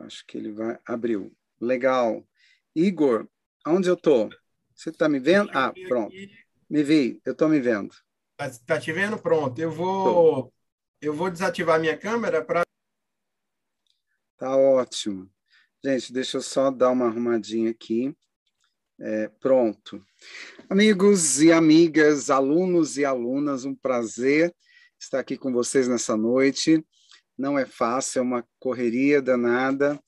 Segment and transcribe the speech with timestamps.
[0.00, 0.78] Acho que ele vai.
[0.86, 1.32] Abriu.
[1.60, 2.26] Legal.
[2.74, 3.28] Igor,
[3.66, 4.28] onde eu tô?
[4.74, 5.50] Você está me vendo?
[5.54, 6.14] Ah, pronto.
[6.68, 7.94] Me vi, eu estou me vendo.
[8.40, 9.18] Está tá te vendo?
[9.18, 9.58] Pronto.
[9.60, 10.52] Eu vou,
[11.00, 12.62] eu vou desativar minha câmera para.
[14.38, 15.30] Tá ótimo.
[15.84, 18.16] Gente, deixa eu só dar uma arrumadinha aqui.
[19.00, 20.04] É, pronto.
[20.68, 24.54] Amigos e amigas, alunos e alunas, um prazer
[24.98, 26.84] estar aqui com vocês nessa noite.
[27.36, 30.00] Não é fácil, é uma correria danada,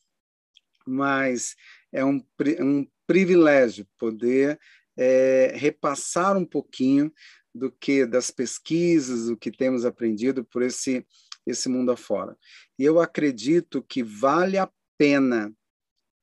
[0.86, 1.54] mas
[1.92, 2.24] é um,
[2.60, 4.58] um privilégio poder
[4.96, 7.12] é, repassar um pouquinho
[7.54, 11.06] do que das pesquisas, do que temos aprendido por esse
[11.46, 12.36] esse mundo afora.
[12.78, 15.52] E eu acredito que vale a pena,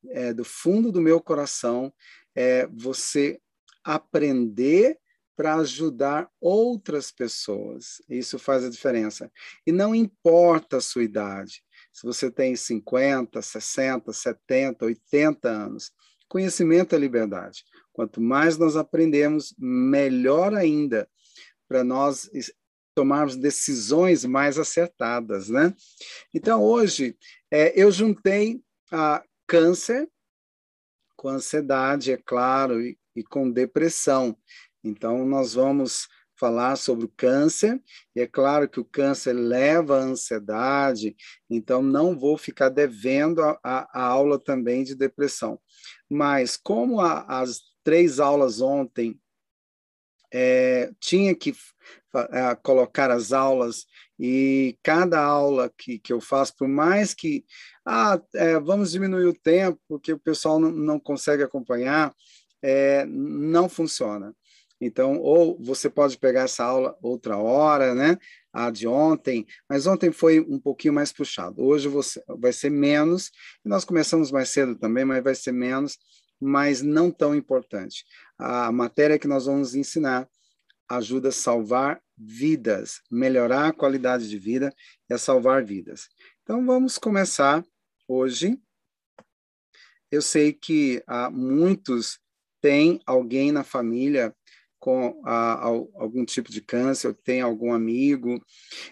[0.10, 1.94] é, do fundo do meu coração,
[2.36, 3.40] é, você
[3.84, 4.98] aprender
[5.42, 8.00] para ajudar outras pessoas.
[8.08, 9.32] Isso faz a diferença.
[9.66, 15.92] E não importa a sua idade, se você tem 50, 60, 70, 80 anos,
[16.30, 17.64] conhecimento é liberdade.
[17.92, 21.10] Quanto mais nós aprendemos, melhor ainda
[21.68, 22.30] para nós
[22.94, 25.74] tomarmos decisões mais acertadas, né?
[26.36, 27.18] Então, hoje,
[27.50, 28.62] é, eu juntei
[28.92, 30.08] a câncer
[31.16, 34.38] com ansiedade, é claro, e, e com depressão.
[34.84, 36.08] Então, nós vamos
[36.42, 37.80] falar sobre o câncer,
[38.16, 41.16] e é claro que o câncer leva à ansiedade,
[41.48, 45.60] então não vou ficar devendo a, a, a aula também de depressão.
[46.10, 49.20] Mas, como a, as três aulas ontem
[50.34, 51.54] é, tinha que
[52.32, 53.86] é, colocar as aulas
[54.20, 57.46] e cada aula que, que eu faço, por mais que
[57.86, 62.14] ah, é, vamos diminuir o tempo, porque o pessoal não, não consegue acompanhar,
[62.64, 64.34] é, não funciona.
[64.82, 68.18] Então, ou você pode pegar essa aula outra hora, né?
[68.52, 71.64] A de ontem, mas ontem foi um pouquinho mais puxado.
[71.64, 73.32] Hoje você, vai ser menos,
[73.64, 75.98] nós começamos mais cedo também, mas vai ser menos,
[76.42, 78.04] mas não tão importante.
[78.38, 80.28] A matéria que nós vamos ensinar
[80.90, 84.74] ajuda a salvar vidas, melhorar a qualidade de vida
[85.10, 86.10] e a salvar vidas.
[86.44, 87.64] Então vamos começar
[88.08, 88.60] hoje.
[90.12, 92.20] Eu sei que há muitos
[92.60, 94.36] têm alguém na família
[94.82, 95.22] com
[95.94, 98.44] algum tipo de câncer, tem algum amigo.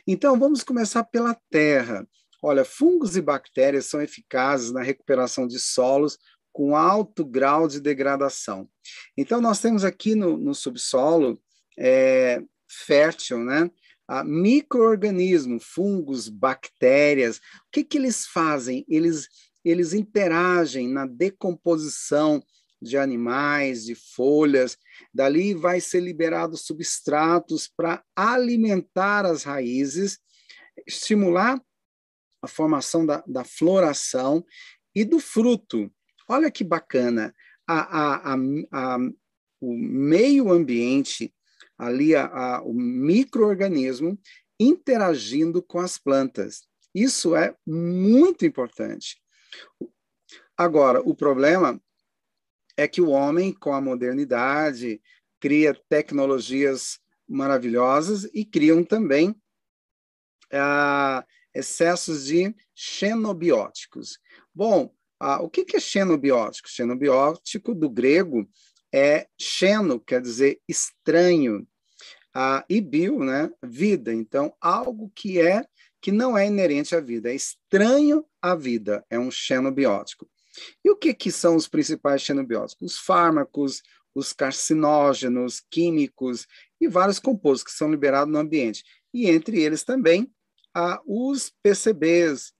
[0.07, 2.07] Então vamos começar pela terra.
[2.41, 6.17] Olha, fungos e bactérias são eficazes na recuperação de solos
[6.53, 8.69] com alto grau de degradação.
[9.17, 11.41] Então, nós temos aqui no, no subsolo
[11.77, 13.69] é, fértil, né?
[14.07, 17.41] A microorganismo, fungos, bactérias, o
[17.71, 18.85] que, que eles fazem?
[18.87, 19.27] Eles,
[19.65, 22.43] eles interagem na decomposição
[22.81, 24.77] de animais, de folhas,
[25.13, 30.19] dali vai ser liberado substratos para alimentar as raízes,
[30.87, 31.61] estimular
[32.41, 34.45] a formação da, da floração
[34.95, 35.91] e do fruto.
[36.27, 37.33] Olha que bacana,
[37.67, 38.35] a, a,
[38.71, 38.97] a,
[39.61, 41.33] o meio ambiente,
[41.77, 42.15] ali
[42.63, 44.19] o microorganismo
[44.59, 46.67] interagindo com as plantas.
[46.93, 49.21] Isso é muito importante.
[50.57, 51.81] Agora, o problema
[52.79, 55.01] é que o homem, com a modernidade,
[55.37, 56.97] cria tecnologias
[57.27, 59.35] maravilhosas e criam também
[60.53, 64.17] ah, excessos de xenobióticos.
[64.55, 66.69] Bom, ah, o que, que é xenobiótico?
[66.69, 68.47] Xenobiótico, do grego,
[68.93, 71.67] é xeno, quer dizer estranho,
[72.33, 74.13] ah, e bio, né, vida.
[74.13, 75.65] Então, algo que é
[76.01, 80.29] que não é inerente à vida, é estranho à vida, é um xenobiótico.
[80.83, 82.93] E o que, que são os principais xenobióticos?
[82.93, 83.81] Os fármacos,
[84.13, 86.47] os carcinógenos, químicos
[86.79, 88.83] e vários compostos que são liberados no ambiente.
[89.13, 90.31] E entre eles também
[90.73, 92.53] ah, os PCBs,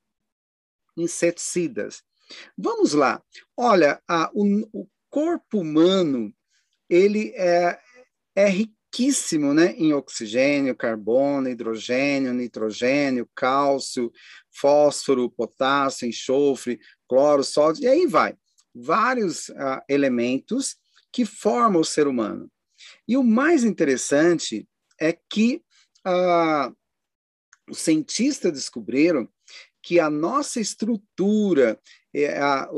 [0.96, 2.02] inseticidas.
[2.56, 3.22] Vamos lá.
[3.56, 6.32] Olha, a, o, o, corpo humano
[6.88, 7.80] ele é,
[8.36, 14.12] é riquíssimo né, em oxigênio, carbono, hidrogênio, nitrogênio, cálcio,
[14.52, 16.78] fósforo, potássio, enxofre,
[17.10, 18.36] cloro, sódio, e aí vai.
[18.72, 20.76] Vários uh, elementos
[21.12, 22.48] que formam o ser humano.
[23.08, 25.60] E o mais interessante é que
[26.06, 26.72] uh,
[27.68, 29.28] os cientistas descobriram
[29.82, 31.80] que a nossa estrutura,
[32.14, 32.70] é, a,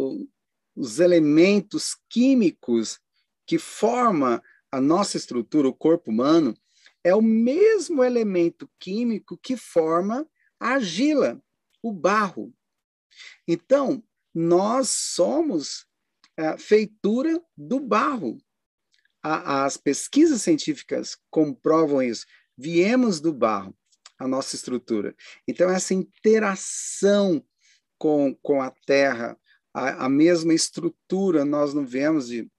[0.75, 2.99] os elementos químicos
[3.47, 4.41] que formam
[4.71, 6.57] a nossa estrutura, o corpo humano,
[7.05, 10.27] é o mesmo elemento químico que forma
[10.59, 11.39] a argila,
[11.83, 12.55] o barro.
[13.47, 14.03] Então,
[14.35, 15.87] nós somos
[16.37, 18.39] a feitura do barro.
[19.23, 22.27] As pesquisas científicas comprovam isso.
[22.57, 23.77] Viemos do barro,
[24.19, 25.15] a nossa estrutura.
[25.47, 27.45] Então, essa interação
[27.99, 29.39] com, com a Terra
[29.73, 32.51] a, a mesma estrutura, nós não vemos de,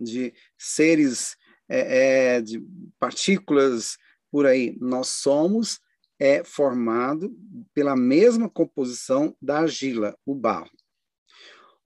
[0.00, 1.36] de seres,
[1.68, 2.60] é, é, de
[2.98, 3.96] partículas
[4.30, 4.76] por aí.
[4.80, 5.80] Nós somos
[6.20, 7.32] é formado
[7.72, 10.70] pela mesma composição da argila, o barro.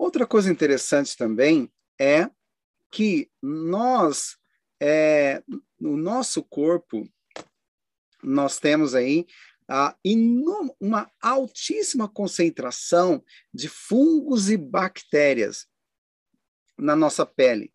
[0.02, 2.28] Outra coisa interessante também é
[2.90, 4.36] que nós,
[4.82, 5.44] é,
[5.78, 7.08] no nosso corpo,
[8.20, 9.24] nós temos aí
[9.68, 9.96] a,
[10.80, 13.22] uma altíssima concentração
[13.54, 15.68] de fungos e bactérias
[16.76, 17.72] na nossa pele.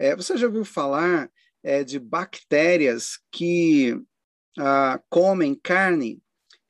[0.00, 1.30] É, você já ouviu falar
[1.62, 3.96] é, de bactérias que
[4.58, 6.20] ah, comem carne?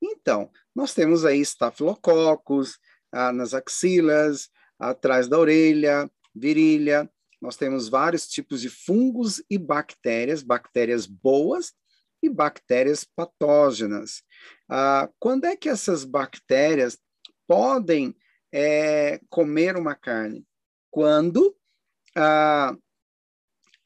[0.02, 2.78] Então, nós temos aí estafilococos
[3.10, 7.10] ah, nas axilas, atrás da orelha, virilha.
[7.40, 11.72] Nós temos vários tipos de fungos e bactérias, bactérias boas
[12.22, 14.22] e bactérias patógenas.
[14.68, 16.98] Ah, quando é que essas bactérias
[17.46, 18.14] podem
[18.52, 20.46] é, comer uma carne?
[20.90, 21.56] Quando
[22.16, 22.76] ah,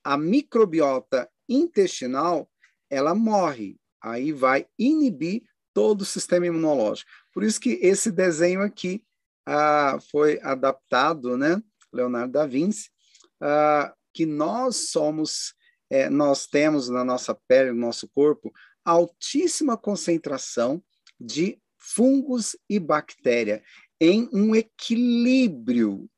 [0.05, 2.50] a microbiota intestinal
[2.89, 5.43] ela morre, aí vai inibir
[5.75, 7.11] todo o sistema imunológico.
[7.33, 9.03] Por isso que esse desenho aqui
[9.47, 11.62] ah, foi adaptado, né,
[11.93, 12.91] Leonardo da Vinci,
[13.41, 15.55] ah, que nós somos,
[15.91, 18.53] é, nós temos na nossa pele, no nosso corpo,
[18.85, 20.83] altíssima concentração
[21.19, 23.62] de fungos e bactéria
[24.00, 26.09] em um equilíbrio,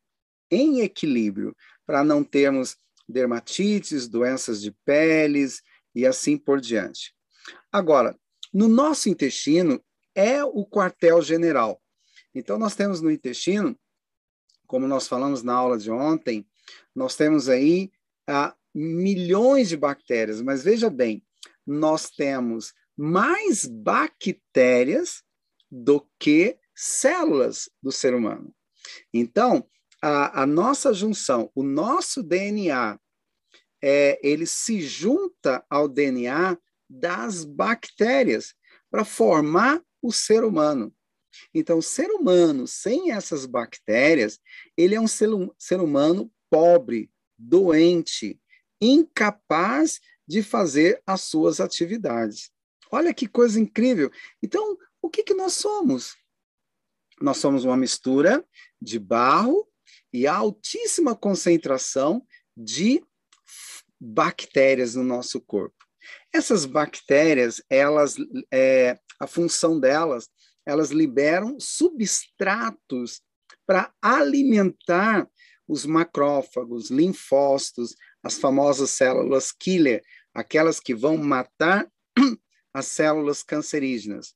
[0.50, 1.54] em equilíbrio,
[1.86, 2.76] para não termos
[3.08, 5.60] dermatites, doenças de peles
[5.94, 7.14] e assim por diante.
[7.70, 8.18] Agora,
[8.52, 9.82] no nosso intestino
[10.14, 11.80] é o quartel-general.
[12.34, 13.78] Então, nós temos no intestino,
[14.66, 16.46] como nós falamos na aula de ontem,
[16.94, 17.92] nós temos aí
[18.26, 21.24] ah, milhões de bactérias, mas veja bem,
[21.66, 25.22] nós temos mais bactérias
[25.70, 28.54] do que células do ser humano.
[29.12, 29.68] Então,
[30.02, 32.98] a, a nossa junção, o nosso DNA,
[33.82, 36.58] é, ele se junta ao DNA
[36.88, 38.54] das bactérias
[38.90, 40.94] para formar o ser humano.
[41.52, 44.38] Então, o ser humano sem essas bactérias,
[44.76, 45.28] ele é um ser,
[45.58, 48.40] ser humano pobre, doente,
[48.80, 52.50] incapaz de fazer as suas atividades.
[52.90, 54.10] Olha que coisa incrível.
[54.42, 56.16] Então, o que, que nós somos?
[57.20, 58.44] Nós somos uma mistura
[58.80, 59.68] de barro
[60.12, 62.26] e altíssima concentração
[62.56, 63.04] de
[64.00, 65.76] bactérias no nosso corpo.
[66.32, 68.16] Essas bactérias, elas,
[68.52, 70.28] é, a função delas,
[70.66, 73.20] elas liberam substratos
[73.66, 75.28] para alimentar
[75.66, 80.02] os macrófagos, linfócitos, as famosas células killer,
[80.32, 81.90] aquelas que vão matar
[82.72, 84.34] as células cancerígenas.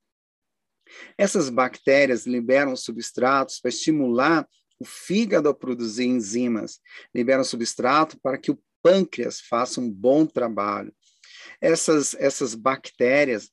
[1.19, 4.49] Essas bactérias liberam substratos para estimular
[4.79, 6.81] o fígado a produzir enzimas,
[7.15, 10.95] liberam substrato para que o pâncreas faça um bom trabalho.
[11.61, 13.51] Essas, essas bactérias,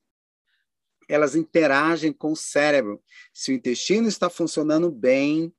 [1.08, 3.02] elas interagem com o cérebro.
[3.34, 5.54] Se o intestino está funcionando bem,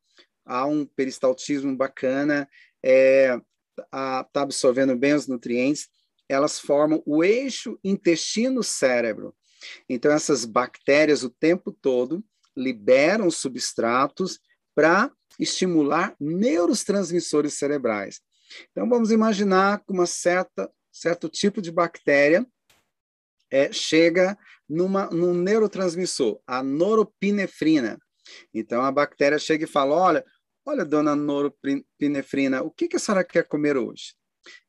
[0.44, 2.48] há um peristaltismo bacana,
[2.84, 3.38] é,
[3.78, 5.88] está absorvendo bem os nutrientes,
[6.28, 9.34] elas formam o eixo intestino-cérebro.
[9.88, 12.25] Então, essas bactérias o tempo todo
[12.56, 14.40] liberam substratos
[14.75, 18.20] para estimular neurotransmissores cerebrais.
[18.70, 22.47] Então, vamos imaginar que uma certa certo tipo de bactéria
[23.50, 24.37] é, chega
[24.68, 27.99] numa, num neurotransmissor, a noropinefrina.
[28.52, 30.25] Então, a bactéria chega e fala: Olha,
[30.64, 34.14] olha, dona noropinefrina, o que, que a senhora quer comer hoje?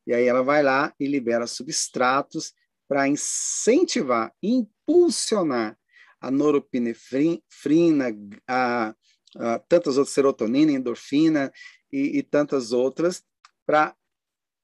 [0.06, 2.54] E aí ela vai lá e libera substratos
[2.88, 5.78] para incentivar, impulsionar
[6.22, 8.06] a noropinefrina,
[8.48, 8.96] a,
[9.36, 11.52] a tantas outras, serotonina, endorfina
[11.92, 13.24] e, e tantas outras,
[13.66, 13.96] para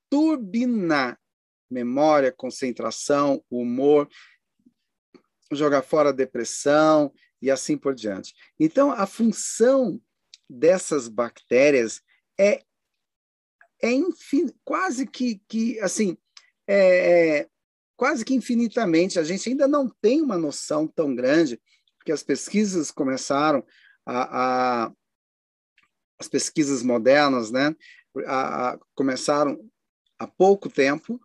[0.10, 1.20] turbinar
[1.70, 4.08] memória, concentração, humor,
[5.56, 8.34] jogar fora a depressão e assim por diante.
[8.60, 10.02] Então, a função
[10.50, 12.02] dessas bactérias
[12.40, 12.64] é,
[13.82, 16.18] é infin, quase que, que assim,
[16.68, 17.48] é, é,
[17.96, 19.20] quase que infinitamente.
[19.20, 21.62] A gente ainda não tem uma noção tão grande,
[21.98, 23.66] porque as pesquisas começaram
[24.06, 24.92] a, a
[26.20, 27.76] as pesquisas modernas, né,
[28.26, 29.70] a, a, começaram
[30.18, 31.20] há pouco tempo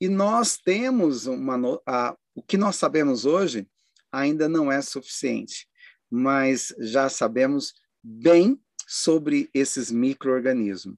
[0.00, 1.80] e nós temos uma.
[1.86, 3.66] A, o que nós sabemos hoje
[4.10, 5.68] ainda não é suficiente,
[6.10, 10.96] mas já sabemos bem sobre esses micro-organismos.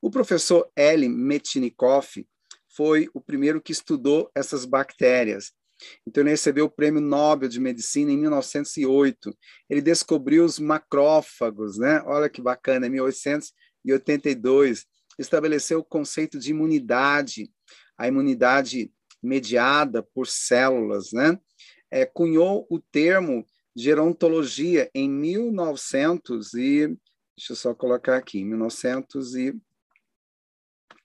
[0.00, 2.26] O professor Eli Metchnikoff
[2.74, 5.52] foi o primeiro que estudou essas bactérias.
[6.06, 9.36] Então, ele recebeu o Prêmio Nobel de Medicina em 1908.
[9.68, 12.02] Ele descobriu os macrófagos, né?
[12.06, 14.86] Olha que bacana, em 1882.
[15.18, 17.50] Estabeleceu o conceito de imunidade,
[17.96, 18.90] a imunidade
[19.26, 21.38] mediada por células, né?
[21.90, 26.86] É, cunhou o termo gerontologia em 1900 e
[27.36, 29.60] deixa eu só colocar aqui, 1900 e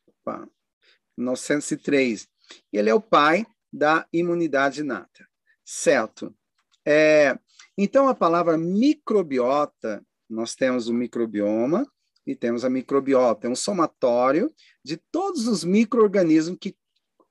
[0.07, 0.47] opa,
[1.17, 2.27] 1903.
[2.71, 5.27] Ele é o pai da imunidade inata,
[5.65, 6.35] certo?
[6.85, 7.37] É,
[7.77, 11.85] então, a palavra microbiota, nós temos o microbioma
[12.25, 16.75] e temos a microbiota, é um somatório de todos os micro-organismos que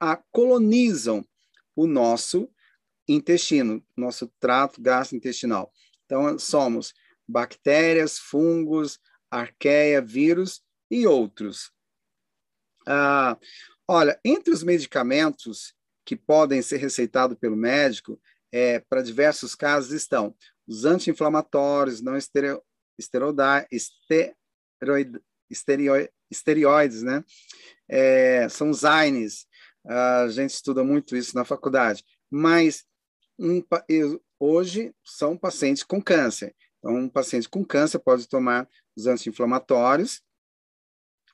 [0.00, 1.24] a, colonizam
[1.76, 2.50] o nosso
[3.06, 5.72] intestino, nosso trato gastrointestinal.
[6.06, 6.94] Então, somos
[7.28, 8.98] bactérias, fungos,
[9.30, 11.70] arqueia, vírus e outros.
[12.86, 13.38] Ah,
[13.86, 20.34] olha, entre os medicamentos que podem ser receitados pelo médico é, para diversos casos estão
[20.66, 22.62] os anti-inflamatórios, não estereo,
[22.98, 23.36] esteroid,
[26.30, 27.24] esteroides, né?
[27.88, 29.46] É, são os AINES,
[29.86, 32.84] a gente estuda muito isso na faculdade, mas
[33.38, 33.62] um,
[34.38, 36.54] hoje são pacientes com câncer.
[36.78, 40.22] Então, um paciente com câncer pode tomar os anti-inflamatórios,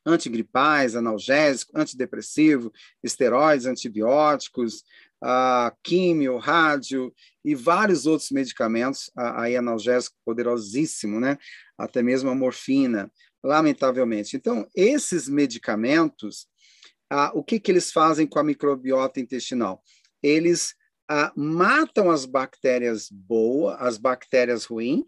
[0.04, 2.72] antigripais, analgésicos, antidepressivo,
[3.02, 4.84] esteroides, antibióticos,
[5.22, 7.12] uh, químio, rádio
[7.44, 11.36] e vários outros medicamentos, aí analgésico poderosíssimo, né?
[11.76, 13.10] Até mesmo a morfina,
[13.42, 14.36] lamentavelmente.
[14.36, 16.46] Então, esses medicamentos,
[17.12, 19.82] uh, o que, que eles fazem com a microbiota intestinal?
[20.22, 20.74] Eles
[21.10, 25.04] uh, matam as bactérias boas, as bactérias ruins,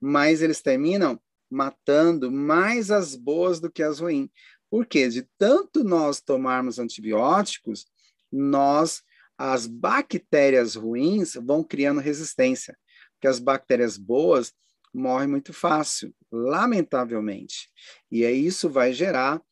[0.00, 4.28] mas eles terminam matando mais as boas do que as ruins.
[4.70, 7.86] Porque de tanto nós tomarmos antibióticos,
[8.32, 9.02] nós
[9.38, 12.76] as bactérias ruins vão criando resistência,
[13.12, 14.52] porque as bactérias boas
[14.92, 17.68] morrem muito fácil, lamentavelmente.
[18.10, 19.42] E aí isso vai gerar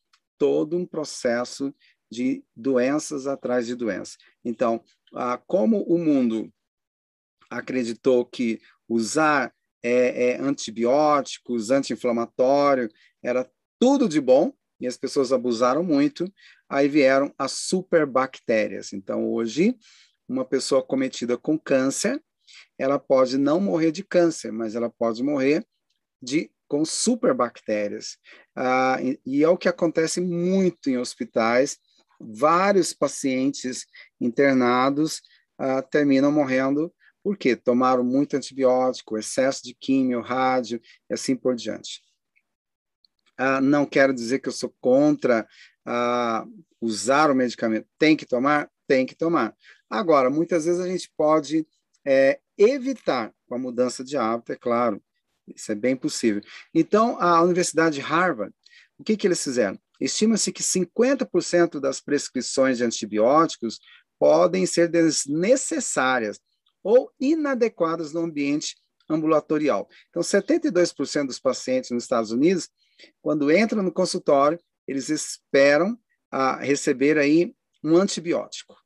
[0.45, 1.75] todo um processo
[2.13, 4.19] de doenças atrás de doenças.
[4.45, 4.85] Então,
[5.15, 6.53] ah, como o mundo
[7.49, 12.91] acreditou que usar é, é, antibióticos, anti-inflamatório,
[13.23, 16.31] era tudo de bom, e as pessoas abusaram muito,
[16.69, 18.93] aí vieram as superbactérias.
[18.93, 19.75] Então, hoje,
[20.29, 22.23] uma pessoa cometida com câncer,
[22.79, 25.67] ela pode não morrer de câncer, mas ela pode morrer
[26.23, 28.19] de com superbactérias.
[28.57, 31.79] Ah, e, é o que acontece muito em hospitais,
[32.19, 33.87] vários pacientes
[34.21, 35.23] internados
[35.61, 42.03] uh, terminam morrendo porque tomaram muito antibiótico, excesso de químio, rádio e assim por diante.
[43.39, 45.47] Uh, não quero dizer que eu sou contra
[45.87, 47.87] uh, usar o medicamento.
[47.97, 48.69] Tem que tomar?
[48.89, 49.55] Tem que tomar.
[49.89, 51.65] Agora, muitas vezes a gente pode
[52.05, 55.01] é, evitar com a mudança de hábito, é claro.
[55.49, 56.43] Isso é bem possível.
[56.75, 58.55] Então, a Universidade de Harvard,
[58.99, 59.79] o que, que eles fizeram?
[60.01, 63.79] Estima-se que 50% das prescrições de antibióticos
[64.19, 66.41] podem ser desnecessárias
[66.83, 68.77] ou inadequadas no ambiente
[69.09, 69.89] ambulatorial.
[70.09, 72.69] Então, 72% dos pacientes nos Estados Unidos,
[73.21, 75.99] quando entram no consultório, eles esperam
[76.31, 78.77] a receber aí um antibiótico.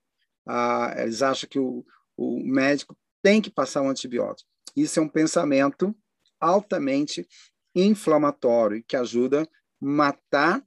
[0.47, 1.85] Ah, eles acham que o,
[2.17, 4.49] o médico tem que passar um antibiótico.
[4.77, 5.95] Isso é um pensamento
[6.41, 7.27] altamente
[7.75, 9.47] inflamatório que ajuda a
[9.81, 10.65] matar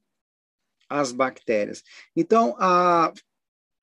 [0.90, 1.84] as bactérias.
[2.16, 3.14] Então, a,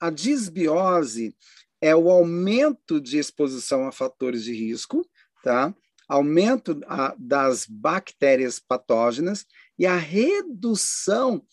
[0.01, 1.35] a disbiose
[1.81, 5.09] é o aumento de exposição a fatores de risco,
[5.43, 5.75] tá?
[6.09, 9.45] aumento a, das bactérias patógenas
[9.79, 11.45] e a redução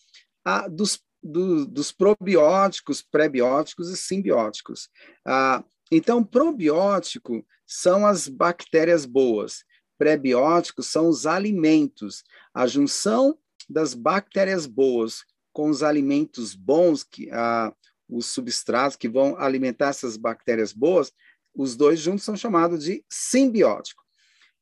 [0.44, 4.88] a, dos, do, dos probióticos, prebióticos e simbióticos.
[5.24, 5.62] Ah,
[5.92, 9.62] então, probiótico são as bactérias boas,
[9.98, 12.24] prebióticos são os alimentos,
[12.54, 13.38] a junção
[13.68, 17.72] das bactérias boas com os alimentos bons, que, ah,
[18.08, 21.12] os substratos que vão alimentar essas bactérias boas,
[21.54, 24.04] os dois juntos são chamados de simbiótico.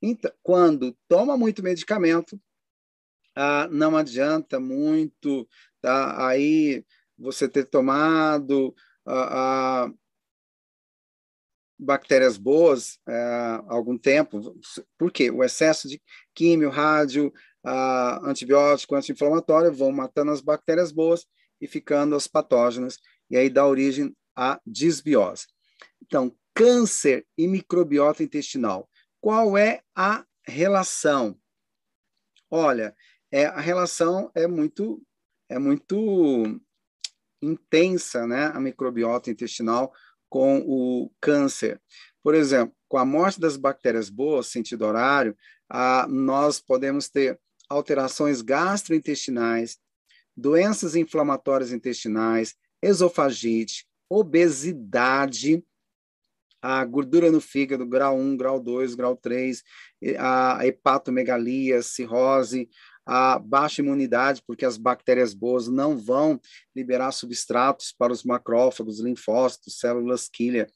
[0.01, 2.41] Então, quando toma muito medicamento,
[3.35, 5.49] ah, não adianta muito,
[5.81, 6.29] tá?
[6.29, 6.85] Aí
[7.19, 8.75] você ter tomado
[9.07, 9.93] ah, ah,
[11.85, 14.41] bactérias boas há algum tempo.
[14.99, 15.31] Por quê?
[15.31, 16.01] O excesso de
[16.35, 17.33] químio, rádio,
[17.65, 21.27] uh, antibiótico, anti-inflamatório, vão matando as bactérias boas
[21.61, 22.99] e ficando as patógenas,
[23.31, 25.47] e aí dá origem à disbiose.
[26.03, 28.89] Então, câncer e microbiota intestinal.
[29.21, 31.39] Qual é a relação?
[32.51, 32.95] Olha,
[33.33, 35.03] é, a relação é muito,
[35.49, 36.61] é muito
[37.43, 38.47] intensa, né?
[38.55, 39.93] A microbiota intestinal
[40.35, 41.81] com o câncer.
[42.21, 45.37] Por exemplo, com a morte das bactérias boas, sentido horário,
[45.71, 47.39] ah, nós podemos ter
[47.69, 49.79] alterações gastrointestinais,
[50.37, 55.65] doenças inflamatórias intestinais, esofagite, obesidade,
[56.61, 59.63] a gordura no fígado, grau 1, grau 2, grau 3,
[60.19, 62.69] a hepatomegalia, cirrose,
[63.07, 66.41] a baixa imunidade, porque as bactérias boas não vão
[66.75, 70.67] liberar substratos para os macrófagos, linfócitos, células quilha.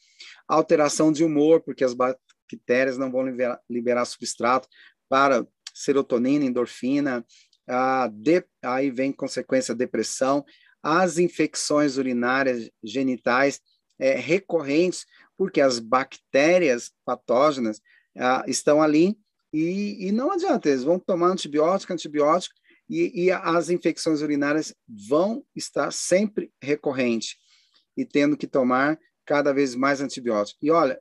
[0.47, 4.69] Alteração de humor, porque as bactérias não vão liberar, liberar substrato
[5.09, 7.25] para serotonina, endorfina,
[7.67, 10.45] a de, aí vem consequência depressão,
[10.83, 13.61] as infecções urinárias genitais
[13.99, 15.05] é, recorrentes,
[15.37, 17.81] porque as bactérias patógenas
[18.17, 19.17] ah, estão ali
[19.53, 22.55] e, e, não adianta, eles vão tomar antibiótico, antibiótico,
[22.89, 27.37] e, e as infecções urinárias vão estar sempre recorrentes
[27.97, 30.59] e tendo que tomar cada vez mais antibiótico.
[30.63, 31.01] E olha,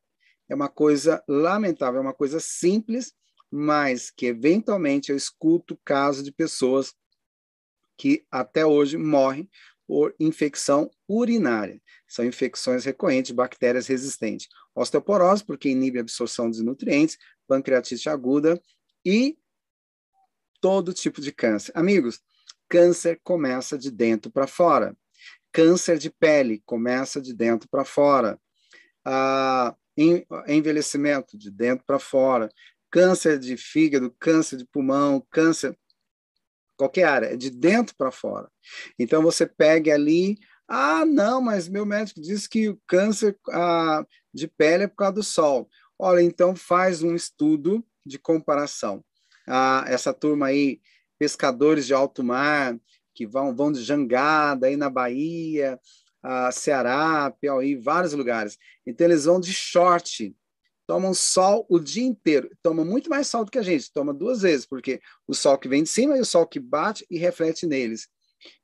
[0.50, 3.14] é uma coisa lamentável, é uma coisa simples,
[3.50, 6.94] mas que eventualmente eu escuto casos de pessoas
[7.98, 9.50] que até hoje morrem
[9.88, 11.82] por infecção urinária.
[12.08, 14.48] São infecções recorrentes, bactérias resistentes.
[14.76, 18.62] Osteoporose, porque inibe a absorção de nutrientes, pancreatite aguda
[19.06, 19.38] e
[20.60, 21.72] todo tipo de câncer.
[21.76, 22.22] Amigos,
[22.68, 24.96] câncer começa de dentro para fora.
[25.52, 28.40] Câncer de pele começa de dentro para fora.
[29.06, 29.76] Ah,
[30.48, 32.50] envelhecimento de dentro para fora.
[32.92, 35.78] Câncer de fígado, câncer de pulmão, câncer
[36.78, 38.50] qualquer área, é de dentro para fora.
[38.98, 40.38] Então você pega ali,
[40.68, 45.14] ah, não, mas meu médico disse que o câncer ah, de pele é por causa
[45.14, 45.68] do sol.
[46.00, 49.04] Olha, então faz um estudo de comparação.
[49.48, 50.80] Ah, essa turma aí,
[51.18, 52.78] pescadores de alto mar,
[53.16, 55.80] que vão, vão de jangada aí na Bahia,
[56.22, 58.58] ah, Ceará, Piauí, vários lugares.
[58.86, 60.36] Então eles vão de short,
[60.86, 64.42] tomam sol o dia inteiro, tomam muito mais sol do que a gente, toma duas
[64.42, 67.66] vezes, porque o sol que vem de cima e o sol que bate e reflete
[67.66, 68.08] neles.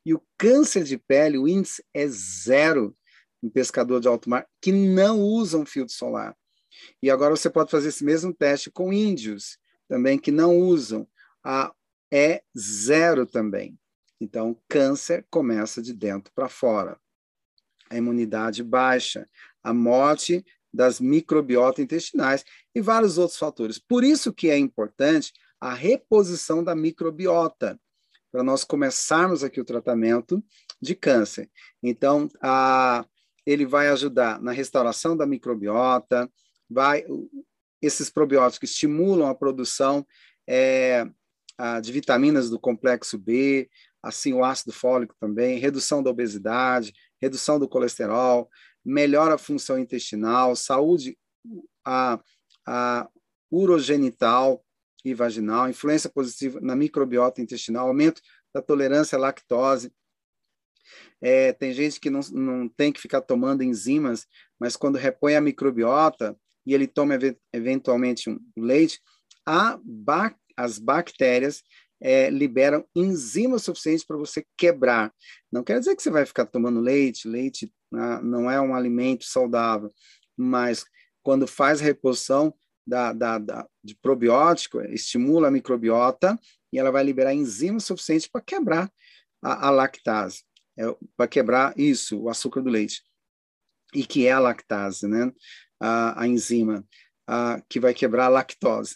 [0.06, 2.96] E o câncer de pele, o índice é zero
[3.42, 6.36] em pescador de alto mar que não usam filtro solar.
[7.02, 11.08] E agora você pode fazer esse mesmo teste com índios também que não usam.
[11.44, 11.74] A
[12.12, 13.78] é zero também.
[14.22, 17.00] Então, câncer começa de dentro para fora.
[17.90, 19.28] A imunidade baixa,
[19.64, 22.44] a morte das microbiota intestinais
[22.74, 23.78] e vários outros fatores.
[23.78, 27.80] Por isso que é importante a reposição da microbiota,
[28.32, 30.44] para nós começarmos aqui o tratamento
[30.82, 31.50] de câncer.
[31.82, 33.06] Então, a,
[33.46, 36.30] ele vai ajudar na restauração da microbiota,
[36.70, 37.06] vai
[37.82, 40.08] esses probióticos estimulam a produção
[40.48, 41.06] é,
[41.82, 43.70] de vitaminas do complexo B,
[44.02, 48.50] assim o ácido fólico também, redução da obesidade, redução do colesterol,
[48.84, 51.18] melhora a função intestinal, saúde
[51.86, 52.20] a,
[52.66, 53.10] a
[53.52, 54.64] urogenital
[55.06, 58.22] e vaginal, influência positiva na microbiota intestinal, aumento
[58.54, 59.94] da tolerância à lactose.
[61.22, 64.26] É, tem gente que não, não tem que ficar tomando enzimas,
[64.60, 67.18] mas quando repõe a microbiota e ele toma
[67.52, 69.00] eventualmente um leite,
[69.46, 69.80] a,
[70.56, 71.62] as bactérias
[72.02, 75.14] é, liberam enzimas suficientes para você quebrar.
[75.52, 79.24] Não quer dizer que você vai ficar tomando leite, leite né, não é um alimento
[79.26, 79.94] saudável,
[80.36, 80.84] mas
[81.22, 82.54] quando faz reposição
[82.86, 86.38] da, da, da, de probiótico, estimula a microbiota
[86.72, 88.92] e ela vai liberar enzimas suficientes para quebrar
[89.42, 90.44] a, a lactase,
[90.78, 90.84] é,
[91.16, 93.02] para quebrar isso, o açúcar do leite.
[93.94, 95.32] E que é a lactase, né?
[95.84, 96.86] A, a enzima
[97.28, 98.96] a, que vai quebrar a lactose.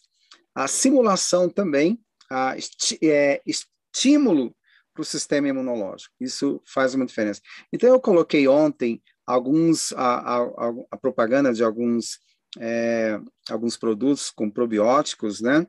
[0.56, 2.00] A simulação também
[2.32, 2.56] a,
[3.04, 4.56] é, estímulo
[4.94, 6.16] para o sistema imunológico.
[6.20, 7.42] Isso faz uma diferença.
[7.74, 12.20] Então, eu coloquei ontem alguns a, a, a propaganda de alguns
[12.60, 13.20] é,
[13.50, 15.68] alguns produtos com probióticos, né?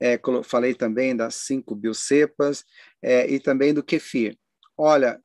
[0.00, 2.64] É, falei também das cinco biocepas
[3.02, 4.38] é, e também do kefir.
[4.76, 5.20] Olha,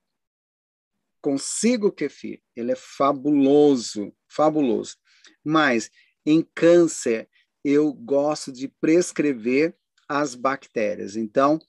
[1.22, 4.96] consigo o kefir, ele é fabuloso, fabuloso.
[5.44, 5.90] Mas
[6.26, 7.30] em câncer
[7.64, 9.76] eu gosto de prescrever
[10.08, 11.16] as bactérias.
[11.16, 11.60] Então,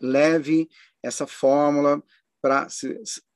[0.00, 0.68] leve
[1.02, 2.02] essa fórmula
[2.40, 2.66] para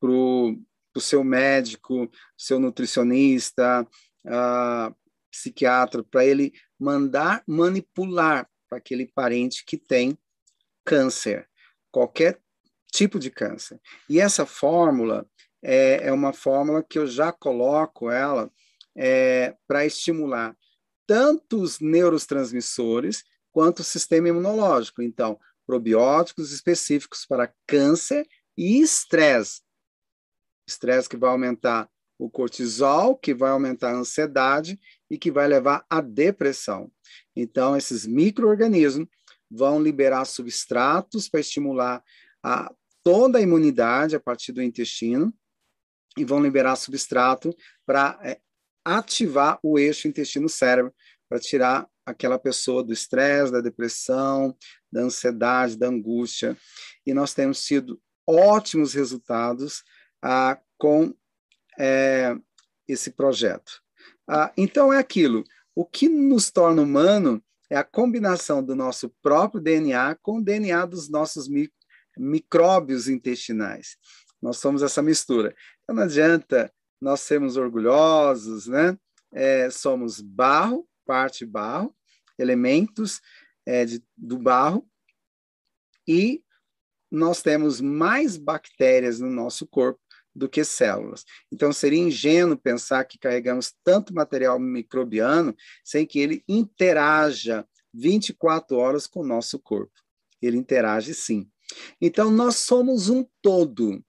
[0.00, 3.86] o seu médico, seu nutricionista,
[4.26, 4.94] uh,
[5.30, 10.18] psiquiatra, para ele mandar manipular para aquele parente que tem
[10.84, 11.48] câncer,
[11.90, 12.40] qualquer
[12.92, 13.80] tipo de câncer.
[14.08, 15.26] E essa fórmula
[15.62, 18.50] é, é uma fórmula que eu já coloco ela
[18.96, 20.56] é, para estimular
[21.06, 25.02] tanto os neurotransmissores quanto o sistema imunológico.
[25.02, 28.26] Então, probióticos específicos para câncer
[28.56, 29.62] e estresse.
[30.68, 34.78] Estresse que vai aumentar o cortisol, que vai aumentar a ansiedade
[35.10, 36.92] e que vai levar à depressão.
[37.34, 39.08] Então, esses micro-organismos
[39.50, 42.04] vão liberar substratos para estimular
[42.42, 42.72] a,
[43.02, 45.32] toda a imunidade a partir do intestino
[46.16, 47.54] e vão liberar substrato
[47.86, 48.40] para é,
[48.84, 50.92] ativar o eixo intestino-cérebro,
[51.28, 54.56] para tirar aquela pessoa do estresse, da depressão,
[54.92, 56.56] da ansiedade, da angústia.
[57.06, 59.84] E nós temos tido ótimos resultados
[60.20, 61.14] ah, com
[61.78, 62.36] é,
[62.88, 63.80] esse projeto.
[64.28, 65.44] Ah, então, é aquilo.
[65.74, 70.84] O que nos torna humano é a combinação do nosso próprio DNA com o DNA
[70.86, 71.70] dos nossos mi
[72.18, 73.96] micróbios intestinais.
[74.42, 75.54] Nós somos essa mistura.
[75.82, 78.98] Então, não adianta nós sermos orgulhosos, né?
[79.32, 81.94] É, somos barro, parte barro,
[82.38, 83.20] elementos
[83.64, 84.86] é, de, do barro,
[86.06, 86.42] e
[87.10, 90.00] nós temos mais bactérias no nosso corpo
[90.34, 91.24] do que células.
[91.52, 99.06] Então, seria ingênuo pensar que carregamos tanto material microbiano sem que ele interaja 24 horas
[99.06, 99.92] com o nosso corpo.
[100.40, 101.50] Ele interage sim.
[102.00, 104.02] Então, nós somos um todo.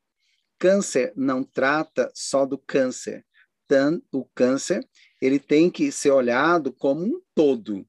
[0.62, 3.26] Câncer não trata só do câncer.
[4.12, 4.88] O câncer
[5.20, 7.84] ele tem que ser olhado como um todo.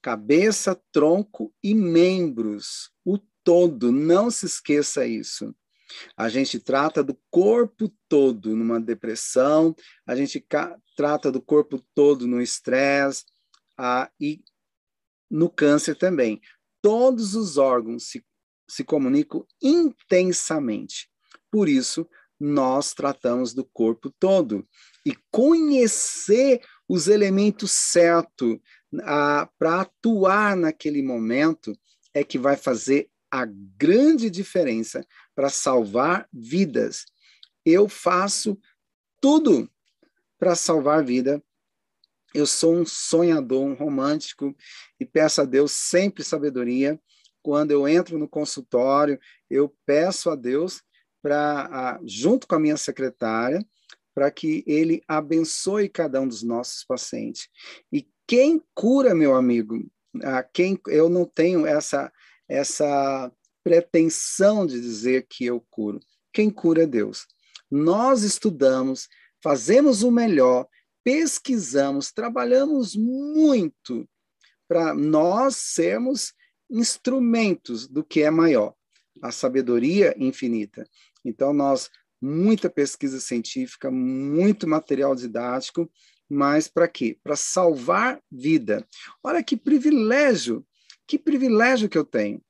[0.00, 2.90] Cabeça, tronco e membros.
[3.04, 5.54] O todo, não se esqueça isso.
[6.16, 10.42] A gente trata do corpo todo numa depressão, a gente
[10.96, 13.26] trata do corpo todo no estresse
[13.76, 14.42] ah, e
[15.30, 16.40] no câncer também.
[16.80, 18.24] Todos os órgãos se,
[18.72, 21.10] se comunicam intensamente.
[21.50, 22.08] Por isso,
[22.40, 24.66] nós tratamos do corpo todo.
[25.04, 28.58] E conhecer os elementos certos
[29.58, 31.78] para atuar naquele momento
[32.14, 33.44] é que vai fazer a
[33.76, 37.04] grande diferença para salvar vidas.
[37.66, 38.58] Eu faço
[39.20, 39.70] tudo
[40.38, 41.44] para salvar vida.
[42.32, 44.56] Eu sou um sonhador, um romântico
[44.98, 46.98] e peço a Deus sempre sabedoria.
[47.42, 49.18] Quando eu entro no consultório,
[49.50, 50.82] eu peço a Deus
[51.22, 53.64] para, junto com a minha secretária,
[54.14, 57.48] para que ele abençoe cada um dos nossos pacientes.
[57.90, 59.84] E quem cura, meu amigo,
[60.52, 62.12] quem eu não tenho essa
[62.48, 63.32] essa
[63.64, 66.00] pretensão de dizer que eu curo.
[66.32, 67.26] Quem cura é Deus.
[67.70, 69.08] Nós estudamos,
[69.42, 70.66] fazemos o melhor,
[71.04, 74.06] pesquisamos, trabalhamos muito
[74.68, 76.34] para nós sermos
[76.72, 78.74] instrumentos do que é maior,
[79.22, 80.84] a sabedoria infinita.
[81.24, 85.90] Então, nós, muita pesquisa científica, muito material didático,
[86.28, 87.18] mas para quê?
[87.22, 88.86] Para salvar vida.
[89.22, 90.66] Olha que privilégio,
[91.06, 92.42] que privilégio que eu tenho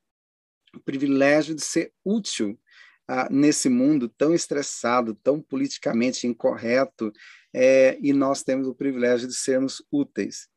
[0.74, 2.58] o privilégio de ser útil
[3.06, 7.12] ah, nesse mundo tão estressado, tão politicamente incorreto,
[7.54, 10.48] é, e nós temos o privilégio de sermos úteis.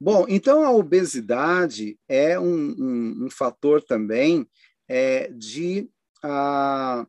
[0.00, 4.46] Bom, então a obesidade é um, um, um fator também
[4.88, 5.88] é, de,
[6.22, 7.06] ah,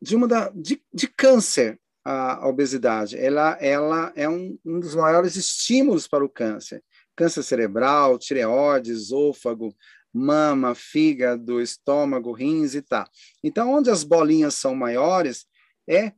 [0.00, 3.18] de, uma da, de, de câncer, a, obesidade.
[3.18, 6.82] Ela, ela é um, um dos maiores estímulos para o câncer
[7.20, 9.76] câncer cerebral, tireoide, esôfago,
[10.10, 13.06] mama, fígado, estômago, rins e tal.
[13.44, 15.44] Então, onde as bolinhas são maiores,
[15.86, 16.14] é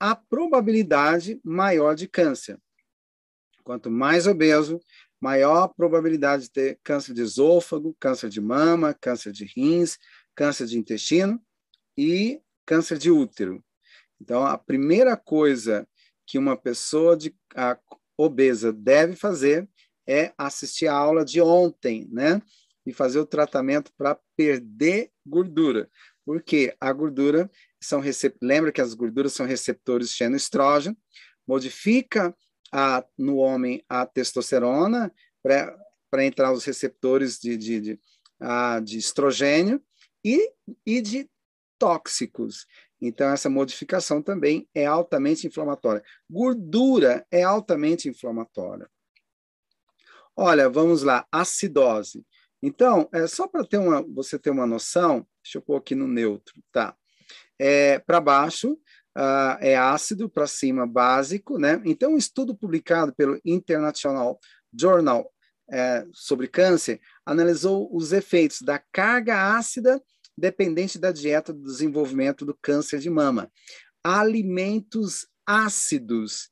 [0.00, 2.58] a probabilidade maior de câncer.
[3.68, 4.80] Quanto mais obeso,
[5.20, 9.98] maior probabilidade de ter câncer de esôfago, câncer de mama, câncer de rins,
[10.34, 11.38] câncer de intestino
[11.94, 13.62] e câncer de útero.
[14.18, 15.86] Então, a primeira coisa
[16.26, 17.78] que uma pessoa de, a,
[18.16, 19.68] obesa deve fazer
[20.08, 22.40] é assistir a aula de ontem, né?
[22.86, 25.90] E fazer o tratamento para perder gordura.
[26.24, 28.02] Porque a gordura são
[28.40, 30.96] lembra que as gorduras são receptores de estrógeno,
[31.46, 32.34] modifica
[32.72, 38.00] a, no homem a testosterona para entrar os receptores de, de, de,
[38.40, 39.82] a, de estrogênio
[40.24, 40.52] e,
[40.84, 41.28] e de
[41.78, 42.66] tóxicos.
[43.00, 46.02] Então, essa modificação também é altamente inflamatória.
[46.28, 48.90] Gordura é altamente inflamatória.
[50.36, 52.24] Olha, vamos lá, acidose.
[52.62, 56.08] Então, é só para ter uma, você ter uma noção, deixa eu pôr aqui no
[56.08, 56.96] neutro, tá?
[57.58, 58.78] É, para baixo
[59.16, 61.80] uh, é ácido, para cima básico, né?
[61.84, 64.38] Então, um estudo publicado pelo International
[64.72, 65.30] Journal
[65.70, 70.02] é, sobre câncer analisou os efeitos da carga ácida
[70.36, 73.50] dependente da dieta do desenvolvimento do câncer de mama.
[74.02, 76.50] Alimentos ácidos.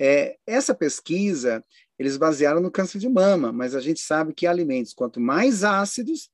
[0.00, 1.62] É, essa pesquisa
[1.98, 6.30] eles basearam no câncer de mama, mas a gente sabe que alimentos, quanto mais ácidos,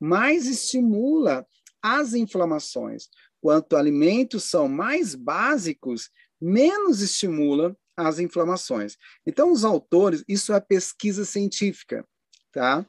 [0.00, 1.46] mais estimula
[1.80, 3.08] as inflamações.
[3.44, 6.08] Quanto alimentos são mais básicos,
[6.40, 8.96] menos estimula as inflamações.
[9.26, 12.08] Então, os autores, isso é pesquisa científica,
[12.50, 12.86] tá?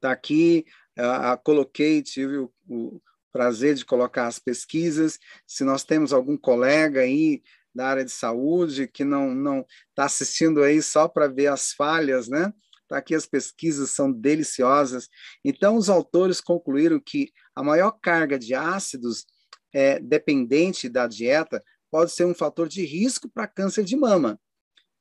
[0.00, 0.64] Tá aqui,
[0.98, 5.18] uh, coloquei, tive o, o prazer de colocar as pesquisas.
[5.46, 7.42] Se nós temos algum colega aí
[7.74, 12.28] da área de saúde que não não está assistindo aí só para ver as falhas,
[12.28, 12.50] né?
[12.88, 15.10] Tá aqui as pesquisas são deliciosas.
[15.44, 19.26] Então os autores concluíram que a maior carga de ácidos
[19.72, 24.40] é, dependente da dieta pode ser um fator de risco para câncer de mama.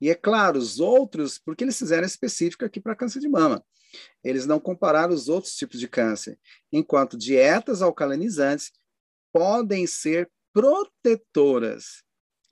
[0.01, 3.63] E é claro, os outros, porque eles fizeram específico aqui para câncer de mama.
[4.23, 6.39] Eles não compararam os outros tipos de câncer,
[6.71, 8.71] enquanto dietas alcalinizantes
[9.31, 12.03] podem ser protetoras,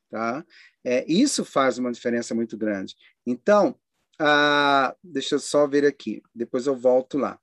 [0.09, 0.45] tá?
[0.83, 2.95] É, isso faz uma diferença muito grande.
[3.25, 3.79] Então,
[4.19, 7.39] ah, deixa eu só ver aqui, depois eu volto lá.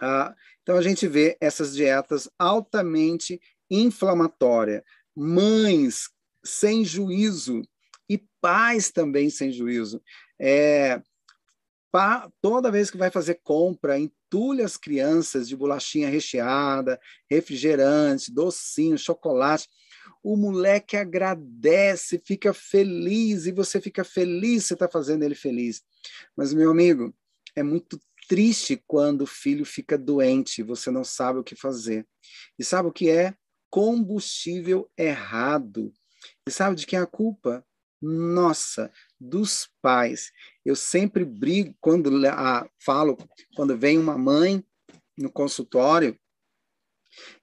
[0.00, 4.82] Ah, então, a gente vê essas dietas altamente inflamatórias,
[5.14, 6.08] mães
[6.44, 7.62] sem juízo
[8.08, 10.02] e pais também sem juízo.
[10.38, 11.00] É,
[11.90, 18.98] pa, toda vez que vai fazer compra, entulha as crianças de bolachinha recheada, refrigerante, docinho,
[18.98, 19.68] chocolate.
[20.22, 25.82] O moleque agradece, fica feliz, e você fica feliz, você está fazendo ele feliz.
[26.36, 27.14] Mas, meu amigo,
[27.54, 27.98] é muito
[28.28, 32.06] triste quando o filho fica doente, você não sabe o que fazer.
[32.58, 33.34] E sabe o que é?
[33.70, 35.92] Combustível errado.
[36.48, 37.64] E sabe de quem é a culpa?
[38.00, 40.30] Nossa, dos pais.
[40.64, 43.16] Eu sempre brigo quando ah, falo,
[43.56, 44.64] quando vem uma mãe
[45.16, 46.18] no consultório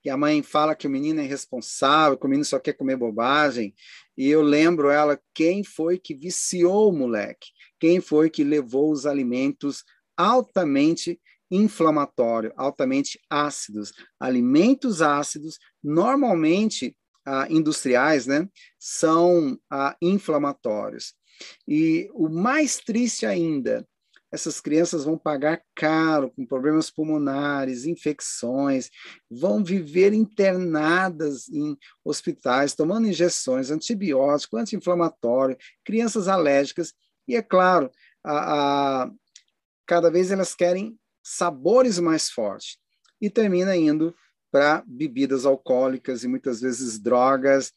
[0.04, 2.98] e a mãe fala que o menino é irresponsável, que o menino só quer comer
[2.98, 3.74] bobagem,
[4.18, 7.48] e eu lembro ela quem foi que viciou o moleque,
[7.80, 9.84] quem foi que levou os alimentos
[10.22, 13.92] altamente inflamatórios, altamente ácidos.
[14.20, 18.48] Alimentos ácidos, normalmente ah, industriais, né,
[18.80, 21.14] são ah, inflamatórios.
[21.68, 23.86] E o mais triste ainda,
[24.32, 28.90] essas crianças vão pagar caro com problemas pulmonares, infecções,
[29.30, 36.94] vão viver internadas em hospitais, tomando injeções, antibiótico, anti-inflamatório, crianças alérgicas,
[37.28, 37.92] e é claro,
[38.24, 39.12] a, a,
[39.92, 42.78] cada vez elas querem sabores mais fortes,
[43.20, 44.16] e termina indo
[44.50, 47.74] para bebidas alcoólicas e muitas vezes drogas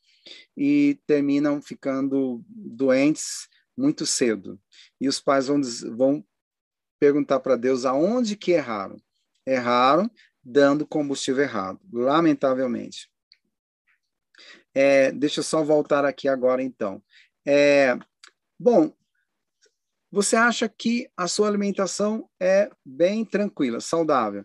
[0.56, 4.60] e terminam ficando doentes muito cedo.
[5.00, 5.60] E os pais vão,
[5.96, 6.24] vão
[7.00, 8.96] perguntar para Deus aonde que erraram.
[9.44, 10.08] Erraram
[10.40, 13.10] dando combustível errado, lamentavelmente.
[14.72, 17.02] É, deixa eu só voltar aqui agora, então.
[17.44, 17.98] É,
[18.56, 18.94] bom,
[20.14, 24.44] você acha que a sua alimentação é bem tranquila, saudável.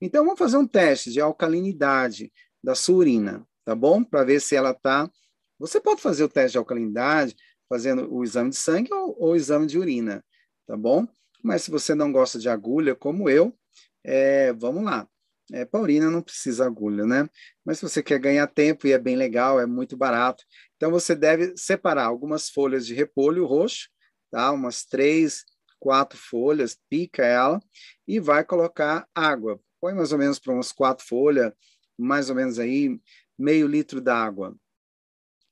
[0.00, 2.32] Então, vamos fazer um teste de alcalinidade
[2.64, 4.02] da sua urina, tá bom?
[4.02, 5.10] Para ver se ela está.
[5.58, 7.36] Você pode fazer o teste de alcalinidade
[7.68, 10.24] fazendo o exame de sangue ou, ou o exame de urina,
[10.66, 11.06] tá bom?
[11.44, 13.54] Mas se você não gosta de agulha, como eu,
[14.02, 15.06] é, vamos lá.
[15.52, 17.28] É, para urina não precisa agulha, né?
[17.62, 20.44] Mas se você quer ganhar tempo e é bem legal, é muito barato,
[20.76, 23.90] então você deve separar algumas folhas de repolho roxo,
[24.30, 24.52] tá?
[24.52, 25.44] Umas três,
[25.78, 27.60] quatro folhas, pica ela
[28.06, 31.52] e vai colocar água põe mais ou menos para umas quatro folhas,
[31.98, 33.00] mais ou menos aí
[33.38, 34.54] meio litro d'água.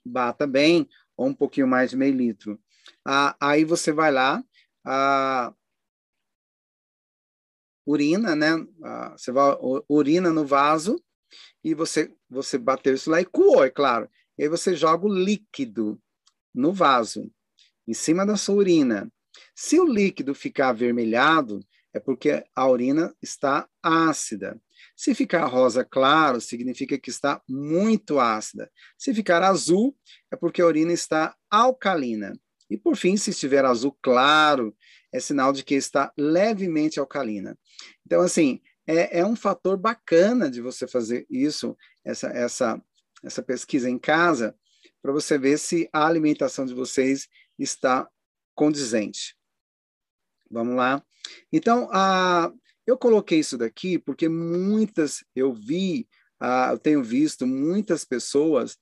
[0.05, 2.61] Bata bem, ou um pouquinho mais de meio litro.
[3.05, 4.45] Ah, aí você vai lá,
[4.85, 5.53] ah,
[7.87, 8.49] urina, né?
[8.85, 9.57] Ah, você vai
[9.89, 11.03] urina no vaso
[11.65, 14.09] e você você bateu isso lá e coou, é claro.
[14.37, 16.01] E aí você joga o líquido
[16.55, 17.31] no vaso,
[17.89, 19.11] em cima da sua urina.
[19.55, 21.61] Se o líquido ficar avermelhado,
[21.93, 24.61] é porque a urina está ácida.
[24.95, 28.71] Se ficar rosa claro, significa que está muito ácida.
[28.97, 29.97] Se ficar azul,
[30.31, 32.39] é porque a urina está alcalina.
[32.71, 34.77] E por fim, se estiver azul claro,
[35.11, 37.59] é sinal de que está levemente alcalina.
[38.05, 42.83] Então, assim, é, é um fator bacana de você fazer isso, essa, essa,
[43.25, 44.55] essa pesquisa em casa,
[45.01, 48.09] para você ver se a alimentação de vocês está
[48.55, 49.37] condizente.
[50.51, 51.05] Vamos lá.
[51.53, 52.53] Então, a,
[52.87, 56.09] eu coloquei isso daqui porque muitas, eu vi,
[56.41, 58.79] a, eu tenho visto muitas pessoas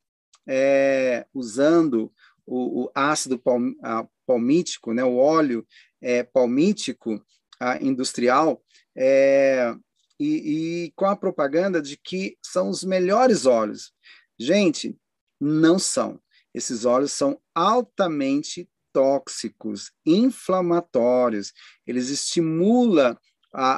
[0.47, 2.13] é, usando
[2.47, 5.67] o, o ácido palm, a, palmítico, né, o óleo
[6.01, 7.21] é, palmítico
[7.61, 8.63] a, industrial,
[8.97, 9.75] é,
[10.19, 13.93] e, e com a propaganda de que são os melhores óleos.
[14.39, 14.97] Gente,
[15.41, 16.21] não são.
[16.57, 21.53] Esses óleos são altamente tóxicos, inflamatórios,
[21.87, 23.15] eles estimulam
[23.53, 23.73] a,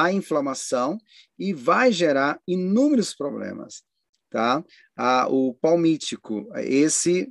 [0.00, 0.96] a, a inflamação
[1.38, 3.84] e vai gerar inúmeros problemas.
[4.30, 4.64] tá?
[4.96, 7.30] Ah, o palmítico, esse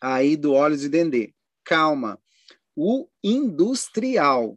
[0.00, 1.34] aí do óleo de dendê.
[1.64, 2.20] Calma.
[2.76, 4.56] O industrial,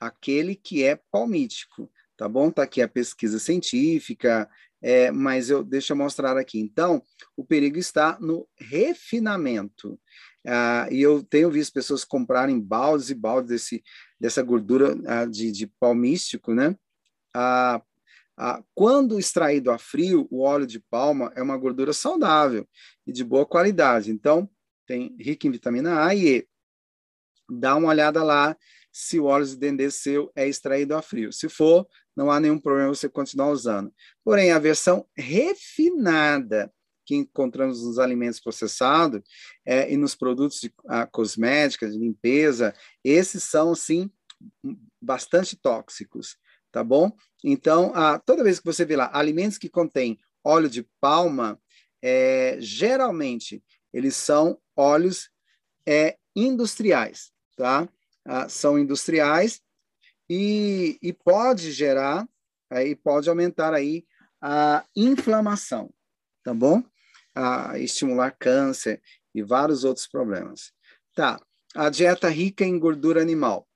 [0.00, 2.50] aquele que é palmítico, tá bom?
[2.50, 4.48] Tá aqui a pesquisa científica,
[4.82, 6.58] é, mas eu deixa eu mostrar aqui.
[6.58, 7.02] Então,
[7.36, 9.98] o perigo está no refinamento.
[10.46, 13.82] Ah, e eu tenho visto pessoas comprarem baldes e baldes desse,
[14.20, 16.76] dessa gordura ah, de, de palmístico, né?
[17.34, 17.80] Ah,
[18.36, 22.66] ah, quando extraído a frio, o óleo de palma é uma gordura saudável
[23.06, 24.10] e de boa qualidade.
[24.10, 24.50] Então,
[24.86, 26.48] tem rico em vitamina A e E.
[27.48, 28.56] Dá uma olhada lá
[28.92, 31.32] se o óleo de dendê seu é extraído a frio.
[31.32, 33.92] Se for, não há nenhum problema você continuar usando.
[34.22, 36.72] Porém, a versão refinada
[37.04, 39.22] que encontramos nos alimentos processados
[39.66, 44.10] é, e nos produtos de a, cosmética, de limpeza, esses são, sim,
[45.00, 46.36] bastante tóxicos,
[46.70, 47.10] tá bom?
[47.42, 51.60] Então, a, toda vez que você vê lá alimentos que contêm óleo de palma,
[52.00, 55.30] é, geralmente eles são óleos
[55.86, 57.88] é, industriais, tá?
[58.24, 59.60] Ah, são industriais
[60.28, 62.26] e, e pode gerar,
[62.70, 64.04] aí pode aumentar aí
[64.40, 65.92] a inflamação,
[66.44, 66.82] tá bom?
[67.34, 69.02] A estimular câncer
[69.34, 70.72] e vários outros problemas.
[71.14, 71.40] Tá,
[71.74, 73.68] a dieta rica em gordura animal.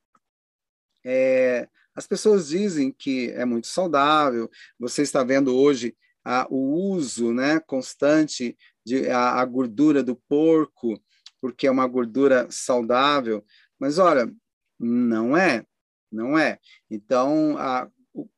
[1.04, 4.50] É, as pessoas dizem que é muito saudável.
[4.78, 11.00] Você está vendo hoje a, o uso né, constante de a, a, gordura do porco,
[11.40, 13.44] porque é uma gordura saudável.
[13.78, 14.32] Mas olha,
[14.78, 15.64] não é,
[16.10, 16.58] não é.
[16.90, 17.88] Então, a,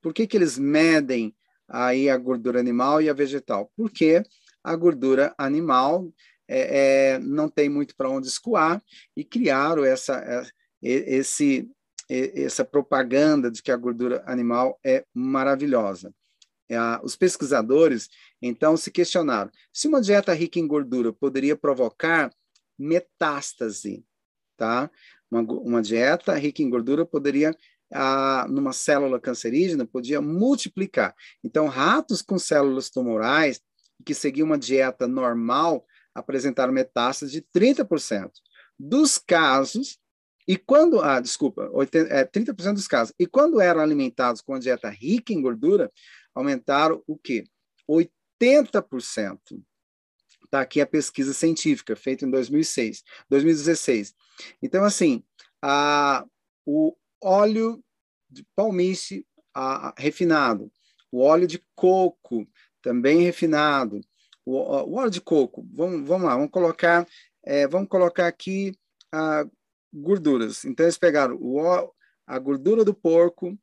[0.00, 1.34] por que, que eles medem
[1.68, 3.70] aí a gordura animal e a vegetal?
[3.76, 4.22] Porque
[4.62, 6.12] a gordura animal
[6.48, 8.82] é, é, não tem muito para onde escoar
[9.16, 10.46] e criaram essa, é,
[10.82, 11.70] esse,
[12.08, 16.12] essa propaganda de que a gordura animal é maravilhosa.
[16.70, 18.08] É, os pesquisadores,
[18.42, 22.30] então, se questionaram se uma dieta rica em gordura poderia provocar
[22.78, 24.04] metástase,
[24.56, 24.90] tá?
[25.30, 27.54] Uma, uma dieta rica em gordura poderia,
[28.48, 31.14] numa célula cancerígena, podia multiplicar.
[31.42, 33.60] Então, ratos com células tumorais
[34.04, 38.30] que seguiam uma dieta normal apresentaram metástase de 30%.
[38.78, 39.98] Dos casos,
[40.46, 44.60] e quando, ah, desculpa, 80, é, 30% dos casos, e quando eram alimentados com uma
[44.60, 45.92] dieta rica em gordura,
[46.34, 47.44] aumentaram o quê?
[47.88, 49.38] 80%.
[50.44, 54.14] Está aqui a pesquisa científica, feita em 2006, 2016.
[54.62, 55.22] Então, assim,
[55.62, 56.24] a,
[56.66, 57.82] o óleo
[58.30, 60.70] de palmice a, a, refinado,
[61.10, 62.46] o óleo de coco
[62.82, 64.00] também refinado,
[64.44, 67.06] o, o óleo de coco, vamos, vamos lá, vamos colocar,
[67.44, 68.76] é, vamos colocar aqui
[69.12, 69.46] a,
[69.92, 70.64] gorduras.
[70.64, 71.92] Então, eles pegaram o,
[72.26, 73.58] a gordura do porco,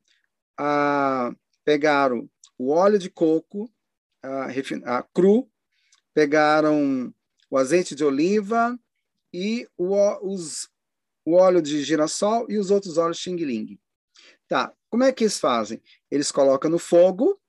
[0.58, 1.32] a,
[1.64, 3.70] pegaram o óleo de coco
[4.24, 4.48] a,
[4.98, 5.50] a, cru,
[6.14, 7.14] pegaram
[7.50, 8.78] o azeite de oliva
[9.36, 9.96] e o,
[10.34, 10.70] os
[11.26, 13.80] o óleo de girassol e os outros óleos Xing Ling.
[14.48, 15.82] Tá, como é que eles fazem?
[16.10, 17.42] Eles colocam no fogo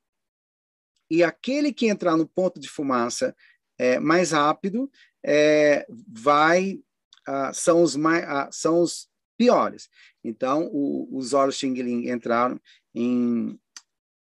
[1.10, 3.36] e aquele que entrar no ponto de fumaça
[3.78, 4.90] é, mais rápido
[5.22, 6.80] é, vai
[7.26, 9.88] ah, são os mais ah, são os piores.
[10.24, 12.58] Então o, os óleos Xing Ling entraram
[12.94, 13.60] em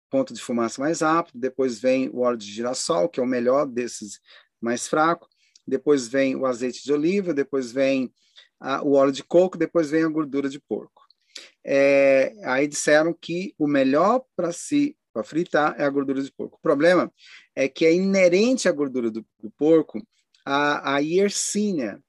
[0.09, 1.39] ponto de fumaça mais rápido.
[1.39, 4.19] Depois vem o óleo de girassol que é o melhor desses
[4.59, 5.29] mais fraco.
[5.67, 7.33] Depois vem o azeite de oliva.
[7.33, 8.11] Depois vem
[8.59, 11.03] a, o óleo de coco, depois vem a gordura de porco.
[11.65, 16.57] É, aí disseram que o melhor para se para fritar é a gordura de porco.
[16.57, 17.11] O problema
[17.55, 19.99] é que é inerente à gordura do, do porco
[20.45, 21.99] a, a hiercínia.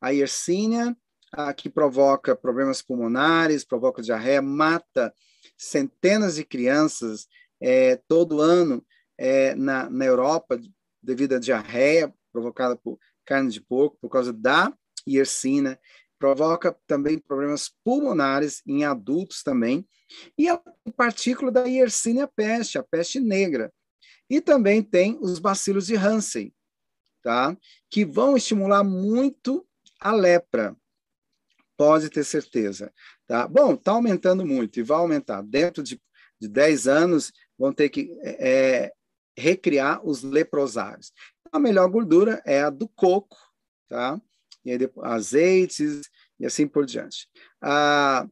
[0.00, 0.96] A hiercínia
[1.32, 5.12] a, que provoca problemas pulmonares, provoca diarreia, mata
[5.58, 7.26] centenas de crianças
[7.60, 8.84] é, todo ano
[9.18, 10.60] é, na, na Europa
[11.02, 14.72] devido à diarreia provocada por carne de porco, por causa da
[15.06, 15.78] hiercina,
[16.18, 19.86] provoca também problemas pulmonares em adultos também,
[20.38, 20.60] e a
[20.96, 23.72] partícula da hiercina peste, a peste negra.
[24.30, 26.54] E também tem os bacilos de Hansen,
[27.22, 27.56] tá?
[27.90, 29.66] que vão estimular muito
[30.00, 30.76] a lepra,
[31.76, 32.92] pode ter certeza.
[33.26, 33.46] Tá?
[33.48, 35.42] Bom, está aumentando muito e vai aumentar.
[35.42, 36.00] Dentro de,
[36.40, 38.92] de 10 anos, vão ter que é,
[39.36, 41.12] recriar os leprosários.
[41.50, 43.36] A melhor gordura é a do coco,
[43.88, 44.20] tá?
[44.64, 46.02] e aí depois, azeites
[46.38, 47.28] e assim por diante.
[47.60, 48.26] Ah,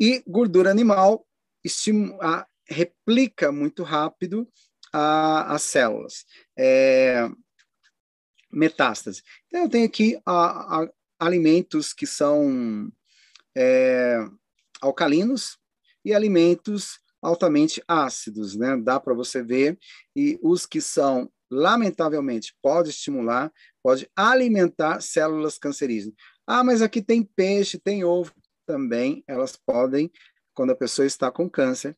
[0.00, 1.26] e gordura animal
[1.64, 4.48] estimula, replica muito rápido
[4.92, 6.24] a, as células.
[6.58, 7.28] É,
[8.50, 9.22] metástase.
[9.46, 10.88] Então, eu tenho aqui a, a,
[11.18, 12.90] alimentos que são
[13.56, 14.18] é,
[14.80, 15.58] alcalinos
[16.04, 18.76] e alimentos altamente ácidos, né?
[18.76, 19.76] Dá para você ver.
[20.14, 23.52] E os que são, lamentavelmente, pode estimular,
[23.82, 26.14] pode alimentar células cancerígenas.
[26.46, 28.32] Ah, mas aqui tem peixe, tem ovo.
[28.64, 30.08] Também elas podem,
[30.54, 31.96] quando a pessoa está com câncer,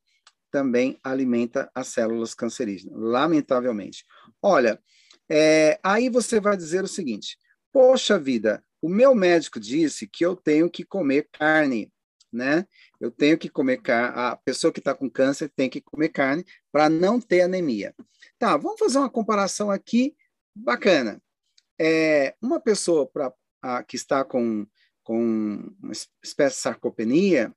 [0.51, 4.07] também alimenta as células cancerígenas, lamentavelmente.
[4.41, 4.81] Olha,
[5.29, 7.37] é, aí você vai dizer o seguinte:
[7.71, 11.93] poxa vida, o meu médico disse que eu tenho que comer carne,
[12.33, 12.67] né?
[13.01, 16.45] Eu tenho que comer carne, a pessoa que está com câncer tem que comer carne
[16.71, 17.95] para não ter anemia.
[18.39, 20.15] Tá, vamos fazer uma comparação aqui
[20.55, 21.21] bacana.
[21.81, 24.67] É, uma pessoa pra, a, que está com,
[25.03, 27.55] com uma espécie de sarcopenia,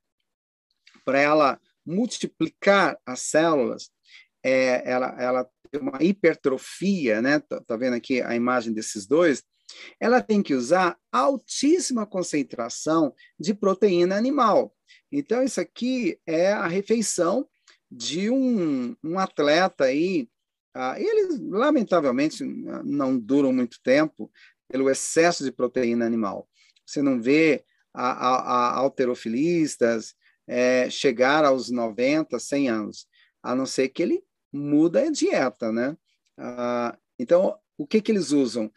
[1.04, 3.90] para ela multiplicar as células,
[4.42, 7.40] é, ela, ela tem uma hipertrofia, né?
[7.40, 9.42] Tá, tá vendo aqui a imagem desses dois?
[10.00, 14.74] Ela tem que usar altíssima concentração de proteína animal.
[15.10, 17.46] Então, isso aqui é a refeição
[17.90, 20.28] de um, um atleta aí.
[20.74, 24.30] Ah, eles, lamentavelmente, não duram muito tempo
[24.68, 26.48] pelo excesso de proteína animal.
[26.86, 30.14] Você não vê a, a, a alterofilistas
[30.46, 33.06] é, chegar aos 90, 100 anos,
[33.42, 35.96] a não ser que ele muda a dieta, né?
[36.38, 38.72] Ah, então, o que, que eles usam?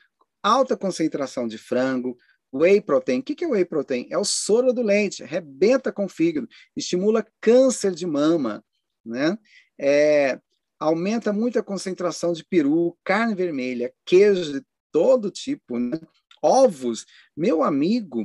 [0.45, 2.15] Alta concentração de frango,
[2.53, 3.19] whey protein.
[3.19, 4.07] O que é whey protein?
[4.11, 8.63] É o soro do leite, rebenta com o fígado, estimula câncer de mama,
[9.03, 9.37] né?
[9.79, 10.39] É,
[10.79, 15.99] aumenta muito a concentração de peru, carne vermelha, queijo de todo tipo, né?
[16.41, 17.07] ovos.
[17.35, 18.23] Meu amigo,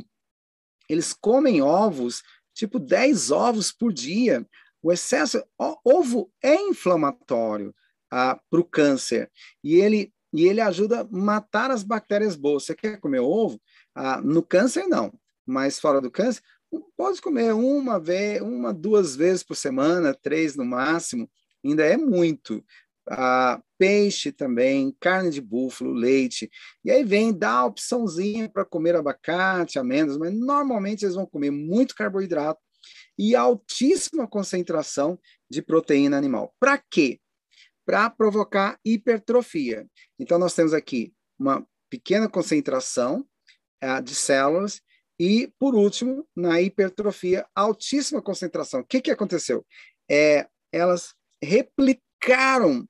[0.90, 4.46] eles comem ovos, tipo 10 ovos por dia.
[4.82, 5.42] O excesso,
[5.82, 7.74] ovo é inflamatório
[8.10, 9.30] ah, para o câncer
[9.64, 12.64] e ele e ele ajuda a matar as bactérias boas.
[12.64, 13.60] Você quer comer ovo?
[13.94, 15.12] Ah, no câncer, não,
[15.44, 16.42] mas fora do câncer,
[16.96, 21.28] pode comer uma vez, uma, duas vezes por semana, três no máximo,
[21.64, 22.64] ainda é muito.
[23.08, 26.48] Ah, peixe também, carne de búfalo, leite.
[26.84, 31.50] E aí vem dar a opçãozinha para comer abacate, amêndoas, mas normalmente eles vão comer
[31.50, 32.60] muito carboidrato
[33.18, 35.18] e altíssima concentração
[35.50, 36.54] de proteína animal.
[36.60, 37.18] Para quê?
[37.84, 39.86] Para provocar hipertrofia.
[40.18, 43.26] Então, nós temos aqui uma pequena concentração
[43.82, 44.80] uh, de células
[45.18, 48.80] e, por último, na hipertrofia, altíssima concentração.
[48.80, 49.66] O que, que aconteceu?
[50.10, 52.88] É, elas replicaram,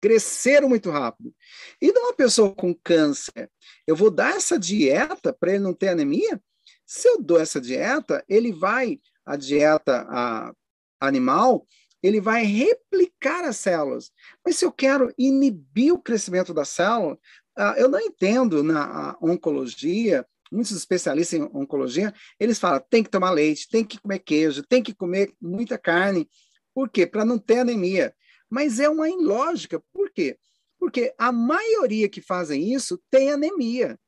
[0.00, 1.34] cresceram muito rápido.
[1.80, 3.50] E de uma pessoa com câncer,
[3.86, 6.40] eu vou dar essa dieta para ele não ter anemia?
[6.86, 10.54] Se eu dou essa dieta, ele vai, a dieta a,
[11.00, 11.66] animal,
[12.04, 14.12] ele vai replicar as células.
[14.44, 17.14] Mas se eu quero inibir o crescimento da célula,
[17.58, 23.30] uh, eu não entendo na oncologia, muitos especialistas em oncologia, eles falam, tem que tomar
[23.30, 26.28] leite, tem que comer queijo, tem que comer muita carne.
[26.74, 27.06] Por quê?
[27.06, 28.14] Para não ter anemia.
[28.50, 29.82] Mas é uma ilógica.
[29.90, 30.36] Por quê?
[30.78, 33.98] Porque a maioria que fazem isso tem anemia.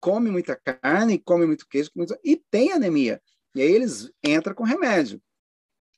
[0.00, 2.16] Come muita carne, come muito queijo, muito...
[2.22, 3.20] e tem anemia.
[3.56, 5.20] E aí eles entram com remédio.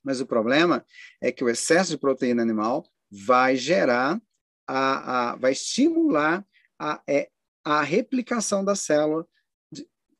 [0.03, 0.85] Mas o problema
[1.21, 4.21] é que o excesso de proteína animal vai gerar,
[4.67, 6.45] a, a vai estimular
[6.79, 7.29] a, é,
[7.63, 9.27] a replicação da célula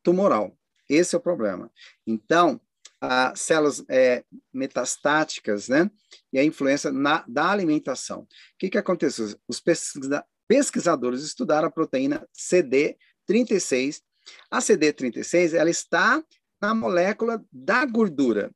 [0.04, 0.58] tumoral.
[0.90, 1.72] Esse é o problema.
[2.06, 2.62] Então,
[3.00, 4.24] as células é,
[4.54, 5.90] metastáticas, né?
[6.34, 8.22] E a influência na, da alimentação.
[8.22, 9.38] O que, que aconteceu?
[9.48, 14.02] Os pesquisa, pesquisadores estudaram a proteína CD36.
[14.50, 16.24] A CD36, ela está
[16.60, 18.52] na molécula da gordura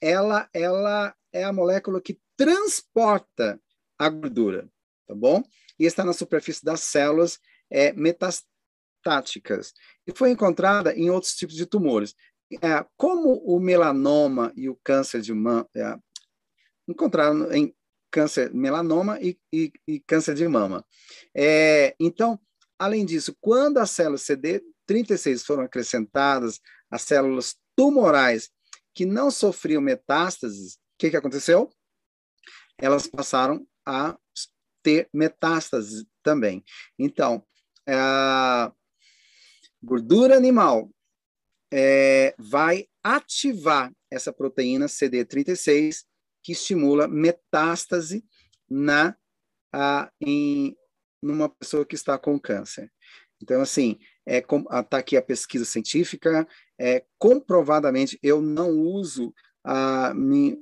[0.00, 3.60] ela, ela é a molécula que transporta
[3.98, 4.68] a gordura,
[5.06, 5.42] tá bom?
[5.78, 7.38] E está na superfície das células
[7.70, 9.72] é, metastáticas.
[10.06, 12.14] E foi encontrada em outros tipos de tumores.
[12.62, 15.96] É, como o melanoma e o câncer de mama, é,
[16.86, 17.74] encontraram em
[18.10, 20.84] câncer melanoma e, e, e câncer de mama.
[21.34, 22.38] É, então,
[22.78, 28.50] além disso, quando as células CD36 foram acrescentadas, as células tumorais
[28.96, 31.70] que não sofriam metástases, o que, que aconteceu?
[32.78, 34.18] Elas passaram a
[34.82, 36.64] ter metástases também.
[36.98, 37.46] Então,
[37.86, 38.72] a
[39.82, 40.90] gordura animal
[41.70, 46.04] é, vai ativar essa proteína CD36
[46.42, 48.24] que estimula metástase
[48.68, 49.14] na
[49.72, 50.74] a, em
[51.22, 52.90] numa pessoa que está com câncer.
[53.42, 56.46] Então, assim, é, está aqui a pesquisa científica,
[56.78, 59.32] é, comprovadamente eu não uso
[59.64, 60.58] a, mi,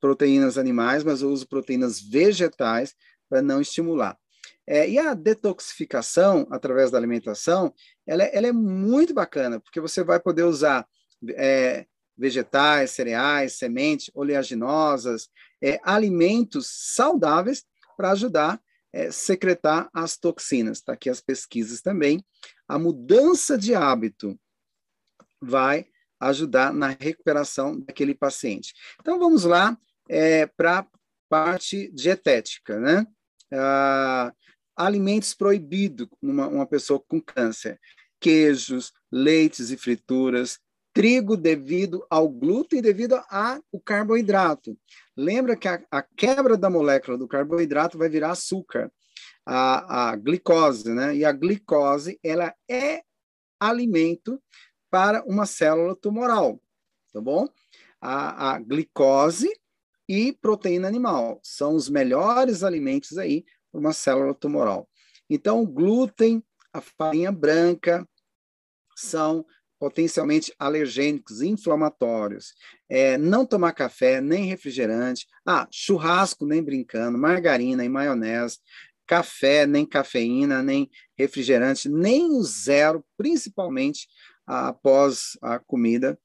[0.00, 2.94] proteínas animais, mas eu uso proteínas vegetais
[3.28, 4.18] para não estimular.
[4.66, 7.72] É, e a detoxificação através da alimentação,
[8.06, 10.86] ela, é, ela, é muito bacana, porque você vai poder usar
[11.30, 11.86] é,
[12.16, 15.28] vegetais, cereais, sementes oleaginosas,
[15.62, 17.64] é, alimentos saudáveis
[17.96, 18.60] para ajudar
[18.92, 20.78] é, secretar as toxinas.
[20.78, 22.24] Está aqui as pesquisas também.
[22.68, 24.38] A mudança de hábito
[25.40, 25.86] vai
[26.20, 28.74] ajudar na recuperação daquele paciente.
[29.00, 29.76] Então, vamos lá
[30.08, 30.86] é, para a
[31.28, 33.06] parte dietética, né?
[33.52, 34.32] Ah,
[34.76, 37.80] alimentos proibidos numa uma pessoa com câncer.
[38.20, 40.58] Queijos, leites e frituras,
[40.92, 44.76] trigo devido ao glúten devido ao carboidrato.
[45.16, 48.90] Lembra que a, a, quebra da molécula do carboidrato vai virar açúcar,
[49.50, 51.16] a, a glicose, né?
[51.16, 53.02] E a glicose, ela é
[53.58, 54.38] alimento
[54.90, 56.60] para uma célula tumoral,
[57.14, 57.48] tá bom?
[57.98, 59.50] A, a glicose
[60.06, 63.42] e proteína animal são os melhores alimentos aí
[63.72, 64.86] para uma célula tumoral.
[65.30, 68.06] Então, o glúten, a farinha branca
[68.94, 69.46] são
[69.78, 72.52] potencialmente alergênicos, inflamatórios.
[72.88, 75.26] É, não tomar café, nem refrigerante.
[75.46, 77.16] Ah, churrasco, nem brincando.
[77.16, 78.58] Margarina e maionese.
[79.08, 84.06] Café, nem cafeína, nem refrigerante, nem o zero, principalmente
[84.46, 86.16] após a comida.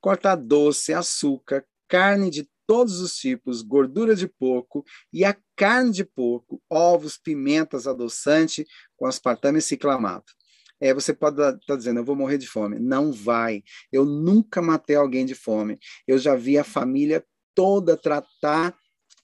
[0.00, 6.04] Cortar doce, açúcar, carne de todos os tipos, gordura de porco e a carne de
[6.04, 8.66] porco, ovos, pimentas, adoçante
[8.96, 10.32] com aspartame e ciclamato
[10.80, 12.78] é, você pode estar tá dizendo, eu vou morrer de fome.
[12.78, 13.62] Não vai.
[13.92, 15.78] Eu nunca matei alguém de fome.
[16.06, 17.22] Eu já vi a família
[17.54, 18.74] toda tratar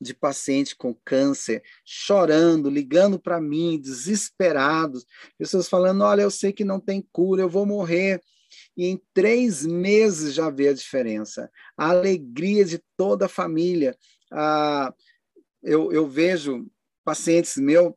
[0.01, 5.05] de paciente com câncer, chorando, ligando para mim, desesperados,
[5.39, 8.21] pessoas falando: olha, eu sei que não tem cura, eu vou morrer.
[8.77, 13.97] E em três meses já vê a diferença, a alegria de toda a família.
[14.33, 14.93] Ah,
[15.63, 16.67] eu, eu vejo
[17.05, 17.93] pacientes meus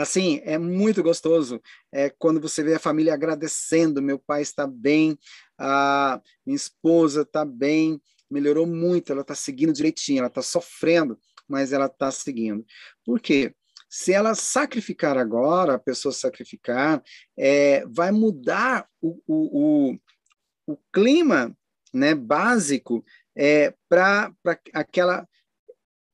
[0.00, 1.60] Assim, é muito gostoso
[1.92, 4.00] é, quando você vê a família agradecendo.
[4.00, 5.18] Meu pai está bem,
[5.58, 11.18] a minha esposa está bem, melhorou muito, ela está seguindo direitinho, ela está sofrendo,
[11.48, 12.64] mas ela está seguindo.
[13.04, 13.54] Por quê?
[13.88, 17.02] Se ela sacrificar agora, a pessoa sacrificar,
[17.36, 21.56] é, vai mudar o, o, o, o clima
[21.92, 23.04] né, básico
[23.34, 24.32] é, para
[24.72, 25.26] aquela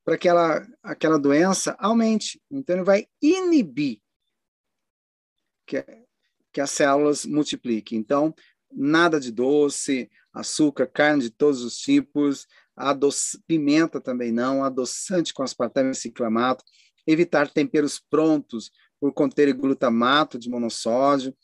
[0.06, 2.40] para que ela, aquela doença aumente.
[2.48, 4.00] Então, ele vai inibir
[5.66, 5.84] que,
[6.52, 7.98] que as células multipliquem.
[7.98, 8.32] Então,
[8.76, 12.46] nada de doce, açúcar, carne de todos os tipos,
[12.76, 13.38] adoç...
[13.46, 16.62] pimenta também não, adoçante com aspartame e ciclamato,
[17.06, 18.70] evitar temperos prontos
[19.00, 21.34] por conter glutamato de monossódio,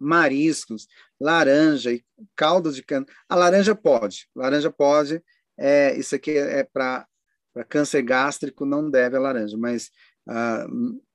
[0.00, 0.86] mariscos,
[1.18, 2.04] laranja e
[2.36, 3.06] caldo de cana.
[3.28, 5.22] A laranja pode, laranja pode,
[5.58, 7.06] é, isso aqui é para
[7.56, 9.90] para câncer gástrico não deve a laranja, mas
[10.28, 10.66] ah,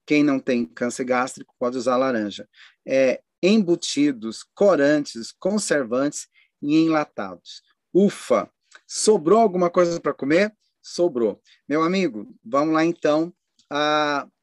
[0.08, 2.50] quem não tem câncer gástrico pode usar laranja.
[2.84, 6.28] É, embutidos, corantes, conservantes
[6.62, 7.62] e enlatados.
[7.94, 8.52] Ufa!
[8.88, 10.56] Sobrou alguma coisa para comer?
[10.82, 11.42] Sobrou.
[11.68, 13.34] Meu amigo, vamos lá então.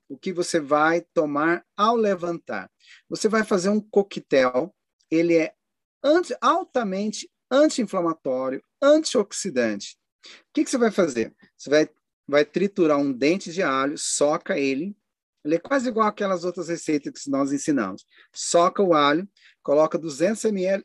[0.09, 2.71] O que você vai tomar ao levantar?
[3.09, 4.75] Você vai fazer um coquetel.
[5.11, 5.55] Ele é
[6.03, 9.99] anti, altamente anti-inflamatório, antioxidante.
[10.25, 11.35] O que, que você vai fazer?
[11.57, 11.89] Você vai,
[12.27, 14.97] vai triturar um dente de alho, soca ele.
[15.45, 18.07] Ele é quase igual aquelas outras receitas que nós ensinamos.
[18.33, 19.29] Soca o alho,
[19.63, 20.85] coloca 200 ml.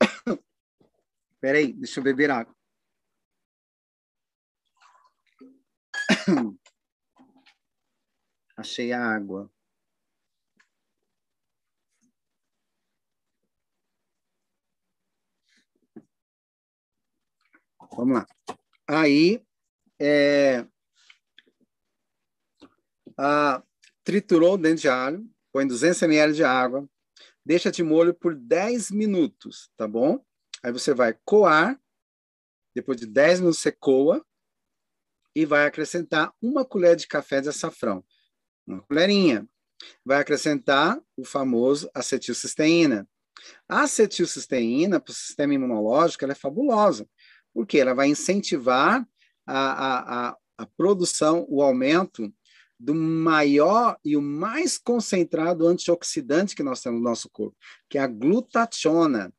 [1.40, 2.54] Peraí, deixa eu beber água.
[8.56, 9.50] Achei a água.
[17.96, 18.26] Vamos lá.
[18.88, 19.44] Aí,
[20.00, 20.66] é,
[23.18, 23.62] a,
[24.04, 26.88] triturou o dente de alho, põe 200 ml de água,
[27.44, 30.24] deixa de molho por 10 minutos, tá bom?
[30.62, 31.80] Aí você vai coar,
[32.74, 34.24] depois de 10 minutos você coa,
[35.34, 38.04] e vai acrescentar uma colher de café de açafrão,
[38.66, 39.48] uma colherinha.
[40.04, 43.08] Vai acrescentar o famoso acetilcisteína.
[43.68, 47.08] A acetilcisteína, para o sistema imunológico, ela é fabulosa
[47.52, 49.06] porque ela vai incentivar
[49.46, 52.32] a, a, a, a produção, o aumento
[52.82, 57.56] do maior e o mais concentrado antioxidante que nós temos no nosso corpo,
[57.88, 59.32] que é a glutationa.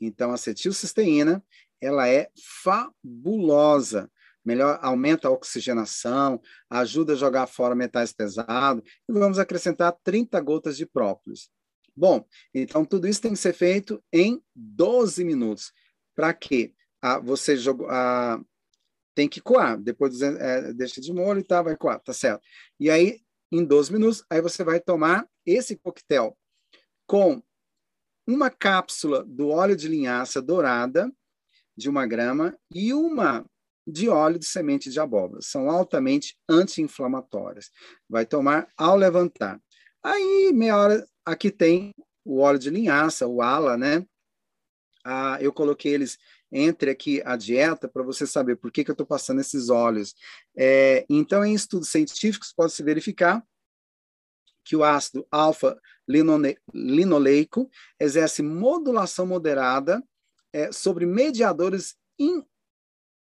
[0.00, 1.44] Então, a acetilcisteína,
[1.80, 2.28] ela é
[2.62, 4.10] fabulosa.
[4.42, 6.40] Melhor, aumenta a oxigenação,
[6.70, 11.50] ajuda a jogar fora metais pesados, e vamos acrescentar 30 gotas de própolis.
[11.94, 12.24] Bom,
[12.54, 15.72] então tudo isso tem que ser feito em 12 minutos.
[16.14, 16.72] Para quê?
[17.06, 18.40] ah, você jogou, ah,
[19.16, 22.42] tem que coar, depois é, deixa de molho e tal, vai coar, tá certo.
[22.78, 23.18] E aí,
[23.50, 26.36] em 12 minutos, aí você vai tomar esse coquetel
[27.06, 27.42] com
[28.26, 31.10] uma cápsula do óleo de linhaça dourada,
[31.74, 33.42] de uma grama, e uma
[33.86, 35.40] de óleo de semente de abóbora.
[35.40, 37.70] São altamente anti-inflamatórias.
[38.08, 39.58] Vai tomar ao levantar.
[40.02, 44.04] Aí, meia hora, aqui tem o óleo de linhaça, o ala, né?
[45.02, 46.18] Ah, eu coloquei eles
[46.50, 50.14] entre aqui a dieta para você saber por que, que eu estou passando esses óleos.
[50.56, 53.44] É, então, em estudos científicos, pode-se verificar
[54.64, 57.70] que o ácido alfa-linoleico
[58.00, 60.02] exerce modulação moderada
[60.52, 62.42] é, sobre mediadores in,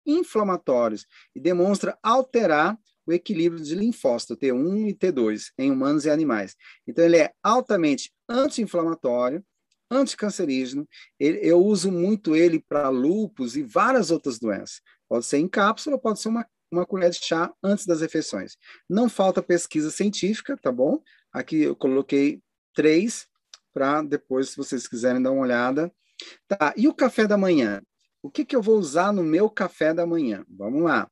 [0.07, 6.57] inflamatórios e demonstra alterar o equilíbrio de linfócito T1 e T2 em humanos e animais.
[6.87, 9.45] Então, ele é altamente anti-inflamatório,
[9.91, 10.89] anticancerígeno.
[11.19, 14.81] Eu uso muito ele para lúpus e várias outras doenças.
[15.09, 18.57] Pode ser em cápsula, pode ser uma, uma colher de chá antes das refeições.
[18.89, 21.01] Não falta pesquisa científica, tá bom?
[21.33, 22.41] Aqui eu coloquei
[22.75, 23.27] três
[23.73, 25.93] para depois, se vocês quiserem dar uma olhada.
[26.49, 27.83] Tá, e o café da manhã?
[28.23, 30.45] O que, que eu vou usar no meu café da manhã?
[30.49, 31.09] Vamos lá.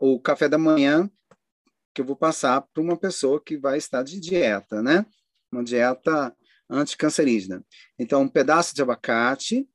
[0.00, 1.08] O café da manhã
[1.96, 5.06] que eu vou passar para uma pessoa que vai estar de dieta, né?
[5.50, 6.36] Uma dieta
[6.68, 7.64] anticancerígena.
[7.98, 9.68] Então, um pedaço de abacate,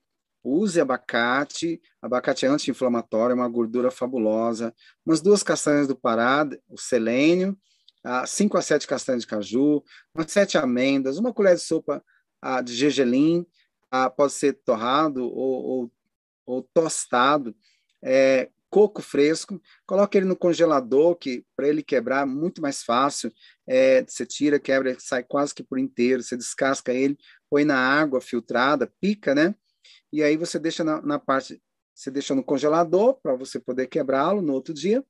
[0.43, 4.73] use abacate, abacate é anti-inflamatório, é uma gordura fabulosa,
[5.05, 7.57] umas duas castanhas do Pará, o selênio,
[8.03, 9.83] ah, cinco a sete castanhas de caju,
[10.13, 12.03] umas sete amêndoas, uma colher de sopa
[12.41, 13.45] ah, de gergelim,
[13.91, 15.91] ah, pode ser torrado ou, ou,
[16.45, 17.55] ou tostado,
[18.03, 23.31] é, coco fresco, coloque ele no congelador, que para ele quebrar é muito mais fácil.
[23.67, 27.17] É, você tira, quebra, sai quase que por inteiro, você descasca ele,
[27.49, 29.53] põe na água filtrada, pica, né?
[30.11, 31.61] E aí você deixa na, na parte,
[31.93, 35.05] você deixa no congelador para você poder quebrá-lo no outro dia.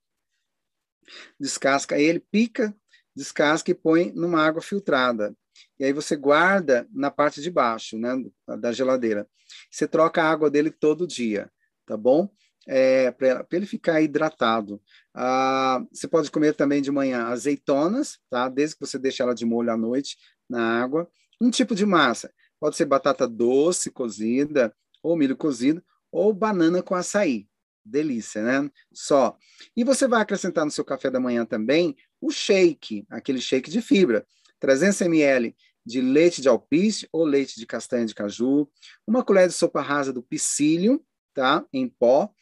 [1.38, 2.76] Descasca ele, pica,
[3.14, 5.36] descasca e põe numa água filtrada.
[5.78, 8.10] E aí você guarda na parte de baixo, né,
[8.58, 9.28] da geladeira.
[9.70, 11.50] Você troca a água dele todo dia,
[11.86, 12.28] tá bom?
[12.66, 14.80] É, para ele ficar hidratado.
[15.14, 18.48] Ah, você pode comer também de manhã azeitonas, tá?
[18.48, 20.16] Desde que você deixe ela de molho à noite
[20.48, 21.08] na água.
[21.40, 26.94] Um tipo de massa, pode ser batata doce cozida, ou milho cozido, ou banana com
[26.94, 27.48] açaí.
[27.84, 28.70] Delícia, né?
[28.92, 29.36] Só.
[29.76, 33.82] E você vai acrescentar no seu café da manhã também o shake, aquele shake de
[33.82, 34.24] fibra.
[34.60, 38.68] 300 ml de leite de alpiste ou leite de castanha de caju,
[39.04, 41.00] uma colher de sopa rasa do psyllium,
[41.34, 41.64] tá?
[41.72, 42.32] Em pó,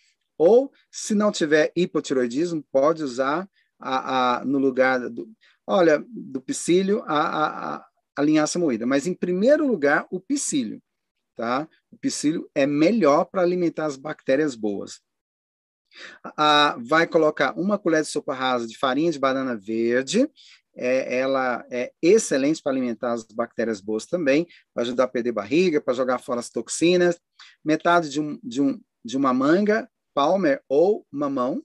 [0.40, 3.46] ou, se não tiver hipotiroidismo, pode usar
[3.78, 5.30] a, a, no lugar do,
[5.66, 7.86] olha, do psyllium, a, a,
[8.16, 8.86] a linhaça moída.
[8.86, 10.80] Mas, em primeiro lugar, o psyllium.
[11.36, 11.68] Tá?
[11.92, 15.02] O psyllium é melhor para alimentar as bactérias boas.
[16.38, 20.26] Ah, vai colocar uma colher de sopa rasa de farinha de banana verde.
[20.74, 25.82] É, ela é excelente para alimentar as bactérias boas também, para ajudar a perder barriga,
[25.82, 27.20] para jogar fora as toxinas.
[27.62, 31.62] Metade de, um, de, um, de uma manga palmer ou mamão,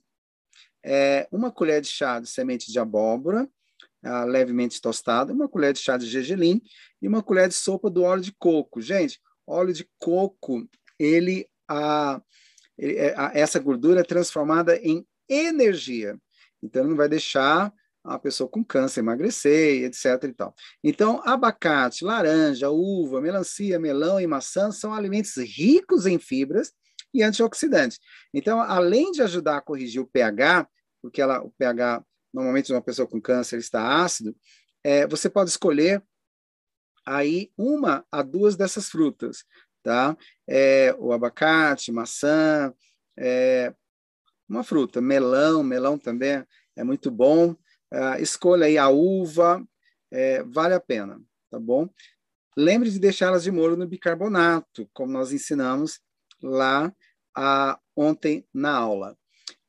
[0.84, 3.48] é, uma colher de chá de semente de abóbora,
[4.02, 6.62] ah, levemente tostada, uma colher de chá de gergelim
[7.02, 8.80] e uma colher de sopa do óleo de coco.
[8.80, 12.22] Gente, óleo de coco, ele, a,
[12.78, 16.16] ele, é, essa gordura é transformada em energia.
[16.62, 17.72] Então, não vai deixar
[18.04, 20.22] a pessoa com câncer emagrecer, etc.
[20.22, 20.54] E tal.
[20.84, 26.72] Então, abacate, laranja, uva, melancia, melão e maçã são alimentos ricos em fibras
[27.16, 27.98] e antioxidantes.
[28.32, 30.68] Então, além de ajudar a corrigir o pH,
[31.02, 34.36] porque ela, o pH, normalmente, de uma pessoa com câncer está ácido,
[34.84, 36.02] é, você pode escolher
[37.04, 39.44] aí uma a duas dessas frutas,
[39.82, 40.16] tá?
[40.48, 42.74] É, o abacate, maçã,
[43.16, 43.72] é,
[44.48, 46.44] uma fruta, melão, melão também
[46.76, 47.56] é muito bom.
[47.92, 49.64] É, escolha aí a uva,
[50.10, 51.88] é, vale a pena, tá bom?
[52.56, 56.00] Lembre de deixá-las de molho no bicarbonato, como nós ensinamos
[56.42, 56.92] lá
[57.36, 59.16] a, ontem na aula.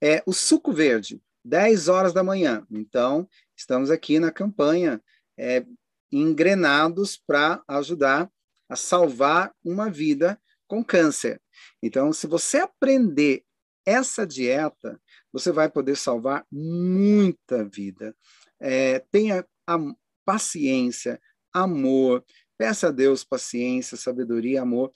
[0.01, 2.65] É o suco verde, 10 horas da manhã.
[2.71, 5.01] Então, estamos aqui na campanha
[5.37, 5.65] é,
[6.11, 8.31] engrenados para ajudar
[8.69, 11.41] a salvar uma vida com câncer.
[11.81, 13.43] Então, se você aprender
[13.85, 14.99] essa dieta,
[15.31, 18.15] você vai poder salvar muita vida.
[18.59, 19.77] É, tenha a
[20.25, 21.21] paciência,
[21.53, 22.25] amor,
[22.57, 24.91] peça a Deus paciência, sabedoria, amor,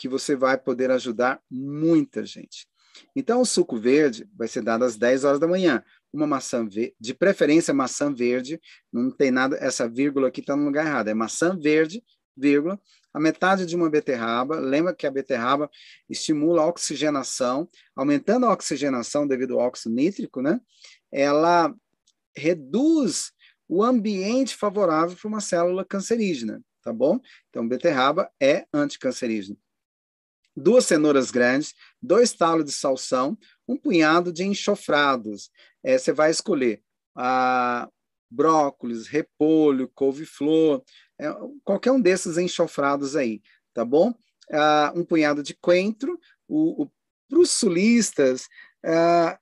[0.00, 2.66] que você vai poder ajudar muita gente.
[3.14, 5.84] Então, o suco verde vai ser dado às 10 horas da manhã.
[6.10, 8.58] Uma maçã verde, de preferência maçã verde,
[8.90, 12.02] não tem nada, essa vírgula aqui está no lugar errado, é maçã verde,
[12.34, 12.80] vírgula,
[13.12, 14.58] a metade de uma beterraba.
[14.58, 15.70] Lembra que a beterraba
[16.08, 20.58] estimula a oxigenação, aumentando a oxigenação devido ao óxido nítrico, né?
[21.12, 21.74] Ela
[22.34, 23.32] reduz
[23.68, 27.20] o ambiente favorável para uma célula cancerígena, tá bom?
[27.50, 29.58] Então, beterraba é anticancerígena
[30.56, 35.50] duas cenouras grandes, dois talos de salsão, um punhado de enxofrados.
[35.82, 36.82] É, você vai escolher
[37.16, 37.88] ah,
[38.30, 40.82] brócolis, repolho, couve-flor,
[41.18, 41.28] é,
[41.64, 43.42] qualquer um desses enxofrados aí,
[43.74, 44.14] tá bom?
[44.52, 46.18] Ah, um punhado de coentro.
[47.28, 48.48] Para os sulistas,
[48.84, 49.38] ah,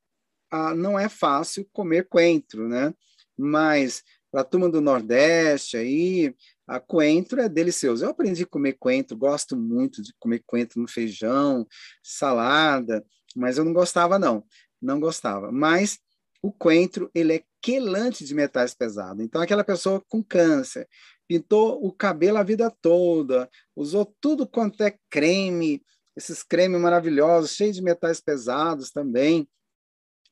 [0.50, 2.94] ah, não é fácil comer coentro, né?
[3.36, 6.34] Mas para a turma do Nordeste aí,
[6.68, 8.04] a coentro é delicioso.
[8.04, 11.66] Eu aprendi a comer coentro, gosto muito de comer coentro no feijão,
[12.02, 13.04] salada,
[13.34, 14.44] mas eu não gostava não,
[14.80, 15.50] não gostava.
[15.50, 15.98] Mas
[16.42, 19.24] o coentro, ele é quelante de metais pesados.
[19.24, 20.86] Então aquela pessoa com câncer,
[21.26, 25.82] pintou o cabelo a vida toda, usou tudo quanto é creme,
[26.16, 29.48] esses cremes maravilhosos, cheios de metais pesados também,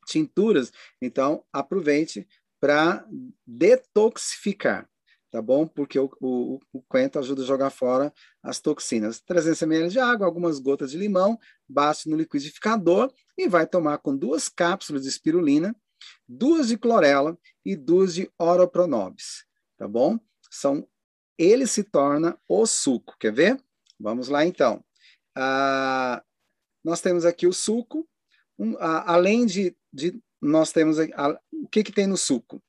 [0.05, 0.71] tinturas.
[1.01, 2.27] Então, aproveite
[2.59, 3.05] para
[3.45, 4.89] detoxificar,
[5.31, 5.67] tá bom?
[5.67, 9.19] Porque o, o, o coentro ajuda a jogar fora as toxinas.
[9.21, 14.15] 300 ml de água, algumas gotas de limão, bate no liquidificador e vai tomar com
[14.15, 15.75] duas cápsulas de espirulina,
[16.27, 19.45] duas de clorela e duas de oropronobis,
[19.77, 20.19] tá bom?
[20.49, 20.87] São,
[21.37, 23.61] ele se torna o suco, quer ver?
[23.99, 24.83] Vamos lá então.
[25.35, 26.23] Ah,
[26.83, 28.07] nós temos aqui o suco,
[28.57, 32.61] um, a, além de, de nós temos a, o que, que tem no suco?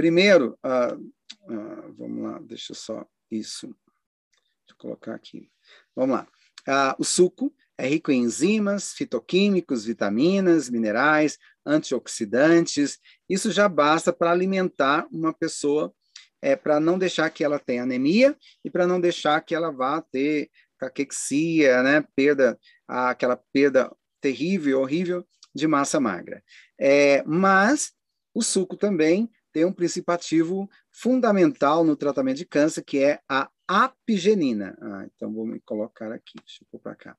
[0.00, 3.66] Primeiro, uh, uh, vamos lá, deixa só isso.
[3.66, 5.50] Deixa eu colocar aqui.
[5.94, 6.26] Vamos lá.
[6.66, 11.36] Uh, o suco é rico em enzimas, fitoquímicos, vitaminas, minerais,
[11.66, 12.98] antioxidantes.
[13.28, 15.92] Isso já basta para alimentar uma pessoa,
[16.40, 18.34] é, para não deixar que ela tenha anemia
[18.64, 22.02] e para não deixar que ela vá ter caquexia, né?
[22.16, 26.42] Perda, aquela perda terrível, horrível de massa magra.
[26.80, 27.92] É, mas
[28.32, 33.50] o suco também tem um princípio ativo fundamental no tratamento de câncer, que é a
[33.66, 34.76] apigenina.
[34.80, 37.16] Ah, então, vou me colocar aqui, deixa eu pôr para cá.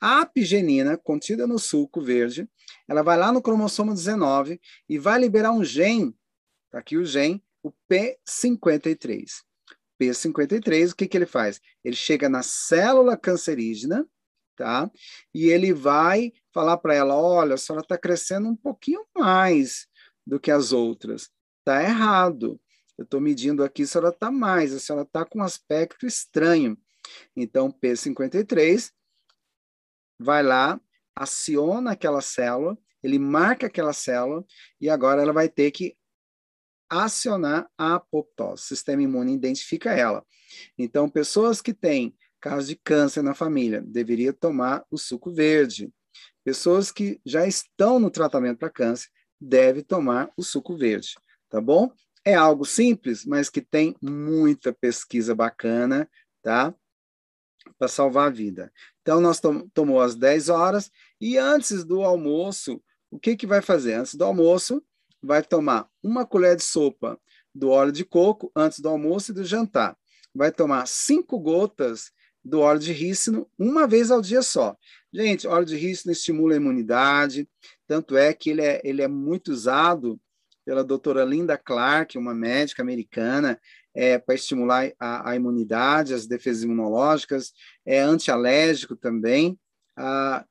[0.00, 2.48] A apigenina, contida no suco verde,
[2.86, 6.14] ela vai lá no cromossomo 19 e vai liberar um gene,
[6.70, 9.42] tá aqui o gene, o P53.
[9.98, 11.60] P53, o que, que ele faz?
[11.82, 14.06] Ele chega na célula cancerígena,
[14.56, 14.90] tá?
[15.32, 19.86] E ele vai falar para ela: olha, a senhora está crescendo um pouquinho mais
[20.26, 21.30] do que as outras.
[21.64, 22.60] Está errado.
[22.98, 26.78] Eu estou medindo aqui, a senhora está mais, a senhora está com um aspecto estranho.
[27.34, 28.92] Então, P53
[30.18, 30.78] vai lá,
[31.16, 34.44] aciona aquela célula, ele marca aquela célula
[34.78, 35.96] e agora ela vai ter que
[36.86, 38.62] acionar a apoptose.
[38.62, 40.22] O sistema imune identifica ela.
[40.76, 45.90] Então, pessoas que têm caso de câncer na família, deveria tomar o suco verde.
[46.44, 49.08] Pessoas que já estão no tratamento para câncer,
[49.40, 51.14] devem tomar o suco verde,
[51.54, 51.88] tá bom?
[52.24, 56.10] É algo simples, mas que tem muita pesquisa bacana,
[56.42, 56.74] tá?
[57.78, 58.72] Para salvar a vida.
[59.00, 60.90] Então, nós tom tomou às 10 horas
[61.20, 63.94] e antes do almoço, o que, que vai fazer?
[63.94, 64.82] Antes do almoço,
[65.22, 67.20] vai tomar uma colher de sopa
[67.54, 69.96] do óleo de coco antes do almoço e do jantar.
[70.34, 72.10] Vai tomar cinco gotas
[72.44, 74.76] do óleo de rícino uma vez ao dia só.
[75.12, 77.48] Gente, óleo de rícino estimula a imunidade,
[77.86, 80.20] tanto é que ele é, ele é muito usado
[80.64, 83.60] pela doutora Linda Clark, uma médica americana,
[83.94, 87.52] é, para estimular a, a, imunidade, as defesas imunológicas,
[87.84, 89.58] é antialérgico também,
[89.96, 90.44] ah,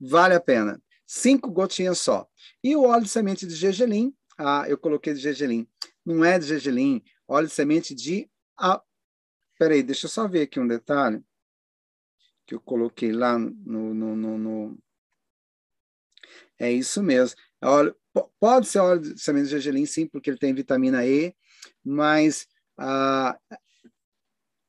[0.00, 0.82] vale a pena.
[1.06, 2.26] Cinco gotinhas só.
[2.64, 5.68] E o óleo de semente de gergelim, ah, eu coloquei de gergelim,
[6.04, 8.28] não é de gergelim, óleo de semente de
[9.52, 11.22] Espera aí, deixa eu só ver aqui um detalhe
[12.46, 14.78] que eu coloquei lá no, no, no, no...
[16.58, 17.38] É isso mesmo.
[17.64, 17.94] Óleo,
[18.40, 21.34] pode ser óleo de semente de gergelim, sim, porque ele tem vitamina E,
[21.84, 22.46] mas
[22.78, 23.38] ah,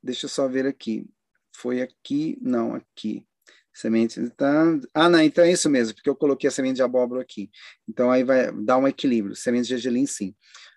[0.02, 1.08] deixa eu só ver aqui.
[1.56, 3.26] Foi aqui, não, aqui.
[3.74, 4.66] Semente tá.
[4.94, 7.50] Ah, não, então é isso mesmo, porque eu coloquei a semente de abóbora aqui.
[7.88, 9.36] Então aí vai dar um equilíbrio.
[9.36, 10.36] Semente de gergelim, sim.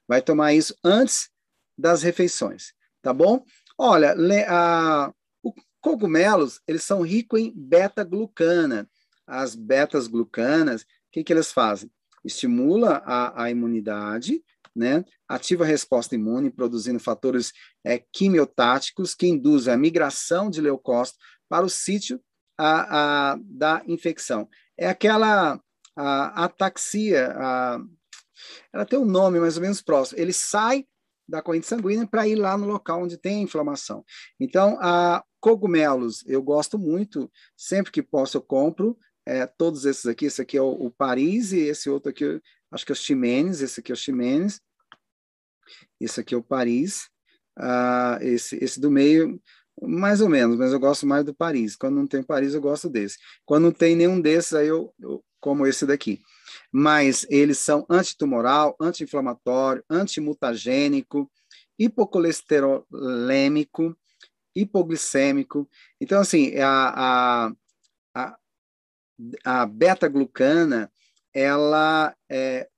[0.08, 1.28] Vai tomar isso antes
[1.76, 3.44] das refeições, tá bom?
[3.76, 4.14] Olha,
[4.48, 5.12] a,
[5.42, 8.88] os cogumelos, eles são ricos em beta-glucana.
[9.26, 11.90] As betas-glucanas, o que, que eles fazem?
[12.26, 14.42] Estimula a, a imunidade,
[14.74, 15.04] né?
[15.28, 17.52] ativa a resposta imune, produzindo fatores
[17.84, 22.20] é, quimiotáticos que induzem a migração de leucócitos para o sítio
[22.58, 24.48] a, a, da infecção.
[24.76, 25.60] É aquela
[25.96, 27.80] a, ataxia, a,
[28.72, 30.20] ela tem um nome mais ou menos próximo.
[30.20, 30.86] Ele sai
[31.28, 34.04] da corrente sanguínea para ir lá no local onde tem inflamação.
[34.38, 38.96] Então, a cogumelos eu gosto muito, sempre que posso eu compro,
[39.26, 42.86] é, todos esses aqui, esse aqui é o, o, Paris e esse outro aqui, acho
[42.86, 44.60] que é o Ximenes, esse aqui é o Ximenes,
[46.00, 47.08] esse aqui é o Paris,
[47.58, 49.40] uh, esse, esse do meio,
[49.82, 51.76] mais ou menos, mas eu gosto mais do Paris.
[51.76, 53.18] Quando não tem Paris, eu gosto desse.
[53.44, 56.20] Quando não tem nenhum desses, aí eu, eu como esse daqui.
[56.72, 61.30] Mas eles são antitumoral, anti-inflamatório, antimutagênico,
[61.78, 63.96] hipocolesterolêmico,
[64.54, 65.68] hipoglicêmico.
[66.00, 67.52] Então, assim, a, a,
[68.14, 68.36] a,
[69.44, 70.90] a beta-glucana,
[71.32, 72.68] ela, é,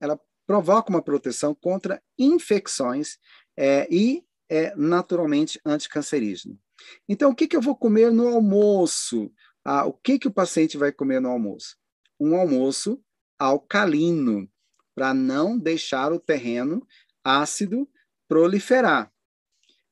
[0.00, 3.18] ela provoca uma proteção contra infecções
[3.56, 6.58] é, e é naturalmente anticancerígeno.
[7.08, 9.32] Então, o que, que eu vou comer no almoço?
[9.64, 11.76] Ah, o que, que o paciente vai comer no almoço?
[12.18, 13.02] Um almoço
[13.38, 14.50] alcalino,
[14.94, 16.86] para não deixar o terreno
[17.22, 17.88] ácido
[18.26, 19.12] proliferar.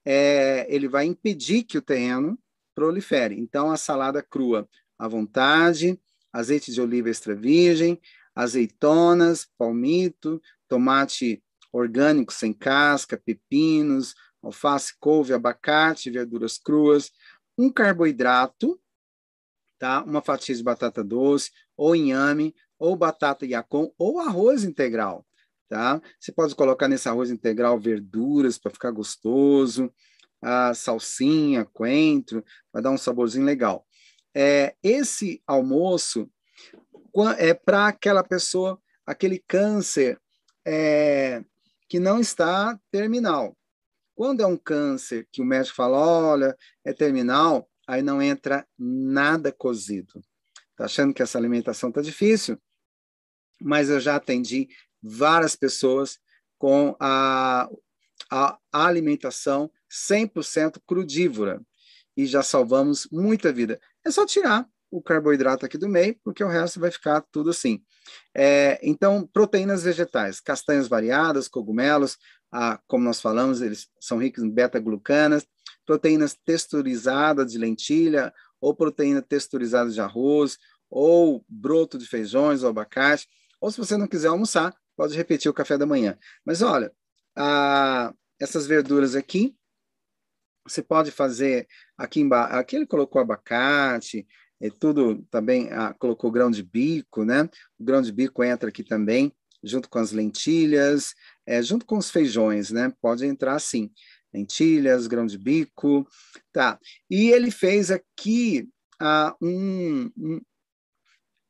[0.04, 2.38] É, ele vai impedir que o terreno
[2.74, 3.38] prolifere.
[3.38, 4.68] Então, a salada crua
[4.98, 6.00] à vontade,
[6.32, 8.00] azeite de oliva extra virgem,
[8.34, 11.42] azeitonas, palmito, tomate
[11.72, 17.10] orgânico sem casca, pepinos, alface, couve, abacate, verduras cruas,
[17.58, 18.80] um carboidrato,
[19.78, 20.02] tá?
[20.04, 25.26] Uma fatia de batata doce, ou inhame, ou batata yacon, ou arroz integral,
[25.68, 26.00] tá?
[26.20, 29.92] Você pode colocar nesse arroz integral verduras para ficar gostoso,
[30.42, 33.86] a salsinha, coentro, vai dar um saborzinho legal.
[34.38, 36.30] É, esse almoço
[37.38, 40.20] é para aquela pessoa, aquele câncer
[40.62, 41.42] é,
[41.88, 43.56] que não está terminal.
[44.14, 49.50] Quando é um câncer que o médico fala, olha, é terminal, aí não entra nada
[49.50, 50.20] cozido.
[50.76, 52.60] Tá achando que essa alimentação tá difícil?
[53.58, 54.68] Mas eu já atendi
[55.02, 56.18] várias pessoas
[56.58, 57.70] com a,
[58.30, 61.62] a alimentação 100% crudívora
[62.14, 63.80] e já salvamos muita vida.
[64.06, 67.82] É só tirar o carboidrato aqui do meio, porque o resto vai ficar tudo assim.
[68.32, 72.16] É, então, proteínas vegetais, castanhas variadas, cogumelos,
[72.52, 75.44] ah, como nós falamos, eles são ricos em beta-glucanas,
[75.84, 80.56] proteínas texturizadas de lentilha, ou proteína texturizada de arroz,
[80.88, 83.28] ou broto de feijões ou abacate,
[83.60, 86.16] ou se você não quiser almoçar, pode repetir o café da manhã.
[86.44, 86.92] Mas olha,
[87.36, 89.56] ah, essas verduras aqui,
[90.66, 94.26] você pode fazer aqui embaixo, aqui ele colocou abacate,
[94.60, 97.48] é tudo também, ah, colocou grão de bico, né?
[97.78, 101.14] O grão de bico entra aqui também, junto com as lentilhas,
[101.46, 102.92] é, junto com os feijões, né?
[103.00, 103.90] Pode entrar sim.
[104.32, 106.06] Lentilhas, grão de bico,
[106.52, 106.78] tá.
[107.10, 108.68] E ele fez aqui
[109.00, 110.40] ah, um, um,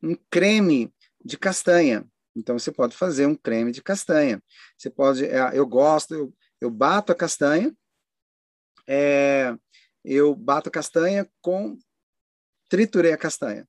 [0.03, 0.93] um creme
[1.23, 2.05] de castanha.
[2.35, 4.41] Então, você pode fazer um creme de castanha.
[4.77, 7.75] Você pode, é, eu gosto, eu, eu bato a castanha,
[8.87, 9.55] é,
[10.03, 11.77] eu bato a castanha com
[12.69, 13.67] triturei a castanha.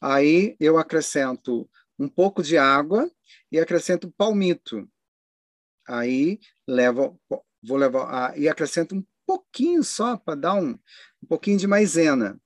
[0.00, 3.10] Aí eu acrescento um pouco de água
[3.50, 4.88] e acrescento palmito.
[5.86, 7.20] Aí levo,
[7.62, 10.78] vou levar e acrescento um pouquinho só para dar um,
[11.22, 12.40] um pouquinho de maisena,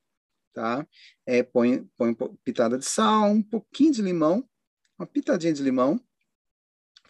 [0.52, 0.86] tá?
[1.24, 2.14] É, põe, põe
[2.44, 4.48] pitada de sal, um pouquinho de limão,
[4.98, 6.00] uma pitadinha de limão,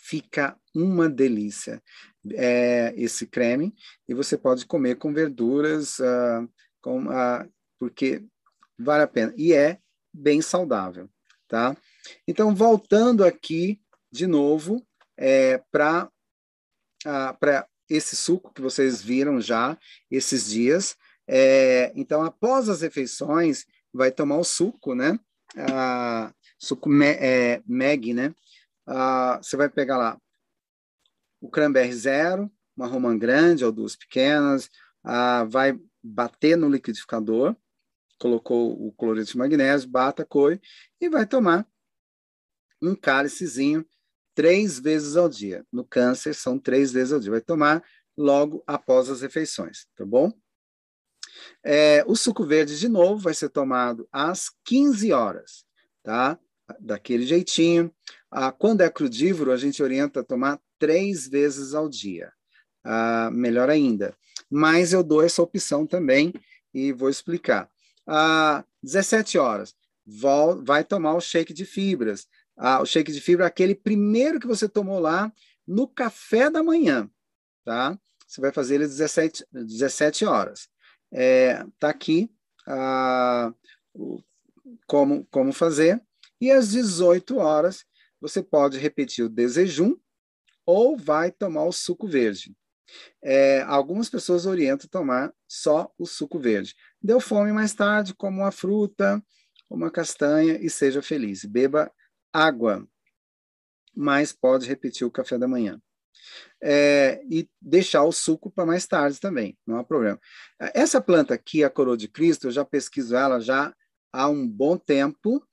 [0.09, 1.83] fica uma delícia
[2.33, 3.75] é, esse creme
[4.09, 6.49] e você pode comer com verduras, uh,
[6.81, 8.25] com, uh, porque
[8.79, 9.35] vale a pena.
[9.37, 9.79] E é
[10.13, 11.09] bem saudável,
[11.49, 11.77] tá?
[12.27, 13.81] Então, voltando aqui
[14.13, 14.87] de novo
[15.17, 16.11] é, para
[17.39, 19.79] para esse suco que vocês viram já
[20.11, 20.97] esses dias.
[21.29, 25.17] É, então, após as refeições, vai tomar o suco, né?
[25.57, 28.35] Ah, suco me, é, Meg, né?
[28.87, 30.21] Ah, você vai pegar lá
[31.41, 34.71] o cranberry zero, uma romã grande ou duas pequenas,
[35.03, 37.57] ah, vai bater no liquidificador,
[38.19, 40.61] colocou o cloreto de magnésio, bata, coe
[41.01, 41.67] e vai tomar
[42.81, 43.87] um cálicezinho
[44.35, 45.67] três vezes ao dia.
[45.73, 47.31] No câncer, são três vezes ao dia.
[47.31, 47.83] Vai tomar
[48.17, 50.33] logo após as refeições, tá bom?
[51.65, 55.65] É, o suco verde, de novo, vai ser tomado às 15 horas,
[56.03, 56.39] tá?
[56.81, 57.95] Daquele jeitinho.
[58.39, 62.31] Ah, quando é crudívoro, a gente orienta a tomar três vezes ao dia.
[62.85, 64.15] Ah, melhor ainda.
[64.51, 66.35] Mas eu dou essa opção também
[66.75, 67.67] e vou explicar
[68.07, 69.75] às 17 horas,
[70.63, 72.27] vai tomar o shake de fibras.
[72.55, 75.33] Ah, o shake de fibra é aquele primeiro que você tomou lá
[75.67, 77.11] no café da manhã,
[77.65, 77.99] tá?
[78.27, 80.69] Você vai fazer ele às 17, 17 horas.
[81.11, 82.31] É, tá aqui
[82.67, 83.51] ah,
[84.87, 86.03] como, como fazer.
[86.39, 87.87] E às 18 horas,
[88.21, 89.97] você pode repetir o desejum
[90.65, 92.57] ou vai tomar o suco verde.
[93.23, 96.75] É, algumas pessoas orientam tomar só o suco verde.
[97.03, 99.23] Deu fome mais tarde, coma uma fruta,
[99.69, 101.45] uma castanha e seja feliz.
[101.45, 101.91] Beba
[102.33, 102.87] água,
[103.95, 105.81] mas pode repetir o café da manhã.
[106.63, 110.19] É, e deixar o suco para mais tarde também, não há problema.
[110.75, 113.75] Essa planta aqui, a coroa de Cristo, eu já pesquiso ela já
[114.13, 115.47] há um bom tempo,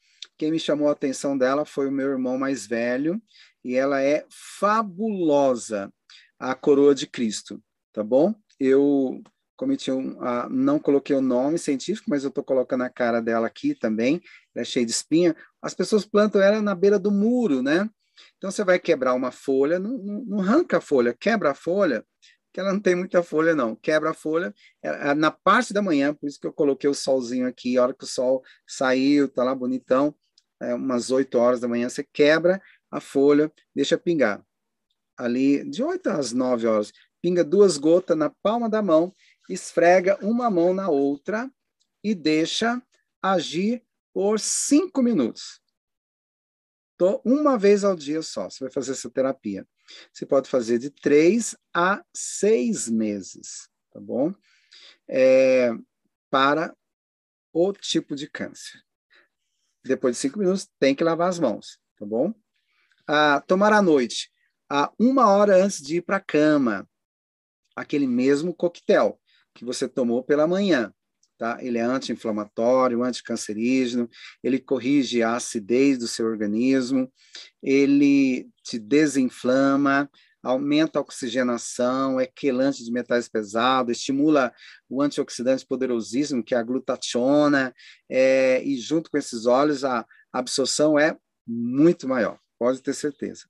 [0.44, 3.22] quem me chamou a atenção dela foi o meu irmão mais velho,
[3.64, 5.89] e ela é fabulosa,
[6.38, 7.64] a coroa de Cristo,
[7.94, 8.36] tá bom?
[8.60, 9.24] Eu
[9.56, 13.48] cometi um, uh, não coloquei o nome científico, mas eu estou colocando a cara dela
[13.48, 14.22] aqui também,
[14.54, 15.34] ela é cheia de espinha.
[15.62, 17.89] As pessoas plantam ela na beira do muro, né?
[18.36, 22.06] Então você vai quebrar uma folha, não, não, não arranca a folha, quebra a folha,
[22.52, 23.78] que ela não tem muita folha, não.
[23.78, 26.94] Quebra a folha é, é na parte da manhã, por isso que eu coloquei o
[26.94, 30.14] solzinho aqui, a hora que o sol saiu, tá lá bonitão,
[30.64, 34.45] é umas 8 horas da manhã, você quebra a folha, deixa pingar.
[35.18, 36.91] Ali, de 8 às 9 horas,
[37.22, 39.14] pinga duas gotas na palma da mão,
[39.49, 41.49] esfrega uma mão na outra
[42.03, 42.82] e deixa
[43.22, 43.84] agir
[44.14, 45.61] por 5 minutos.
[46.97, 49.68] Tô uma vez ao dia só, você vai fazer essa terapia.
[50.11, 54.34] Você pode fazer de três a seis meses, tá bom?
[55.07, 55.72] É,
[56.30, 56.76] para
[57.51, 58.83] o tipo de câncer.
[59.86, 62.34] Depois de cinco minutos, tem que lavar as mãos, tá bom?
[63.08, 64.32] Ah, tomar à noite,
[64.70, 66.88] a uma hora antes de ir para a cama,
[67.76, 69.20] aquele mesmo coquetel
[69.54, 70.94] que você tomou pela manhã.
[71.38, 71.58] Tá?
[71.62, 74.10] Ele é anti-inflamatório, anticancerígeno,
[74.42, 77.12] ele corrige a acidez do seu organismo,
[77.62, 80.10] ele te desinflama,
[80.44, 84.54] aumenta a oxigenação, é quelante de metais pesados, estimula
[84.89, 87.74] o antioxidante poderosíssimo, que é a glutationa,
[88.10, 91.18] é, e junto com esses óleos, a absorção é
[91.48, 93.46] muito maior, pode ter certeza,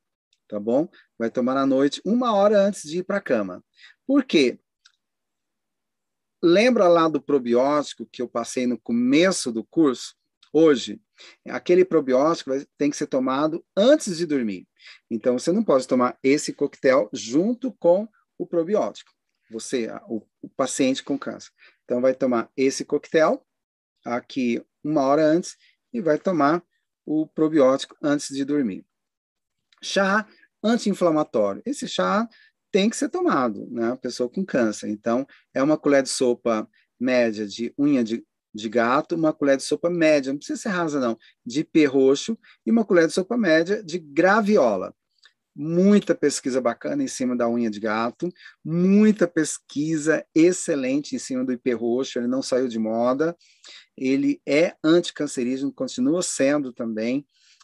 [0.48, 0.88] tá bom?
[1.18, 3.64] Vai tomar à noite, uma hora antes de ir para a cama.
[4.06, 4.60] Por quê?
[6.42, 10.16] Lembra lá do probiótico que eu passei no começo do curso?
[10.52, 11.02] Hoje,
[11.48, 14.68] aquele probiótico tem que ser tomado antes de dormir.
[15.10, 18.08] Então, você não pode tomar esse coquetel junto com
[18.38, 19.12] o probiótico.
[19.52, 21.52] Você, o, o paciente com câncer.
[21.84, 23.46] Então, vai tomar esse coquetel
[24.06, 25.56] aqui uma hora antes
[25.94, 26.64] e vai tomar
[27.06, 28.86] o probiótico antes de dormir.
[29.82, 30.28] Chá
[30.64, 31.62] anti-inflamatório.
[31.66, 32.28] Esse chá
[32.72, 33.96] tem que ser tomado, né?
[34.02, 34.90] Pessoa com câncer.
[34.90, 36.68] Então, é uma colher de sopa
[37.00, 41.00] média de unha de, de gato, uma colher de sopa média, não precisa ser rasa
[41.00, 44.94] não, de perroxo e uma colher de sopa média de graviola.
[45.56, 48.28] Muita pesquisa bacana em cima da unha de gato,
[48.66, 53.36] muita pesquisa excelente em cima do hiperroxo, ele não saiu de moda,
[53.96, 57.24] ele é anticancerígeno, continua sendo também,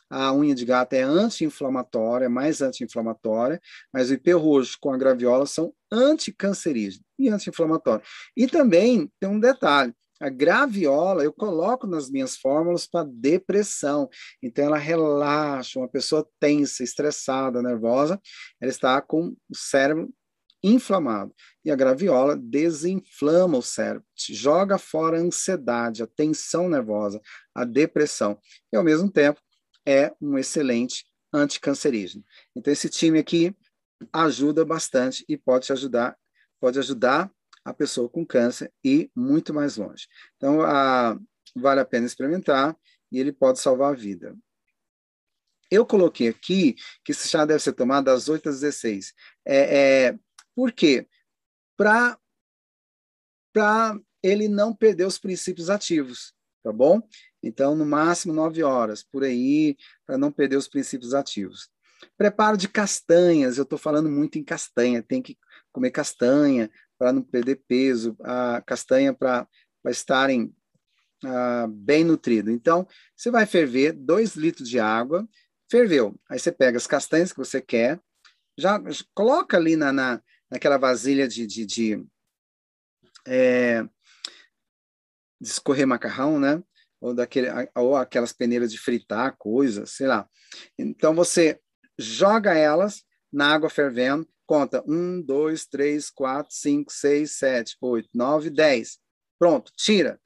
[0.10, 3.62] a unha de gato é anti-inflamatória, é mais anti-inflamatória,
[3.94, 8.10] mas o IP roxo com a graviola são anticancerígenos e anti-inflamatórios.
[8.36, 14.10] E também tem um detalhe, a graviola eu coloco nas minhas fórmulas para depressão.
[14.44, 18.20] Então ela relaxa, uma pessoa tensa, estressada, nervosa,
[18.62, 20.14] ela está com o cérebro
[20.64, 21.34] inflamado.
[21.64, 27.22] E a graviola desinflama o cérebro, joga fora a ansiedade, a tensão nervosa,
[27.56, 28.38] a depressão.
[28.72, 29.40] E ao mesmo tempo
[29.86, 32.24] é um excelente anticancerígeno.
[32.56, 33.56] Então, esse time aqui
[34.12, 36.18] ajuda bastante e pode te ajudar,
[36.60, 37.32] pode ajudar
[37.64, 40.08] a pessoa com câncer e muito mais longe.
[40.38, 41.18] Então, a,
[41.56, 42.76] vale a pena experimentar
[43.12, 44.36] e ele pode salvar a vida.
[45.72, 49.14] Eu coloquei aqui que esse chá deve ser tomado das 8 às 16.
[49.46, 50.20] É, é,
[50.56, 51.08] por quê?
[51.78, 52.18] Para
[54.24, 56.34] ele não perder os princípios ativos,
[56.64, 57.02] tá bom?
[57.42, 61.70] Então, no máximo nove horas, por aí, para não perder os princípios ativos.
[62.18, 65.38] Preparo de castanhas, eu estou falando muito em castanha, tem que
[65.72, 69.48] comer castanha para não perder peso, a castanha para
[69.88, 70.54] estarem
[71.24, 72.52] ah, bem nutrido.
[72.52, 72.86] Então,
[73.16, 75.28] você vai ferver dois litros de água,
[75.72, 78.00] ferveu, aí você pega as castanhas que você quer,
[78.58, 78.80] já
[79.16, 80.22] coloca ali na, na
[80.52, 82.06] naquela vasilha de, de, de,
[83.28, 83.84] é,
[85.40, 86.64] de escorrer macarrão, né?
[87.02, 90.28] ou, daquele, ou aquelas peneiras de fritar coisas, sei lá.
[90.78, 91.60] Então você
[91.98, 98.50] joga elas na água fervendo, conta um, dois, três, quatro, cinco, seis, sete, oito, nove,
[98.50, 99.00] dez.
[99.38, 100.20] Pronto, tira.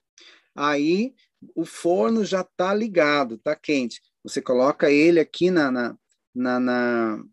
[0.55, 1.13] Aí
[1.55, 4.01] o forno já está ligado, está quente.
[4.23, 5.97] Você coloca ele aqui na, na,
[6.33, 7.23] na, na,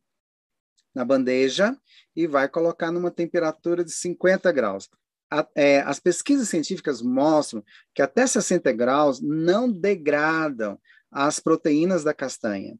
[0.95, 1.77] na bandeja
[2.17, 4.89] e vai colocar numa temperatura de 50 graus
[5.31, 7.65] a, é, as pesquisas científicas mostram
[7.95, 10.79] que até 60 graus não degradam
[11.11, 12.77] as proteínas da castanha.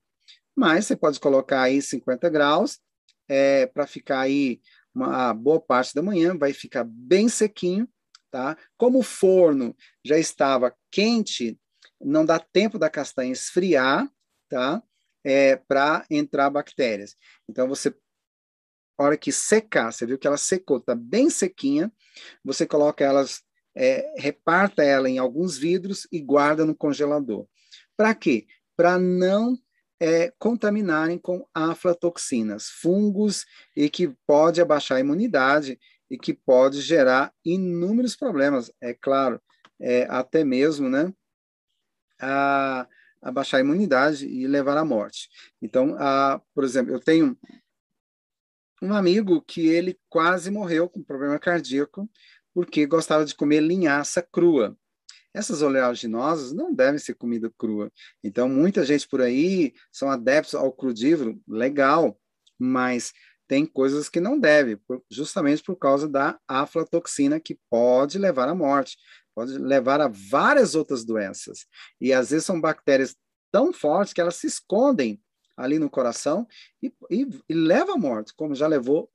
[0.57, 2.81] Mas você pode colocar aí 50 graus
[3.29, 4.61] é, para ficar aí
[4.95, 7.89] uma boa parte da manhã, vai ficar bem sequinho,
[8.31, 8.57] tá?
[8.77, 9.75] Como o forno
[10.05, 11.59] já estava quente,
[12.01, 14.11] não dá tempo da castanha esfriar,
[14.49, 14.83] tá?
[15.23, 17.17] É, para entrar bactérias.
[17.49, 17.95] Então você
[18.99, 21.91] hora que secar, você viu que ela secou, está bem sequinha,
[22.45, 23.43] você coloca elas,
[23.75, 27.47] é, reparta ela em alguns vidros e guarda no congelador.
[27.97, 28.47] Para quê?
[28.81, 29.59] para não
[30.01, 33.45] é, contaminarem com aflatoxinas, fungos,
[33.77, 35.79] e que pode abaixar a imunidade
[36.11, 39.41] e que pode gerar inúmeros problemas, é claro,
[39.79, 41.13] é, até mesmo, né,
[42.21, 42.89] a,
[43.23, 45.29] abaixar a imunidade e levar à morte.
[45.61, 47.39] Então, a, por exemplo, eu tenho
[48.83, 52.11] um amigo que ele quase morreu com problema cardíaco
[52.53, 54.77] porque gostava de comer linhaça crua.
[55.33, 57.91] Essas oleaginosas não devem ser comida crua.
[58.23, 62.19] Então, muita gente por aí são adeptos ao crudívoro, legal,
[62.59, 63.13] mas
[63.47, 64.79] tem coisas que não deve,
[65.11, 68.97] justamente por causa da aflatoxina que pode levar à morte,
[69.35, 71.67] pode levar a várias outras doenças.
[72.01, 73.17] E às vezes são bactérias
[73.51, 75.21] tão fortes que elas se escondem
[75.57, 76.47] ali no coração
[76.83, 79.11] e, e, e leva à morte, como já levou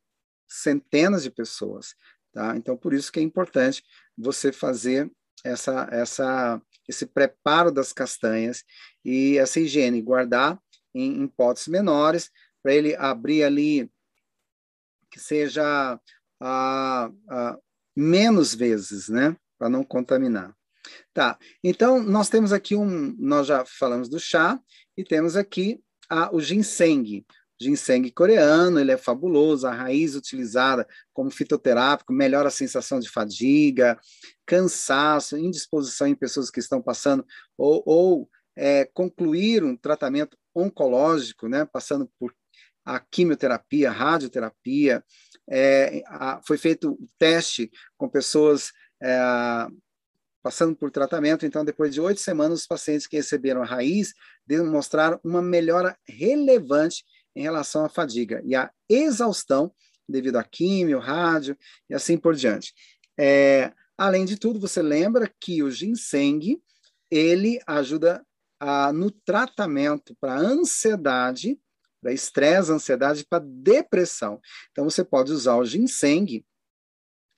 [0.48, 1.96] centenas de pessoas.
[2.34, 2.56] Tá?
[2.58, 3.84] Então, por isso que é importante
[4.18, 5.10] você fazer
[5.46, 8.64] essa, essa, esse preparo das castanhas
[9.04, 10.60] e essa higiene, guardar
[10.94, 12.32] em, em potes menores,
[12.64, 13.92] para ele abrir ali,
[15.12, 16.00] que seja
[16.42, 17.60] a, a,
[17.96, 19.38] menos vezes, né?
[19.58, 20.56] Para não contaminar.
[21.14, 24.60] Tá, então nós temos aqui um, nós já falamos do chá,
[24.98, 27.26] e temos aqui a, o ginseng.
[27.60, 34.00] Ginseng coreano, ele é fabuloso, a raiz utilizada como fitoterápico melhora a sensação de fadiga,
[34.46, 37.26] cansaço, indisposição em pessoas que estão passando
[37.58, 42.34] ou, ou é, concluir um tratamento oncológico, né, passando por
[42.86, 45.04] a quimioterapia, a radioterapia,
[45.50, 49.18] é, a, foi feito o teste com pessoas é,
[50.44, 51.44] passando por tratamento.
[51.44, 54.14] Então, depois de oito semanas, os pacientes que receberam a raiz
[54.46, 57.04] demonstraram uma melhora relevante
[57.36, 59.74] em relação à fadiga e à exaustão
[60.08, 61.58] devido à químio, rádio
[61.90, 62.74] e assim por diante.
[63.18, 66.62] É, além de tudo, você lembra que o ginseng
[67.10, 68.26] ele ajuda
[68.60, 71.60] a, no tratamento para ansiedade,
[72.02, 74.40] para estresse, ansiedade, para depressão.
[74.72, 76.46] Então, você pode usar o ginseng,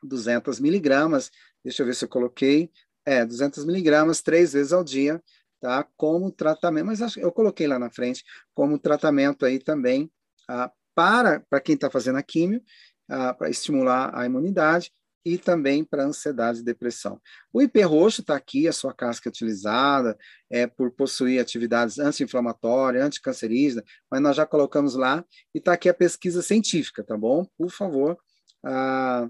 [0.03, 1.31] 200 miligramas,
[1.63, 2.69] deixa eu ver se eu coloquei,
[3.05, 5.23] é, 200 miligramas três vezes ao dia,
[5.59, 5.87] tá?
[5.95, 10.11] Como tratamento, mas eu coloquei lá na frente como tratamento aí também
[10.47, 12.61] ah, para para quem está fazendo a químio,
[13.09, 14.91] ah, para estimular a imunidade
[15.25, 17.19] e também para ansiedade e depressão.
[17.51, 20.17] O IP roxo está aqui, a sua casca utilizada,
[20.49, 25.93] é por possuir atividades anti-inflamatórias, anticancerígenas, mas nós já colocamos lá e está aqui a
[25.93, 27.45] pesquisa científica, tá bom?
[27.57, 28.17] Por favor,
[28.63, 29.29] ah,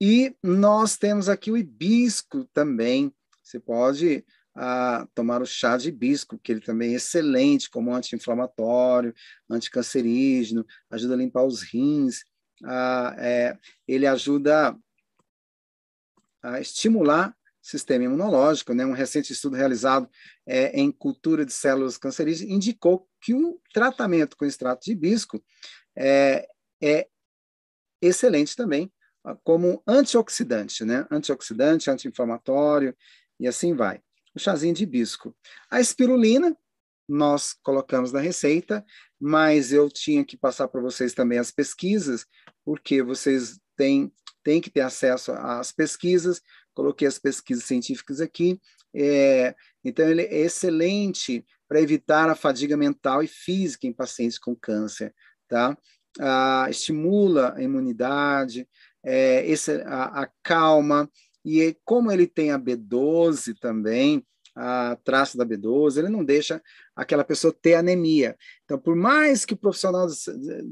[0.00, 3.12] e nós temos aqui o hibisco também.
[3.42, 4.24] Você pode
[4.56, 9.14] ah, tomar o chá de hibisco, que ele também é excelente como anti-inflamatório,
[9.50, 12.24] anticancerígeno, ajuda a limpar os rins,
[12.64, 14.76] ah, é, ele ajuda
[16.42, 18.72] a estimular sistema imunológico.
[18.72, 18.86] Né?
[18.86, 20.08] Um recente estudo realizado
[20.46, 25.44] é, em cultura de células cancerígenas indicou que o tratamento com extrato de hibisco
[25.96, 26.48] é,
[26.82, 27.08] é
[28.00, 28.90] excelente também
[29.42, 31.04] como antioxidante, né?
[31.10, 32.96] Antioxidante, anti-inflamatório
[33.40, 34.00] e assim vai.
[34.36, 35.34] O chazinho de hibisco.
[35.70, 36.54] A espirulina,
[37.08, 38.84] nós colocamos na receita,
[39.18, 42.26] mas eu tinha que passar para vocês também as pesquisas,
[42.62, 44.12] porque vocês têm,
[44.44, 46.42] têm que ter acesso às pesquisas.
[46.74, 48.60] Coloquei as pesquisas científicas aqui.
[48.94, 54.54] É, então, ele é excelente para evitar a fadiga mental e física em pacientes com
[54.54, 55.14] câncer,
[55.48, 55.76] tá?
[56.20, 58.68] Ah, estimula a imunidade,
[59.02, 61.10] é, esse, a, a, calma,
[61.46, 66.62] e como ele tem a B12 também, a traço da B12, ele não deixa
[66.96, 68.34] aquela pessoa ter anemia.
[68.64, 70.08] Então, por mais que o profissional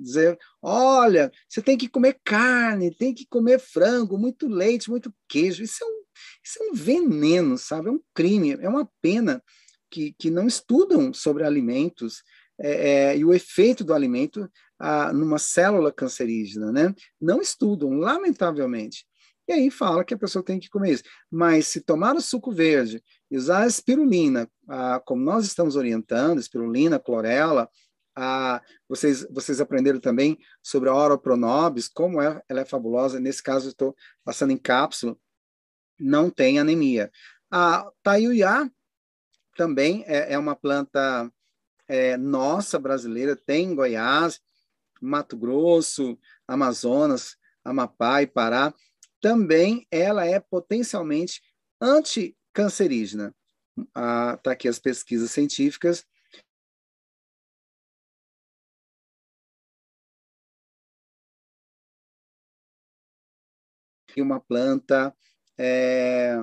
[0.00, 5.62] dizer, olha, você tem que comer carne, tem que comer frango, muito leite, muito queijo,
[5.62, 6.02] isso é um,
[6.42, 7.88] isso é um veneno, sabe?
[7.88, 9.42] É um crime, é uma pena
[9.90, 12.22] que, que não estudam sobre alimentos
[12.58, 16.94] é, é, e o efeito do alimento ah, numa célula cancerígena, né?
[17.20, 19.04] Não estudam, lamentavelmente.
[19.46, 21.04] E aí fala que a pessoa tem que comer isso.
[21.30, 24.48] Mas se tomar o suco verde, usar a espirulina,
[25.04, 27.68] como nós estamos orientando, espirulina, clorela,
[28.88, 33.20] vocês, vocês aprenderam também sobre a Oropronobis, como é, ela é fabulosa.
[33.20, 33.94] Nesse caso, estou
[34.24, 35.16] passando em cápsula,
[35.98, 37.10] não tem anemia.
[37.50, 38.70] A taiuiá
[39.56, 41.30] também é, é uma planta
[41.86, 44.40] é, nossa brasileira, tem em Goiás,
[45.00, 46.18] Mato Grosso,
[46.48, 48.72] Amazonas, Amapá e Pará,
[49.24, 51.40] também ela é potencialmente
[51.80, 53.34] anticancerígena.
[53.74, 56.04] Está ah, tá aqui as pesquisas científicas.
[64.14, 65.16] Uma planta
[65.58, 66.36] é,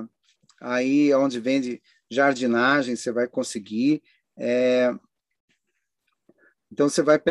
[0.60, 1.80] aí onde vende
[2.10, 4.02] jardinagem, você vai conseguir.
[4.36, 4.92] É,
[6.68, 7.22] Então, você vai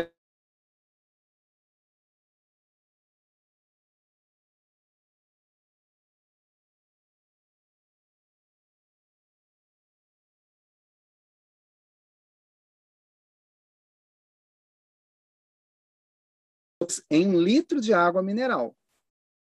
[17.10, 18.76] em litro de água mineral,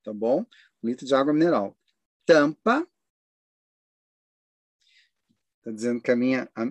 [0.04, 0.46] tá bom?
[0.82, 1.78] Um litro de água mineral.
[2.26, 2.88] Tampa.
[5.64, 6.50] Tá dizendo que a minha.
[6.56, 6.66] A,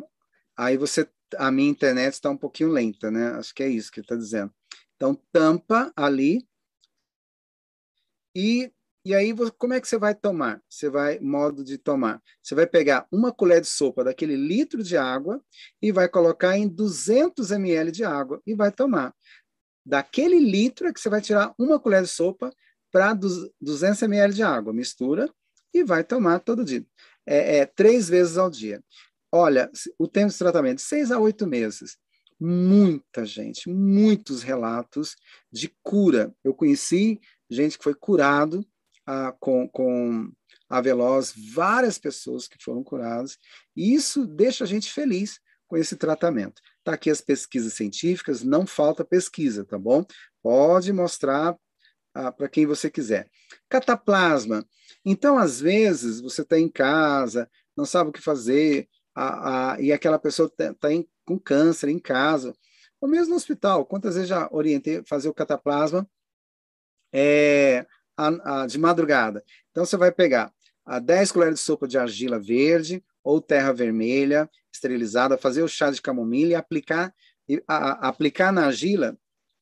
[0.56, 1.08] aí você.
[1.38, 3.28] A minha internet está um pouquinho lenta, né?
[3.38, 4.52] Acho que é isso que ele está dizendo.
[4.96, 6.46] Então, tampa ali.
[8.36, 8.70] E,
[9.04, 10.62] e aí, como é que você vai tomar?
[10.68, 12.22] Você vai, modo de tomar.
[12.42, 15.42] Você vai pegar uma colher de sopa daquele litro de água
[15.80, 19.14] e vai colocar em 200 ml de água e vai tomar
[19.84, 22.52] daquele litro é que você vai tirar uma colher de sopa
[22.90, 23.14] para
[23.60, 25.32] 200 ml de água, mistura
[25.72, 26.84] e vai tomar todo dia.
[27.26, 28.82] É, é, três vezes ao dia.
[29.30, 31.96] Olha, o tempo de tratamento, seis a oito meses.
[32.38, 35.16] Muita gente, muitos relatos
[35.50, 36.34] de cura.
[36.44, 38.66] Eu conheci gente que foi curado
[39.06, 40.30] ah, com, com
[40.68, 43.38] a Veloz, várias pessoas que foram curadas,
[43.76, 45.38] e isso deixa a gente feliz
[45.68, 46.60] com esse tratamento.
[46.82, 50.04] Está aqui as pesquisas científicas, não falta pesquisa, tá bom?
[50.42, 51.56] Pode mostrar
[52.12, 53.30] ah, para quem você quiser.
[53.68, 54.66] Cataplasma.
[55.04, 59.92] Então, às vezes, você está em casa, não sabe o que fazer, a, a, e
[59.92, 60.88] aquela pessoa está tá
[61.24, 62.52] com câncer em casa,
[63.00, 63.86] ou mesmo no hospital.
[63.86, 66.04] Quantas vezes já orientei fazer o cataplasma
[67.12, 67.86] é,
[68.16, 69.44] a, de madrugada?
[69.70, 70.52] Então, você vai pegar
[70.84, 75.90] a 10 colheres de sopa de argila verde ou terra vermelha esterilizada, fazer o chá
[75.90, 77.14] de camomila e aplicar,
[77.48, 79.16] e, a, a, aplicar na argila,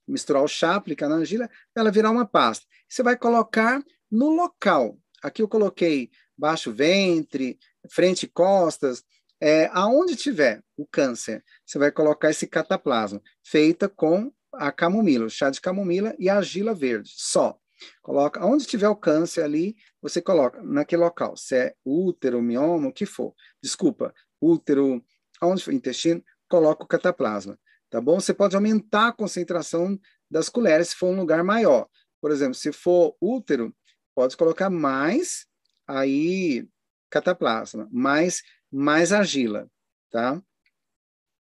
[0.07, 2.67] misturar o chá, aplicar na argila, ela virar uma pasta.
[2.89, 4.99] Você vai colocar no local.
[5.23, 7.59] Aqui eu coloquei baixo ventre,
[7.91, 9.05] frente e costas,
[9.41, 15.31] é, aonde tiver o câncer, você vai colocar esse cataplasma, feita com a camomila, o
[15.31, 17.59] chá de camomila e a argila verde, só.
[18.03, 22.93] Coloca, onde tiver o câncer ali, você coloca naquele local, se é útero, mioma, o
[22.93, 23.35] que for.
[23.63, 25.05] Desculpa, útero,
[25.43, 27.59] onde for intestino, coloca o cataplasma,
[27.89, 28.21] tá bom?
[28.21, 29.99] Você pode aumentar a concentração
[30.31, 31.89] das colheres se for um lugar maior.
[32.21, 33.75] Por exemplo, se for útero,
[34.15, 35.47] pode colocar mais
[35.87, 36.69] aí
[37.11, 38.43] cataplasma, mais
[38.73, 39.69] mais argila,
[40.11, 40.41] tá?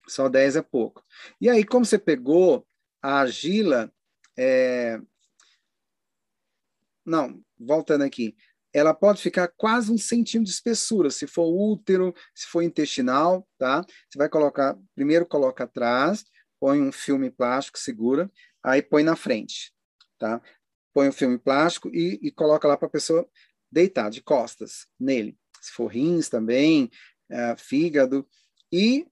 [0.07, 1.05] Só 10 é pouco.
[1.39, 2.67] E aí, como você pegou
[3.03, 3.93] a argila,
[4.37, 4.99] é,
[7.09, 8.37] não, voltando aqui.
[8.73, 13.85] Ela pode ficar quase um centímetro de espessura, se for útero, se for intestinal, tá?
[14.09, 16.25] Você vai colocar, primeiro coloca atrás,
[16.61, 18.31] põe um filme plástico, segura,
[18.63, 19.73] aí põe na frente,
[20.19, 20.41] tá?
[20.93, 23.27] Põe o um filme plástico e, e coloca lá para a pessoa
[23.71, 25.37] deitar de costas nele.
[25.61, 26.91] Se for rins também,
[27.31, 28.27] é, fígado.
[28.73, 29.07] E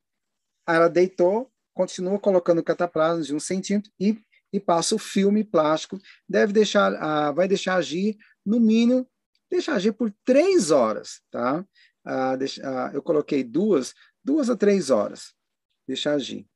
[0.66, 4.18] ela deitou, continua colocando cataplasma de um centímetro e
[4.56, 9.08] e passa o filme plástico, deve deixar, vai deixar agir no mínimo,
[9.50, 11.64] deixar agir por três horas, tá?
[12.38, 12.62] Deixa,
[12.94, 15.34] eu coloquei duas, duas a três horas,
[15.86, 16.46] deixar agir.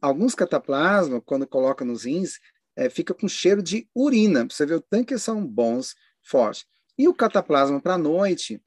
[0.00, 2.38] Alguns cataplasmas, quando coloca nos rins,
[2.76, 4.44] é, fica com cheiro de urina.
[4.44, 6.66] Você vê o tanque são bons, fortes.
[6.98, 8.62] E o cataplasma para noite,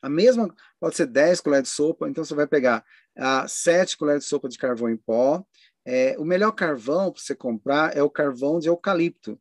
[0.00, 2.84] a mesma, pode ser 10 colheres de sopa, então você vai pegar
[3.16, 5.44] ah, 7 colheres de sopa de carvão em pó,
[5.90, 9.40] é, o melhor carvão para você comprar é o carvão de eucalipto.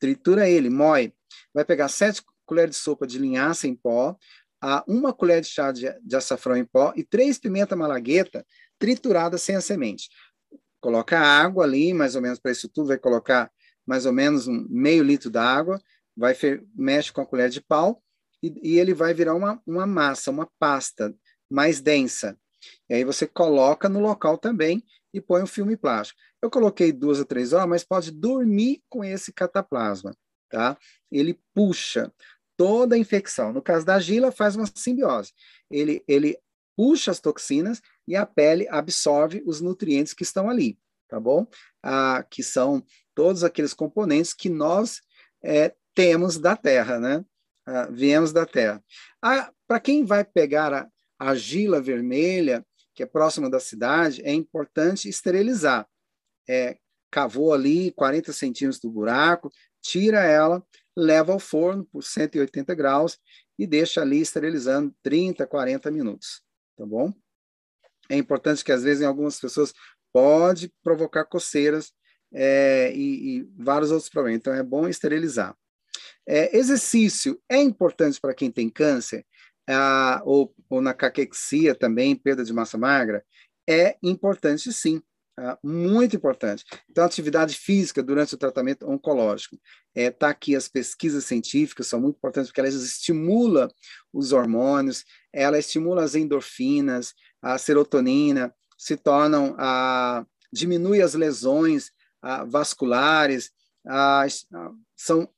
[0.00, 1.14] Tritura ele, moe.
[1.52, 4.16] Vai pegar sete colheres de sopa de linhaça em pó,
[4.62, 8.46] a uma colher de chá de, de açafrão em pó e três pimenta malagueta
[8.78, 10.08] triturada sem a semente.
[10.80, 13.52] Coloca água ali, mais ou menos para isso tudo, vai colocar
[13.86, 15.78] mais ou menos um meio litro d'água,
[16.16, 16.34] vai
[16.74, 18.02] mexe com a colher de pau
[18.42, 21.14] e, e ele vai virar uma, uma massa, uma pasta
[21.50, 22.38] mais densa.
[22.88, 24.82] E aí você coloca no local também
[25.14, 26.20] e põe um filme plástico.
[26.42, 30.12] Eu coloquei duas a três horas, mas pode dormir com esse cataplasma,
[30.50, 30.76] tá?
[31.10, 32.12] Ele puxa
[32.56, 33.52] toda a infecção.
[33.52, 35.32] No caso da gila, faz uma simbiose.
[35.70, 36.36] Ele, ele
[36.76, 40.76] puxa as toxinas e a pele absorve os nutrientes que estão ali,
[41.08, 41.46] tá bom?
[41.80, 42.84] Ah, que são
[43.14, 45.00] todos aqueles componentes que nós
[45.44, 47.24] é, temos da Terra, né?
[47.64, 48.82] Ah, viemos da Terra.
[49.22, 50.88] Ah, Para quem vai pegar a
[51.18, 55.86] argila vermelha, que é próxima da cidade, é importante esterilizar.
[56.48, 56.78] É,
[57.10, 59.50] cavou ali 40 centímetros do buraco,
[59.80, 60.64] tira ela,
[60.96, 63.18] leva ao forno por 180 graus
[63.58, 66.42] e deixa ali esterilizando 30, 40 minutos,
[66.76, 67.12] tá bom?
[68.08, 69.72] É importante que às vezes em algumas pessoas
[70.12, 71.92] pode provocar coceiras
[72.32, 75.56] é, e, e, vários outros problemas, então é bom esterilizar.
[76.26, 79.24] É, exercício é importante para quem tem câncer?
[79.68, 83.24] Ah, ou, ou na caquexia também, perda de massa magra,
[83.68, 85.02] é importante sim.
[85.36, 86.64] Ah, muito importante.
[86.88, 89.58] Então, atividade física durante o tratamento oncológico.
[89.92, 93.68] É, tá aqui as pesquisas científicas, são muito importantes porque elas estimulam
[94.12, 101.90] os hormônios, ela estimula as endorfinas, a serotonina, se tornam, a, diminui as lesões
[102.22, 103.50] a, vasculares,
[103.84, 105.28] a, a, são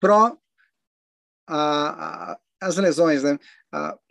[0.00, 0.36] pró
[2.60, 3.38] as lesões, né?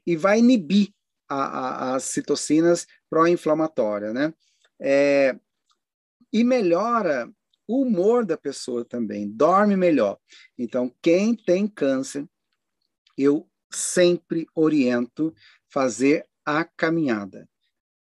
[0.05, 0.93] E vai inibir
[1.27, 4.33] as citocinas pró-inflamatórias, né?
[4.79, 5.37] É,
[6.33, 7.31] e melhora
[7.67, 10.17] o humor da pessoa também, dorme melhor.
[10.57, 12.27] Então, quem tem câncer,
[13.17, 15.33] eu sempre oriento
[15.69, 17.47] fazer a caminhada.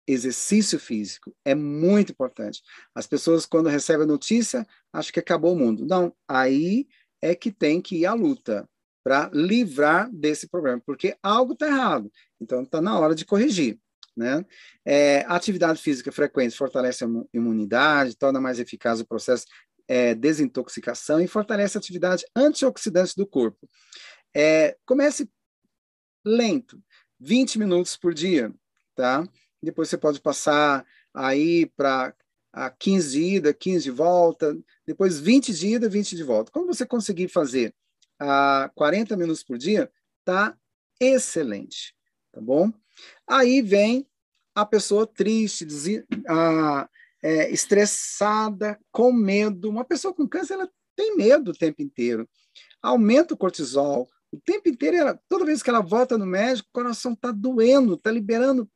[0.07, 2.63] Exercício físico é muito importante.
[2.95, 5.85] As pessoas, quando recebem a notícia, acham que acabou o mundo.
[5.85, 6.87] Não, aí
[7.21, 8.67] é que tem que ir à luta
[9.09, 12.11] para livrar desse problema, porque algo está errado.
[12.39, 13.79] Então, está na hora de corrigir.
[14.15, 14.45] Né?
[14.85, 19.47] É, atividade física frequente fortalece a imunidade, torna mais eficaz o processo
[19.87, 23.67] é, desintoxicação e fortalece a atividade antioxidante do corpo.
[24.31, 25.27] É, comece
[26.23, 26.79] lento,
[27.19, 28.53] 20 minutos por dia,
[28.93, 29.27] tá?
[29.59, 32.13] Depois você pode passar aí para
[32.53, 34.55] a 15 de ida, 15 de volta,
[34.85, 36.51] depois 20 de ida, 20 de volta.
[36.51, 37.73] Como você conseguir fazer
[38.19, 39.91] a 40 minutos por dia,
[40.25, 40.55] tá
[40.99, 41.95] excelente,
[42.31, 42.71] tá bom?
[43.27, 44.05] Aí vem
[44.53, 45.65] a pessoa triste,
[46.27, 46.89] a,
[47.23, 49.69] é, estressada, com medo.
[49.69, 52.27] Uma pessoa com câncer, ela tem medo o tempo inteiro.
[52.81, 54.09] Aumenta o cortisol.
[54.31, 57.95] O tempo inteiro, ela, toda vez que ela volta no médico, o coração está doendo,
[57.95, 58.69] está liberando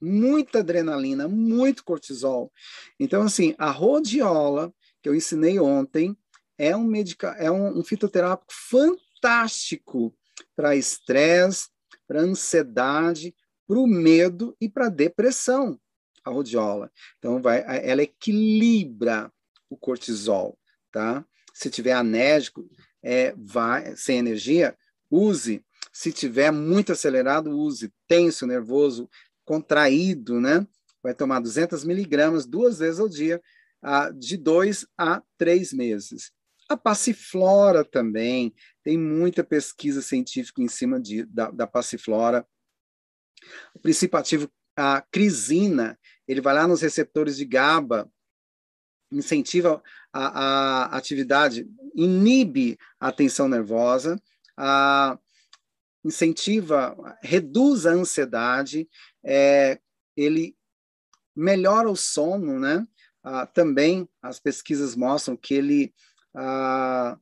[0.00, 2.52] muita adrenalina, muito cortisol.
[3.00, 4.72] Então, assim, a rodiola,
[5.02, 6.16] que eu ensinei ontem,
[6.58, 10.14] é um, medica, é um, um fitoterápico fantástico
[10.56, 11.68] para estresse,
[12.06, 13.34] para ansiedade,
[13.66, 15.78] para o medo e para depressão,
[16.24, 16.90] a rodiola.
[17.18, 19.32] Então, vai, ela equilibra
[19.70, 20.58] o cortisol,
[20.90, 21.24] tá?
[21.52, 22.68] Se tiver anésico,
[23.02, 24.76] é, vai, sem energia,
[25.10, 25.64] use.
[25.92, 27.92] Se tiver muito acelerado, use.
[28.06, 29.08] Tenso, nervoso,
[29.44, 30.66] contraído, né?
[31.02, 33.40] Vai tomar 200 miligramas duas vezes ao dia,
[34.16, 36.32] de dois a três meses.
[36.68, 42.46] A passiflora também, tem muita pesquisa científica em cima de, da, da passiflora.
[43.74, 48.10] O princípio ativo, a crisina, ele vai lá nos receptores de GABA,
[49.10, 49.82] incentiva
[50.12, 54.20] a, a atividade, inibe a tensão nervosa,
[54.56, 55.18] a,
[56.04, 58.88] incentiva, reduz a ansiedade,
[59.24, 59.80] é,
[60.16, 60.56] ele
[61.34, 62.86] melhora o sono, né?
[63.22, 65.94] Ah, também as pesquisas mostram que ele
[66.40, 67.18] ah,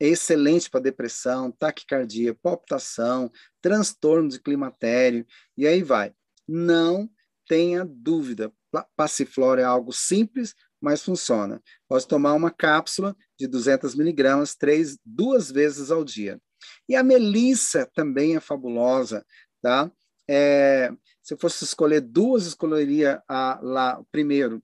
[0.00, 3.30] é excelente para depressão, taquicardia, palpitação,
[3.62, 5.24] transtorno de climatério,
[5.56, 6.12] e aí vai.
[6.46, 7.08] Não
[7.46, 8.52] tenha dúvida,
[8.96, 11.62] passiflora é algo simples, mas funciona.
[11.88, 16.40] Pode tomar uma cápsula de 200 miligramas três, duas vezes ao dia.
[16.88, 19.24] E a melissa também é fabulosa,
[19.62, 19.90] tá?
[20.28, 20.90] É,
[21.22, 24.62] se eu fosse escolher duas, escolheria a, lá, primeiro,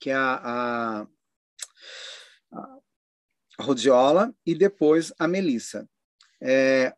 [0.00, 0.40] que é a,
[1.02, 1.06] a
[3.60, 5.88] rodiola e depois a melissa.
[6.40, 6.94] É,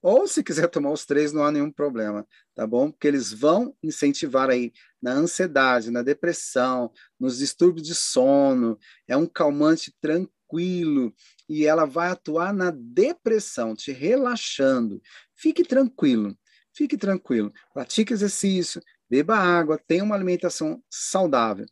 [0.00, 2.90] ou se quiser tomar os três, não há nenhum problema, tá bom?
[2.90, 8.78] Porque eles vão incentivar aí na ansiedade, na depressão, nos distúrbios de sono.
[9.08, 11.14] É um calmante tranquilo
[11.48, 15.00] e ela vai atuar na depressão, te relaxando.
[15.34, 16.36] Fique tranquilo,
[16.74, 17.50] fique tranquilo.
[17.72, 21.64] Pratique exercício, beba água, tenha uma alimentação saudável.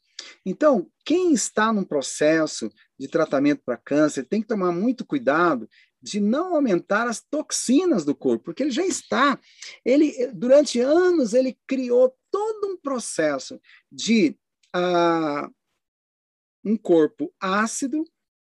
[0.45, 5.69] Então, quem está num processo de tratamento para câncer tem que tomar muito cuidado
[6.03, 9.39] de não aumentar as toxinas do corpo, porque ele já está.
[9.85, 14.37] Ele durante anos ele criou todo um processo de
[14.75, 15.49] uh,
[16.65, 18.05] um corpo ácido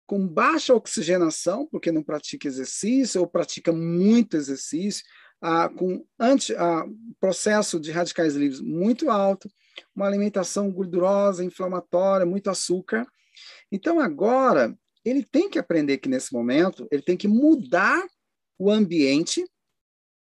[0.05, 5.03] com baixa oxigenação, porque não pratica exercício ou pratica muito exercício,
[5.43, 9.47] uh, com anti, uh, processo de radicais livres muito alto,
[9.95, 13.05] uma alimentação gordurosa, inflamatória, muito açúcar.
[13.71, 18.05] Então, agora, ele tem que aprender que, nesse momento, ele tem que mudar
[18.57, 19.43] o ambiente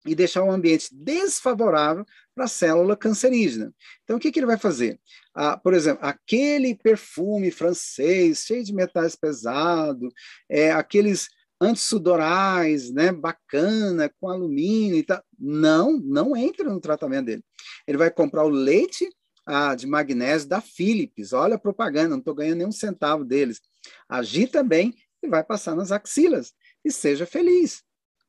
[0.06, 2.06] e deixar o ambiente desfavorável
[2.36, 3.74] para a célula cancerígena.
[4.04, 5.00] Então, o que, que ele vai fazer?
[5.34, 10.14] Ah, por exemplo, aquele perfume francês cheio de metais pesados,
[10.50, 11.28] é, aqueles
[11.60, 15.24] antissudorais, né, bacana, com alumínio e tal.
[15.40, 17.44] Não, não entra no tratamento dele.
[17.88, 19.10] Ele vai comprar o leite
[19.46, 21.34] ah, de magnésio da Philips.
[21.34, 23.62] Olha a propaganda, não estou ganhando nenhum centavo deles.
[24.10, 26.54] Agita bem e vai passar nas axilas.
[26.84, 27.84] E seja feliz,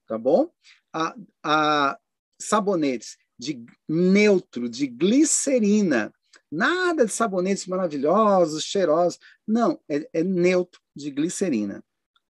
[0.07, 0.51] tá bom?
[0.93, 1.99] A, a
[2.41, 6.13] sabonetes de neutro, de glicerina,
[6.51, 9.19] nada de sabonetes maravilhosos, cheirosos.
[9.47, 11.85] Não, é, é neutro de glicerina,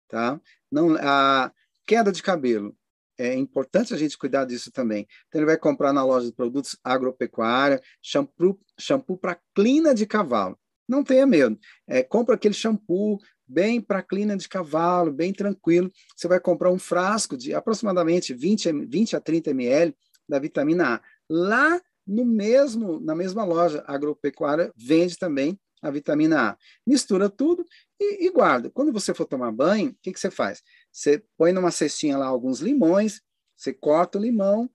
[0.09, 0.41] tá?
[0.71, 1.53] Não, a
[1.87, 2.77] queda de cabelo,
[3.19, 5.07] é importante a gente cuidar disso também.
[5.29, 10.59] Então, ele vai comprar na loja de produtos agropecuária, shampoo, shampoo para clina de cavalo.
[10.89, 11.59] Não tenha medo.
[11.87, 15.91] É, compra aquele shampoo bem para clina de cavalo, bem tranquilo.
[16.17, 19.95] Você vai comprar um frasco de aproximadamente 20, 20 a 30 ml
[20.29, 21.01] da vitamina A.
[21.29, 26.57] Lá no mesmo, na mesma loja agropecuária, vende também a vitamina A.
[26.87, 27.65] Mistura tudo
[28.01, 28.71] e, e guarda.
[28.71, 30.63] Quando você for tomar banho, o que, que você faz?
[30.97, 33.20] Você põe numa cestinha lá alguns limões,
[33.55, 34.70] você corta o limão,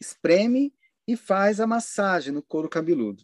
[0.00, 0.72] espreme
[1.06, 3.22] e faz a massagem no couro cabeludo.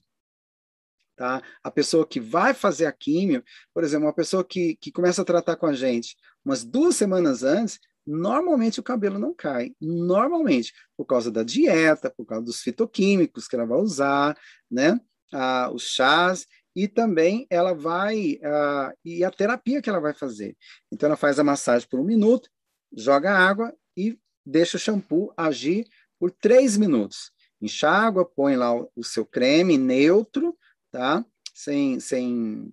[1.17, 1.43] Tá?
[1.63, 3.43] A pessoa que vai fazer a químio,
[3.73, 7.43] por exemplo, uma pessoa que, que começa a tratar com a gente umas duas semanas
[7.43, 9.75] antes, normalmente o cabelo não cai.
[9.81, 14.37] Normalmente, por causa da dieta, por causa dos fitoquímicos que ela vai usar,
[14.71, 15.01] né?
[15.33, 20.57] Ah, os chás, e também ela vai, ah, e a terapia que ela vai fazer.
[20.91, 22.51] Então, ela faz a massagem por um minuto,
[22.97, 25.87] joga água e deixa o shampoo agir
[26.19, 27.31] por três minutos.
[27.61, 30.57] Enxágua, põe lá o, o seu creme neutro,
[30.91, 31.25] tá?
[31.55, 32.73] Sem, sem,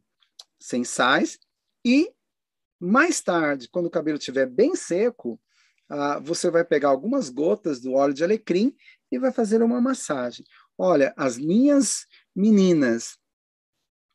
[0.60, 1.40] sem sais.
[1.86, 2.11] E
[2.80, 5.40] mais tarde, quando o cabelo estiver bem seco,
[5.91, 8.76] uh, você vai pegar algumas gotas do óleo de alecrim
[9.11, 10.45] e vai fazer uma massagem.
[10.78, 13.20] Olha, as minhas meninas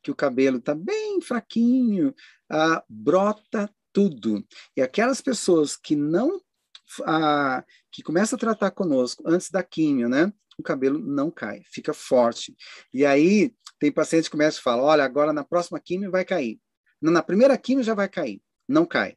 [0.06, 2.14] que o cabelo está bem fraquinho,
[2.52, 4.46] uh, brota tudo.
[4.76, 7.60] E aquelas pessoas que não uh,
[7.90, 10.32] que começam a tratar conosco antes da químio, né?
[10.56, 12.54] O cabelo não cai, fica forte.
[12.94, 16.60] E aí tem paciente que começa a falar: olha, agora na próxima quimio vai cair.
[17.02, 19.16] Na primeira quimio já vai cair, não cai.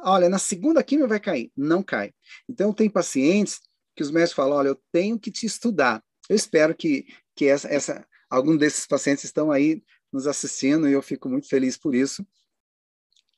[0.00, 2.12] Olha, na segunda quimio vai cair, não cai.
[2.46, 3.60] Então tem pacientes
[3.96, 6.04] que os médicos falam: olha, eu tenho que te estudar.
[6.28, 9.82] Eu espero que, que essa, essa, algum desses pacientes estão aí
[10.12, 12.26] nos assistindo e eu fico muito feliz por isso.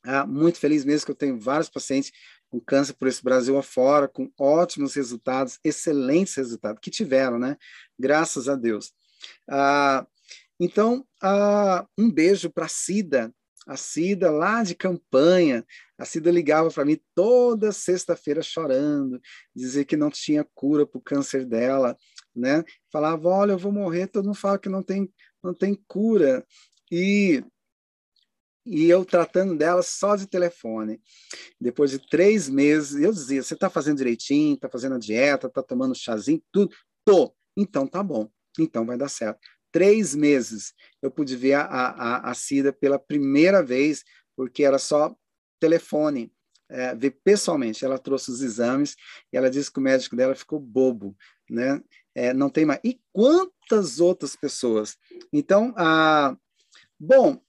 [0.02, 2.10] Ah, muito feliz mesmo que eu tenho vários pacientes
[2.48, 7.56] com câncer por esse Brasil afora, com ótimos resultados, excelentes resultados, que tiveram, né?
[7.98, 8.92] Graças a Deus.
[9.48, 10.06] Ah,
[10.58, 13.32] então, ah, um beijo para a Cida,
[13.66, 15.64] a Cida lá de campanha.
[15.96, 19.20] A Cida ligava para mim toda sexta-feira chorando,
[19.54, 21.96] dizer que não tinha cura para o câncer dela,
[22.34, 22.64] né?
[22.92, 26.44] Falava, olha, eu vou morrer, todo mundo fala que não tem, não tem cura.
[26.90, 27.42] E,
[28.66, 31.00] e eu tratando dela só de telefone.
[31.60, 35.62] Depois de três meses, eu dizia, você está fazendo direitinho, está fazendo a dieta, está
[35.62, 36.74] tomando chazinho, tudo?
[37.04, 37.34] Tô.
[37.56, 38.30] Então tá bom.
[38.58, 39.40] Então vai dar certo
[39.72, 44.04] três meses, eu pude ver a, a, a Cida pela primeira vez,
[44.36, 45.14] porque era só
[45.60, 46.32] telefone,
[46.68, 47.84] é, ver pessoalmente.
[47.84, 48.96] Ela trouxe os exames
[49.32, 51.16] e ela disse que o médico dela ficou bobo,
[51.50, 51.82] né?
[52.14, 52.80] É, não tem mais.
[52.84, 54.96] E quantas outras pessoas?
[55.32, 56.36] Então, ah,
[56.98, 57.40] bom,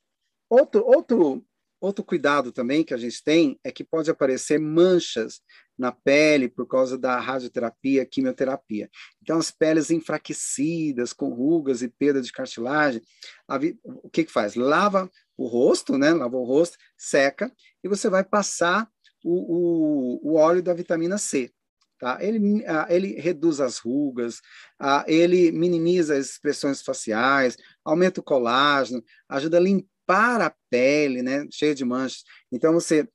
[0.50, 1.46] outro, outro,
[1.80, 5.42] outro cuidado também que a gente tem é que pode aparecer manchas
[5.78, 8.90] na pele por causa da radioterapia, quimioterapia.
[9.22, 13.02] Então, as peles enfraquecidas, com rugas e perda de cartilagem,
[13.84, 14.54] o que que faz?
[14.56, 16.14] Lava o rosto, né?
[16.14, 17.52] Lava o rosto, seca,
[17.84, 18.88] e você vai passar
[19.24, 21.52] o, o, o óleo da vitamina C.
[22.02, 22.18] Tá?
[22.20, 24.42] Ele, ele reduz as rugas,
[25.06, 27.56] ele minimiza as expressões faciais,
[27.86, 31.46] aumenta o colágeno, ajuda a limpar a pele, né?
[31.52, 32.24] Cheia de manchas.
[32.52, 33.08] Então, você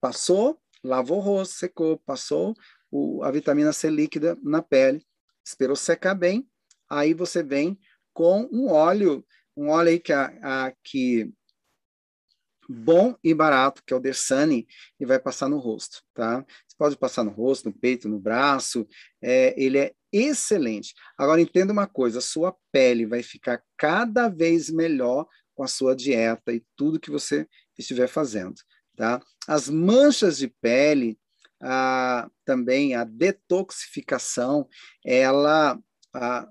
[0.00, 2.54] passou, lavou o rosto, secou, passou
[2.88, 5.04] o, a vitamina C líquida na pele,
[5.44, 6.48] esperou secar bem,
[6.88, 7.76] aí você vem
[8.14, 9.26] com um óleo,
[9.56, 11.32] um óleo aí que, a, a, que
[12.70, 14.66] bom e barato, que é o Dersani,
[14.98, 16.44] e vai passar no rosto, tá?
[16.66, 18.86] Você pode passar no rosto, no peito, no braço,
[19.20, 20.94] é, ele é excelente.
[21.18, 25.96] Agora, entenda uma coisa, a sua pele vai ficar cada vez melhor com a sua
[25.96, 28.54] dieta e tudo que você estiver fazendo.
[28.96, 29.20] Tá?
[29.48, 31.18] As manchas de pele,
[31.60, 34.68] a, também a detoxificação,
[35.04, 35.76] ela
[36.14, 36.48] a,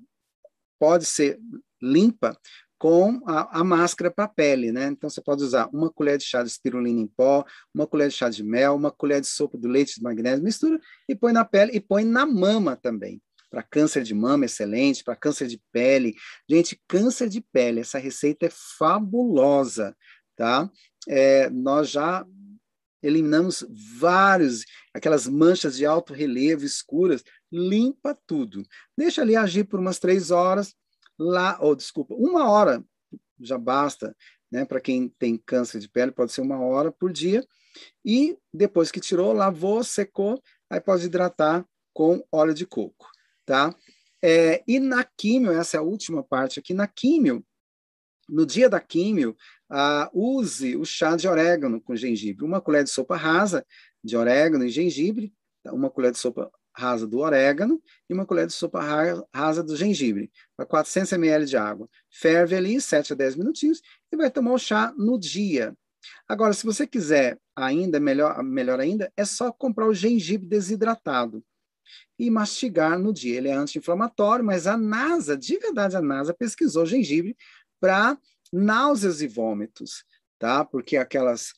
[0.78, 1.40] pode ser
[1.82, 2.38] limpa
[2.80, 4.88] com a, a máscara para a pele, né?
[4.88, 7.46] Então você pode usar uma colher de chá de espirulina em pó,
[7.76, 10.80] uma colher de chá de mel, uma colher de sopa do leite de magnésio, mistura
[11.08, 13.22] e põe na pele e põe na mama também.
[13.52, 15.04] Para câncer de mama, excelente.
[15.04, 16.16] Para câncer de pele.
[16.50, 19.96] Gente, câncer de pele, essa receita é fabulosa,
[20.36, 20.70] tá?
[21.08, 22.26] É, nós já
[23.02, 23.66] eliminamos
[23.98, 28.64] vários, aquelas manchas de alto relevo escuras, limpa tudo.
[28.98, 30.76] Deixa ali agir por umas três horas,
[31.20, 32.84] lá, ou oh, desculpa, uma hora
[33.40, 34.16] já basta,
[34.52, 34.66] né?
[34.66, 37.46] Para quem tem câncer de pele, pode ser uma hora por dia.
[38.04, 43.08] E depois que tirou, lavou, secou, aí pode hidratar com óleo de coco,
[43.46, 43.76] tá?
[44.22, 47.46] É, e na químio, essa é a última parte aqui, na químio,
[48.28, 49.36] no dia da químio,
[49.72, 52.46] uh, use o chá de orégano com gengibre.
[52.46, 53.66] Uma colher de sopa rasa
[54.04, 55.34] de orégano e gengibre,
[55.66, 58.82] uma colher de sopa rasa do orégano e uma colher de sopa
[59.34, 61.90] rasa do gengibre, para 400 ml de água.
[62.10, 63.82] Ferve ali 7 a 10 minutinhos
[64.12, 65.76] e vai tomar o chá no dia.
[66.28, 71.44] Agora, se você quiser ainda, melhor, melhor ainda, é só comprar o gengibre desidratado
[72.18, 73.38] e mastigar no dia.
[73.38, 77.36] Ele é anti-inflamatório, mas a NASA, de verdade, a NASA pesquisou gengibre
[77.80, 78.18] para
[78.52, 80.04] náuseas e vômitos,
[80.38, 80.64] tá?
[80.64, 81.54] Porque aquelas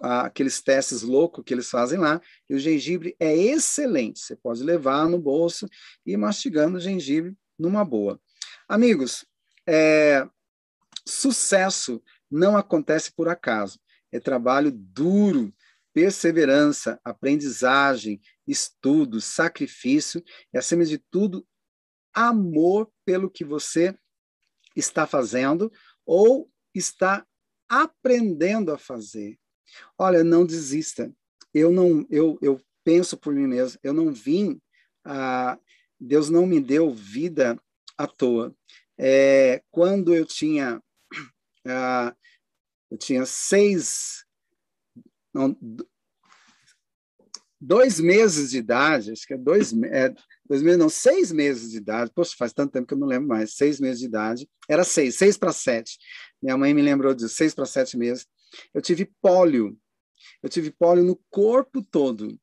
[0.00, 4.20] aqueles testes loucos que eles fazem lá, e o gengibre é excelente.
[4.20, 5.66] Você pode levar no bolso
[6.06, 8.20] e ir mastigando o gengibre numa boa.
[8.68, 9.24] Amigos,
[9.66, 10.26] é,
[11.06, 13.78] sucesso não acontece por acaso.
[14.10, 15.52] É trabalho duro,
[15.92, 21.46] perseverança, aprendizagem, estudo, sacrifício e, acima de tudo,
[22.14, 23.96] amor pelo que você
[24.74, 25.70] está fazendo
[26.04, 27.26] ou está
[27.68, 29.38] aprendendo a fazer.
[29.98, 31.12] Olha, não desista.
[31.52, 33.78] Eu não, eu, eu penso por mim mesmo.
[33.82, 34.60] Eu não vim.
[35.04, 35.58] Ah,
[35.98, 37.58] Deus não me deu vida
[37.96, 38.54] à toa.
[38.98, 40.82] É, quando eu tinha
[41.66, 42.14] ah,
[42.90, 44.24] eu tinha seis,
[45.32, 45.56] não,
[47.58, 50.12] dois meses de idade, acho que é dois, é,
[50.44, 53.28] dois meses, não, seis meses de idade, poxa, faz tanto tempo que eu não lembro
[53.28, 55.96] mais, seis meses de idade, era seis, seis para sete.
[56.42, 58.26] Minha mãe me lembrou de seis para sete meses.
[58.74, 59.78] Eu tive pólio,
[60.42, 62.38] eu tive pólio no corpo todo.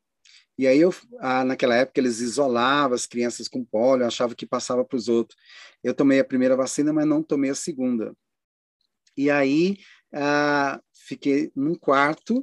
[0.57, 4.83] E aí, eu, ah, naquela época, eles isolavam as crianças com pólio, achavam que passava
[4.83, 5.39] para os outros.
[5.83, 8.13] Eu tomei a primeira vacina, mas não tomei a segunda.
[9.15, 9.77] E aí,
[10.13, 12.41] ah, fiquei num quarto,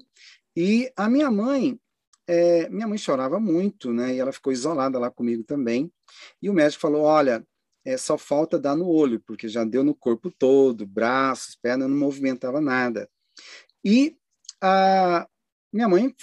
[0.56, 1.78] e a minha mãe,
[2.26, 4.14] é, minha mãe chorava muito, né?
[4.14, 5.93] E ela ficou isolada lá comigo também.
[6.40, 7.47] E o médico falou: olha,
[7.84, 11.97] é, só falta dar no olho, porque já deu no corpo todo, braços, pernas, não
[11.97, 13.09] movimentava nada.
[13.84, 14.16] E
[14.60, 15.28] a
[15.72, 16.14] minha mãe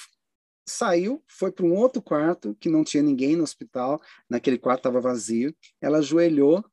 [0.68, 5.02] saiu, foi para um outro quarto que não tinha ninguém no hospital, naquele quarto estava
[5.02, 5.56] vazio.
[5.81, 6.64] Ela ajoelhou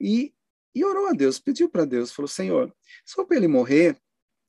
[0.00, 0.34] e,
[0.74, 3.98] e orou a Deus, pediu para Deus, falou: Senhor, se for para ele morrer,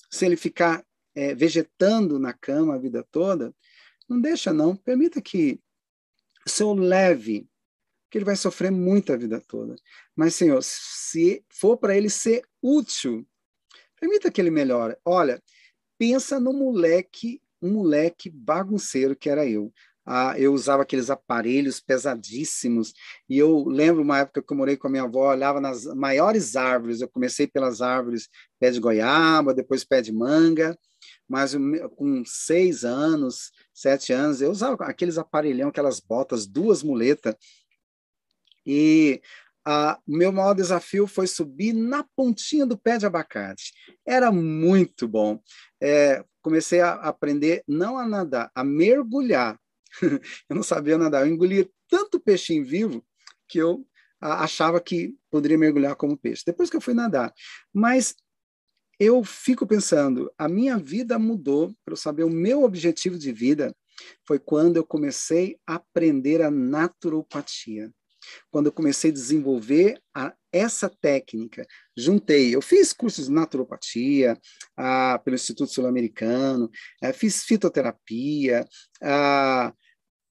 [0.09, 0.85] se ele ficar
[1.15, 3.53] é, vegetando na cama a vida toda,
[4.07, 5.59] não deixa não, permita que
[6.45, 7.49] o Senhor leve,
[8.09, 9.75] que ele vai sofrer muito a vida toda.
[10.15, 13.27] Mas, Senhor, se for para ele ser útil,
[13.99, 14.95] permita que ele melhore.
[15.03, 15.41] Olha,
[15.97, 19.71] pensa no moleque, um moleque bagunceiro que era eu.
[20.09, 22.93] Ah, eu usava aqueles aparelhos pesadíssimos,
[23.27, 26.55] e eu lembro uma época que eu morei com a minha avó, olhava nas maiores
[26.55, 30.79] árvores, eu comecei pelas árvores pé de goiaba, depois pé de manga,
[31.27, 31.53] mas
[31.97, 37.35] com seis anos, sete anos, eu usava aqueles aparelhão, aquelas botas, duas muletas,
[38.65, 39.21] e
[40.07, 43.73] o meu maior desafio foi subir na pontinha do pé de abacate.
[44.05, 45.41] Era muito bom.
[45.81, 49.59] É, comecei a aprender não a nadar, a mergulhar.
[50.49, 51.27] eu não sabia nadar.
[51.27, 53.05] Eu engolia tanto peixinho vivo
[53.47, 53.85] que eu
[54.21, 56.43] achava que poderia mergulhar como peixe.
[56.45, 57.33] Depois que eu fui nadar.
[57.73, 58.15] Mas
[58.97, 63.75] eu fico pensando, a minha vida mudou para eu saber o meu objetivo de vida
[64.25, 67.91] foi quando eu comecei a aprender a naturopatia
[68.51, 74.37] quando eu comecei a desenvolver a, essa técnica, juntei, eu fiz cursos de naturopatia
[74.75, 76.69] ah, pelo Instituto Sul-Americano,
[77.01, 78.65] ah, fiz fitoterapia,
[79.01, 79.73] ah,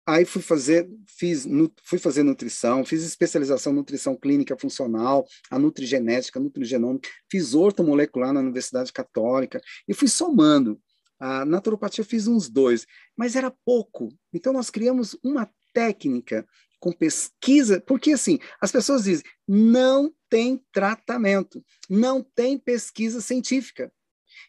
[0.06, 5.58] aí fui fazer, fiz, nu, fui fazer nutrição, fiz especialização em nutrição clínica funcional, a
[5.58, 10.80] nutrigenética, a nutrigenômica, fiz ortomolecular na Universidade Católica e fui somando.
[11.20, 12.86] A naturopatia eu fiz uns dois,
[13.16, 14.10] mas era pouco.
[14.34, 16.46] Então nós criamos uma técnica
[16.82, 23.94] com pesquisa, porque assim, as pessoas dizem, não tem tratamento, não tem pesquisa científica.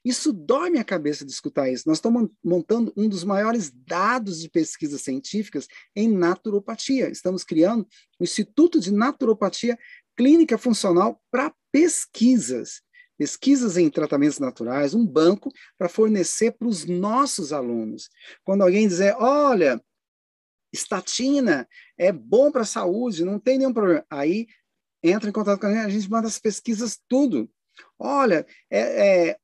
[0.03, 1.85] Isso dói minha cabeça de escutar isso.
[1.87, 7.09] Nós estamos montando um dos maiores dados de pesquisas científicas em naturopatia.
[7.11, 7.87] Estamos criando
[8.19, 9.79] um Instituto de Naturopatia
[10.17, 12.81] Clínica Funcional para pesquisas.
[13.19, 18.09] Pesquisas em tratamentos naturais, um banco para fornecer para os nossos alunos.
[18.43, 19.81] Quando alguém dizer, olha,
[20.73, 21.69] estatina
[21.99, 24.05] é bom para a saúde, não tem nenhum problema.
[24.11, 24.47] Aí
[25.03, 27.51] entra em contato com a gente, a gente manda as pesquisas tudo.
[27.99, 29.37] Olha, é, é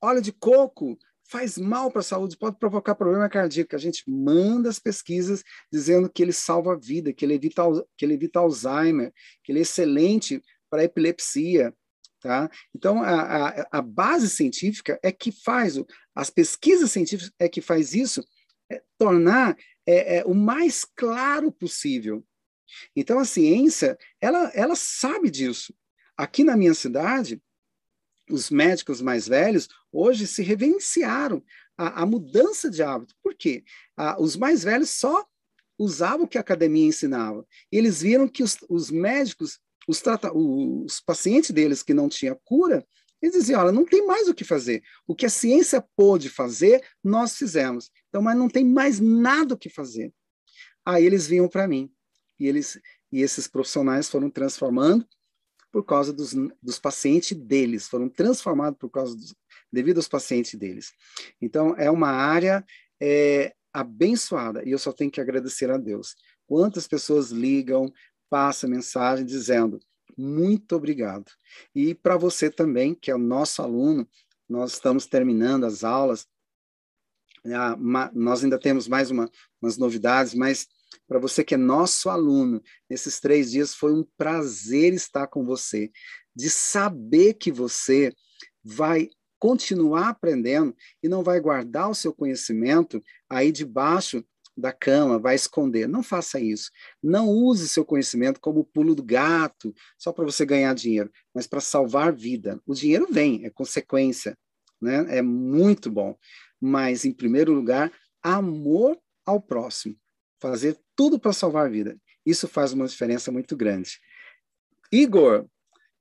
[0.00, 3.74] óleo de coco faz mal para a saúde, pode provocar problema cardíaco.
[3.74, 5.42] A gente manda as pesquisas
[5.72, 7.62] dizendo que ele salva a vida, que ele evita,
[7.96, 9.12] que ele evita Alzheimer,
[9.42, 11.74] que ele é excelente para epilepsia.
[12.20, 12.50] Tá?
[12.74, 15.74] Então, a, a, a, base científica é que faz,
[16.14, 18.24] as pesquisas científicas é que faz isso,
[18.98, 22.24] tornar é, é, o mais claro possível.
[22.96, 25.74] Então, a ciência, ela, ela sabe disso.
[26.16, 27.40] Aqui na minha cidade,
[28.30, 31.42] os médicos mais velhos hoje se reverenciaram
[31.76, 33.14] a, a mudança de hábito.
[33.22, 33.64] Por quê?
[33.96, 35.26] Ah, os mais velhos só
[35.78, 37.46] usavam o que a academia ensinava.
[37.70, 42.38] E eles viram que os, os médicos, os, trata, os pacientes deles que não tinham
[42.44, 42.86] cura,
[43.20, 44.82] eles diziam, olha, não tem mais o que fazer.
[45.06, 47.90] O que a ciência pôde fazer, nós fizemos.
[48.14, 50.14] Então, mas não tem mais nada o que fazer.
[50.86, 51.92] Aí eles vinham para mim.
[52.38, 52.80] E, eles,
[53.10, 55.04] e esses profissionais foram transformando
[55.72, 56.32] por causa dos,
[56.62, 59.34] dos pacientes deles, foram transformados por causa dos,
[59.72, 60.92] devido aos pacientes deles.
[61.42, 62.64] Então, é uma área
[63.02, 66.14] é, abençoada, e eu só tenho que agradecer a Deus.
[66.46, 67.92] Quantas pessoas ligam,
[68.30, 69.80] passam mensagem dizendo,
[70.16, 71.32] muito obrigado.
[71.74, 74.08] E para você também, que é nosso aluno,
[74.48, 76.28] nós estamos terminando as aulas,
[77.46, 77.76] ah,
[78.14, 79.30] nós ainda temos mais uma,
[79.60, 80.66] umas novidades, mas
[81.06, 85.90] para você que é nosso aluno, nesses três dias foi um prazer estar com você,
[86.34, 88.12] de saber que você
[88.62, 89.08] vai
[89.38, 94.24] continuar aprendendo e não vai guardar o seu conhecimento aí debaixo
[94.56, 95.88] da cama, vai esconder.
[95.88, 96.70] Não faça isso.
[97.02, 101.60] Não use seu conhecimento como pulo do gato, só para você ganhar dinheiro, mas para
[101.60, 102.60] salvar vida.
[102.66, 104.38] O dinheiro vem, é consequência,
[104.80, 105.18] né?
[105.18, 106.16] É muito bom.
[106.60, 109.96] Mas, em primeiro lugar, amor ao próximo
[110.44, 111.96] fazer tudo para salvar a vida.
[112.24, 113.98] Isso faz uma diferença muito grande.
[114.92, 115.46] Igor,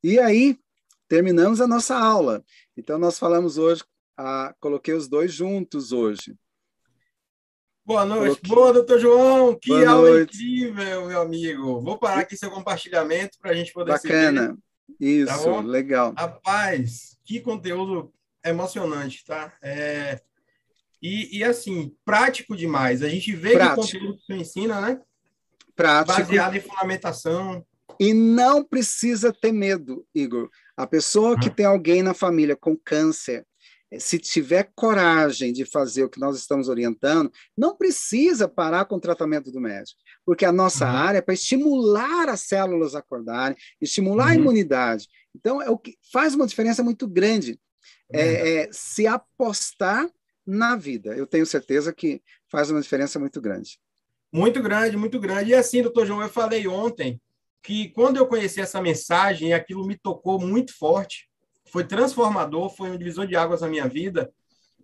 [0.03, 0.59] e aí
[1.07, 2.43] terminamos a nossa aula.
[2.75, 3.85] Então nós falamos hoje,
[4.17, 6.35] ah, coloquei os dois juntos hoje.
[7.85, 8.41] Boa noite.
[8.41, 8.49] Coloquei...
[8.49, 9.55] Boa, doutor João.
[9.57, 10.35] Que Boa aula noite.
[10.35, 11.81] incrível, meu amigo.
[11.81, 14.57] Vou parar aqui seu compartilhamento para a gente poder Bacana.
[14.99, 16.13] Isso, tá legal.
[16.17, 18.13] Rapaz, que conteúdo
[18.43, 19.57] emocionante, tá?
[19.61, 20.21] É,
[21.03, 23.03] e, e, assim, prático demais.
[23.03, 23.75] A gente vê prático.
[23.75, 25.01] que o conteúdo que você ensina, né?
[25.75, 26.17] Prático.
[26.17, 27.65] Baseado em fundamentação.
[27.99, 30.49] E não precisa ter medo, Igor.
[30.77, 33.45] A pessoa que tem alguém na família com câncer,
[33.91, 38.95] eh, se tiver coragem de fazer o que nós estamos orientando, não precisa parar com
[38.95, 40.95] o tratamento do médico, porque a nossa uhum.
[40.95, 44.31] área é para estimular as células a acordarem, estimular uhum.
[44.31, 45.09] a imunidade.
[45.35, 47.59] Então, é o que faz uma diferença muito grande.
[48.11, 50.07] É, é, se apostar
[50.45, 51.15] na vida.
[51.15, 53.79] Eu tenho certeza que faz uma diferença muito grande.
[54.31, 55.51] Muito grande, muito grande.
[55.51, 57.21] E assim, doutor João, eu falei ontem
[57.61, 61.29] que quando eu conheci essa mensagem, aquilo me tocou muito forte,
[61.71, 64.31] foi transformador, foi um divisor de águas na minha vida.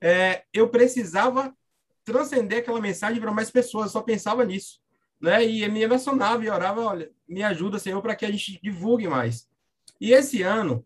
[0.02, 1.53] É, eu precisava
[2.06, 4.80] transcender aquela mensagem para mais pessoas, eu só pensava nisso.
[5.19, 5.45] Né?
[5.45, 9.49] E me emocionava e orava, olha, me ajuda, Senhor, para que a gente divulgue mais.
[9.99, 10.86] E esse ano,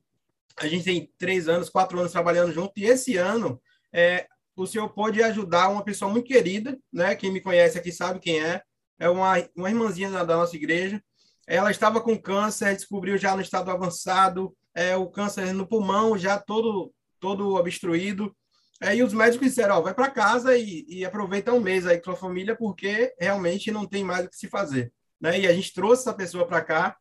[0.58, 3.62] a gente tem três anos, quatro anos trabalhando junto, e esse ano
[3.94, 7.16] é, o senhor pode ajudar uma pessoa muito querida, né?
[7.16, 8.62] Quem me conhece aqui sabe quem é.
[9.00, 11.04] É uma, uma irmãzinha da, da nossa igreja.
[11.48, 16.40] Ela estava com câncer, descobriu já no estado avançado, é, o câncer no pulmão já
[16.40, 18.36] todo, todo obstruído.
[18.82, 21.98] É, e os médicos disseram, ó, vai para casa e, e, aproveita um mês aí
[21.98, 24.92] com sua família, porque realmente não tem mais o que se fazer.
[25.22, 25.40] Né?
[25.40, 26.98] E a gente trouxe essa pessoa para cá,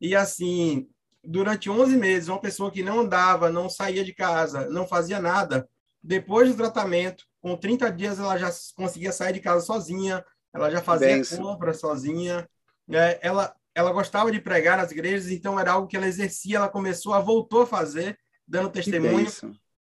[0.00, 0.88] e assim,
[1.22, 5.68] durante 11 meses, uma pessoa que não andava, não saía de casa, não fazia nada,
[6.06, 10.24] depois do tratamento, com 30 dias, ela já conseguia sair de casa sozinha,
[10.54, 12.48] ela já fazia compra sozinha.
[12.86, 13.18] Né?
[13.20, 17.12] Ela, ela gostava de pregar nas igrejas, então era algo que ela exercia, ela começou
[17.12, 18.16] a voltou a fazer,
[18.46, 19.26] dando testemunho.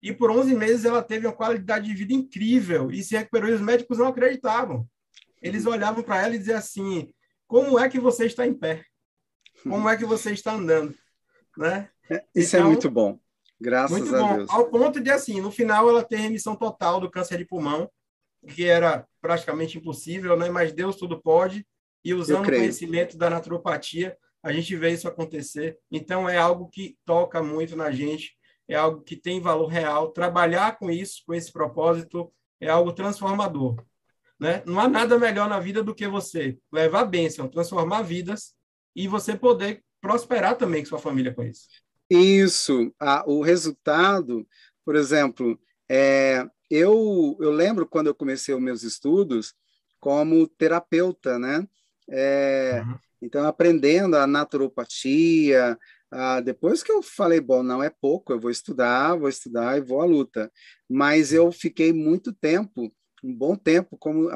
[0.01, 3.49] E por 11 meses ela teve uma qualidade de vida incrível e se recuperou.
[3.49, 4.87] E os médicos não acreditavam.
[5.41, 7.13] Eles olhavam para ela e diziam assim:
[7.47, 8.83] Como é que você está em pé?
[9.63, 10.93] Como é que você está andando?
[11.57, 11.89] Né?
[12.09, 13.19] É, isso é então, é muito bom.
[13.59, 14.37] Graças Muito bom.
[14.37, 14.49] Deus.
[14.49, 17.89] Ao ponto de, assim, no final ela ter remissão total do câncer de pulmão,
[18.47, 20.49] que era praticamente impossível, né?
[20.49, 21.65] Mas Deus tudo pode.
[22.03, 25.77] E usando o conhecimento da naturopatia, a gente vê isso acontecer.
[25.89, 28.37] Então, é algo que toca muito na gente,
[28.67, 30.11] é algo que tem valor real.
[30.11, 33.83] Trabalhar com isso, com esse propósito, é algo transformador.
[34.39, 34.61] Né?
[34.65, 38.53] Não há nada melhor na vida do que você levar a bênção, transformar vidas
[38.95, 41.67] e você poder prosperar também com sua família com isso.
[42.09, 42.93] Isso,
[43.25, 44.47] o resultado,
[44.83, 45.59] por exemplo,
[45.89, 49.53] é, eu, eu lembro quando eu comecei os meus estudos
[49.99, 51.67] como terapeuta, né?
[52.09, 52.97] É, uhum.
[53.21, 55.77] Então, aprendendo a naturopatia,
[56.43, 60.01] depois que eu falei, bom, não é pouco, eu vou estudar, vou estudar e vou
[60.01, 60.51] à luta.
[60.87, 64.29] Mas eu fiquei muito tempo, um bom tempo, como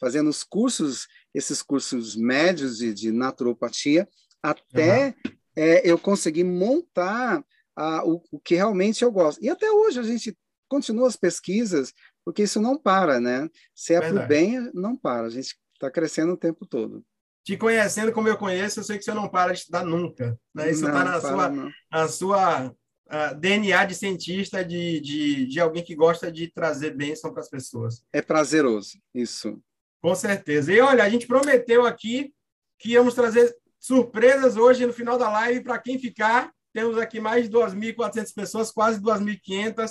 [0.00, 4.08] fazendo os cursos, esses cursos médios de, de naturopatia,
[4.42, 7.42] até uhum é, eu consegui montar
[7.74, 9.42] a, o, o, que realmente eu gosto.
[9.42, 10.36] E até hoje a gente
[10.68, 11.92] continua as pesquisas,
[12.24, 13.48] porque isso não para, né?
[13.74, 15.26] Se é para o bem, não para.
[15.26, 17.04] A gente está crescendo o tempo todo.
[17.44, 20.38] Te conhecendo como eu conheço, eu sei que você não para de estudar nunca.
[20.52, 20.70] Né?
[20.70, 25.94] Isso está na, sua, na sua uh, DNA de cientista, de, de, de alguém que
[25.94, 28.04] gosta de trazer bênção para as pessoas.
[28.12, 29.62] É prazeroso, isso.
[30.02, 30.72] Com certeza.
[30.72, 32.34] E olha, a gente prometeu aqui
[32.78, 36.52] que íamos trazer surpresas hoje no final da live para quem ficar.
[36.72, 39.90] Temos aqui mais de 2.400 pessoas, quase 2.500.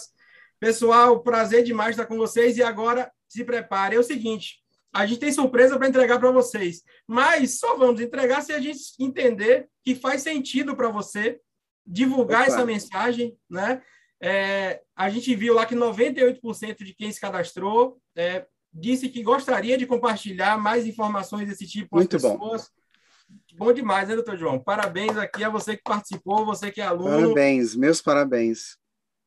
[0.60, 2.58] Pessoal, prazer demais estar com vocês.
[2.58, 3.96] E agora, se prepare.
[3.96, 4.64] É o seguinte,
[4.94, 8.80] a gente tem surpresa para entregar para vocês, mas só vamos entregar se a gente
[8.98, 11.40] entender que faz sentido para você
[11.86, 12.52] divulgar Opa.
[12.52, 13.82] essa mensagem, né?
[14.22, 19.78] É, a gente viu lá que 98% de quem se cadastrou é, disse que gostaria
[19.78, 22.62] de compartilhar mais informações desse tipo com Muito as pessoas.
[22.64, 22.85] Bom.
[23.58, 24.60] Bom demais, né, doutor João?
[24.60, 27.30] Parabéns aqui a você que participou, você que é aluno.
[27.30, 28.78] Parabéns, meus parabéns.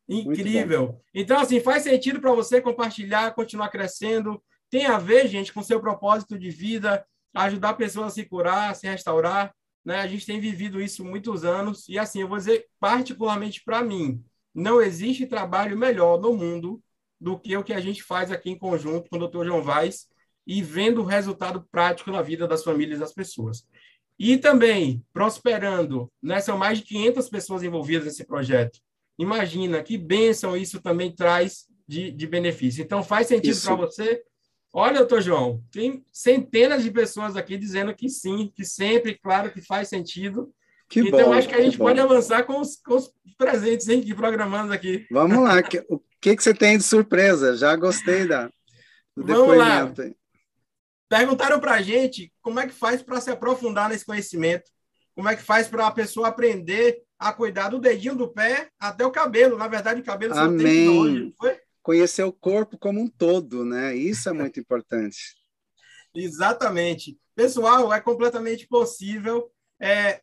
[0.08, 1.00] Incrível.
[1.14, 4.42] Então, assim, faz sentido para você compartilhar, continuar crescendo.
[4.70, 8.74] Tem a ver, gente, com seu propósito de vida, ajudar pessoas a se curar, a
[8.74, 9.54] se restaurar.
[9.84, 10.00] Né?
[10.00, 11.88] A gente tem vivido isso muitos anos.
[11.88, 14.22] E, assim, eu vou dizer, particularmente para mim,
[14.54, 16.82] não existe trabalho melhor no mundo
[17.20, 19.44] do que o que a gente faz aqui em conjunto com o Dr.
[19.44, 20.08] João Vaz
[20.46, 23.66] e vendo o resultado prático na vida das famílias e das pessoas.
[24.18, 26.40] E também prosperando, né?
[26.40, 28.80] São mais de 500 pessoas envolvidas nesse projeto.
[29.18, 32.82] Imagina que bênção isso também traz de, de benefício.
[32.82, 34.22] Então, faz sentido para você?
[34.72, 39.62] Olha, doutor João, tem centenas de pessoas aqui dizendo que sim, que sempre, claro, que
[39.62, 40.52] faz sentido.
[40.88, 44.02] Que então, bom, acho que a gente pode avançar com os, com os presentes hein,
[44.02, 45.06] que programamos aqui.
[45.10, 45.60] Vamos lá.
[45.88, 47.56] o que, que você tem de surpresa?
[47.56, 48.46] Já gostei da,
[49.16, 50.02] do Vamos depoimento.
[50.02, 50.10] Lá.
[51.08, 54.70] Perguntaram para a gente como é que faz para se aprofundar nesse conhecimento,
[55.14, 59.04] como é que faz para a pessoa aprender a cuidar do dedinho do pé até
[59.04, 59.56] o cabelo.
[59.56, 60.64] Na verdade, o cabelo só Amém.
[60.64, 61.58] tem longe, foi?
[61.82, 63.96] Conhecer o corpo como um todo, né?
[63.96, 65.34] Isso é muito importante.
[66.14, 67.18] Exatamente.
[67.34, 69.50] Pessoal, é completamente possível.
[69.80, 70.20] É,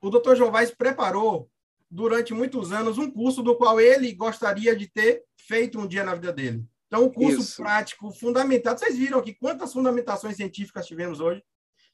[0.00, 0.34] o Dr.
[0.34, 1.48] Jovais preparou
[1.90, 6.14] durante muitos anos um curso do qual ele gostaria de ter feito um dia na
[6.14, 6.64] vida dele.
[6.88, 7.62] Então, um curso Isso.
[7.62, 8.80] prático, fundamentado.
[8.80, 11.44] Vocês viram aqui quantas fundamentações científicas tivemos hoje?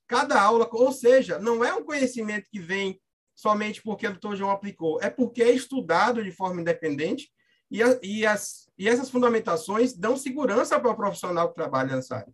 [0.07, 3.01] Cada aula, ou seja, não é um conhecimento que vem
[3.35, 7.33] somente porque o doutor João aplicou, é porque é estudado de forma independente
[7.69, 12.19] e, a, e, as, e essas fundamentações dão segurança para o profissional que trabalha nessa
[12.19, 12.33] área.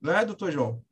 [0.00, 0.84] Não é, doutor João?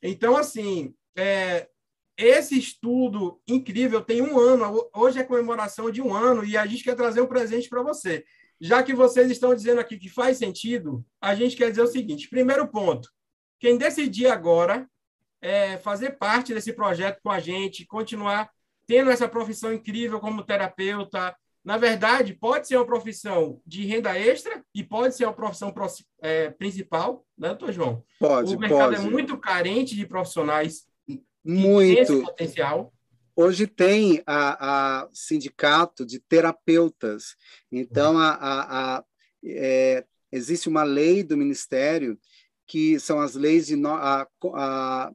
[0.00, 1.68] Então, assim, é,
[2.16, 6.84] esse estudo incrível tem um ano, hoje é comemoração de um ano, e a gente
[6.84, 8.24] quer trazer um presente para você.
[8.62, 12.28] Já que vocês estão dizendo aqui que faz sentido, a gente quer dizer o seguinte:
[12.28, 13.10] primeiro ponto,
[13.58, 14.88] quem decidir agora
[15.40, 18.48] é, fazer parte desse projeto com a gente, continuar
[18.86, 21.34] tendo essa profissão incrível como terapeuta.
[21.64, 25.74] Na verdade, pode ser uma profissão de renda extra e pode ser uma profissão
[26.20, 28.04] é, principal, né, doutor João?
[28.18, 29.08] Pode, O mercado é pode.
[29.08, 30.86] é muito carente de profissionais
[31.44, 31.98] muito.
[32.00, 32.92] esse potencial.
[33.34, 37.34] Hoje tem a, a sindicato de terapeutas.
[37.70, 39.04] Então, a, a, a
[39.44, 42.18] é, existe uma lei do Ministério
[42.66, 45.12] que são as leis de no, a, a,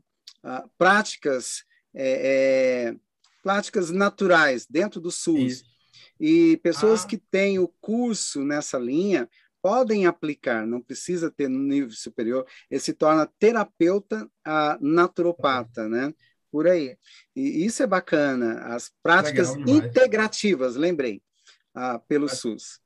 [0.77, 1.64] práticas
[1.94, 2.95] é, é,
[3.41, 5.39] práticas naturais dentro do SUS.
[5.39, 5.65] Isso.
[6.19, 7.07] E pessoas ah.
[7.07, 9.30] que têm o curso nessa linha
[9.61, 16.14] podem aplicar, não precisa ter no nível superior, ele se torna terapeuta a naturopata, né?
[16.58, 16.98] Por aí.
[17.36, 21.22] E isso é bacana, as práticas integrativas, lembrei,
[21.72, 22.80] ah, pelo SUS.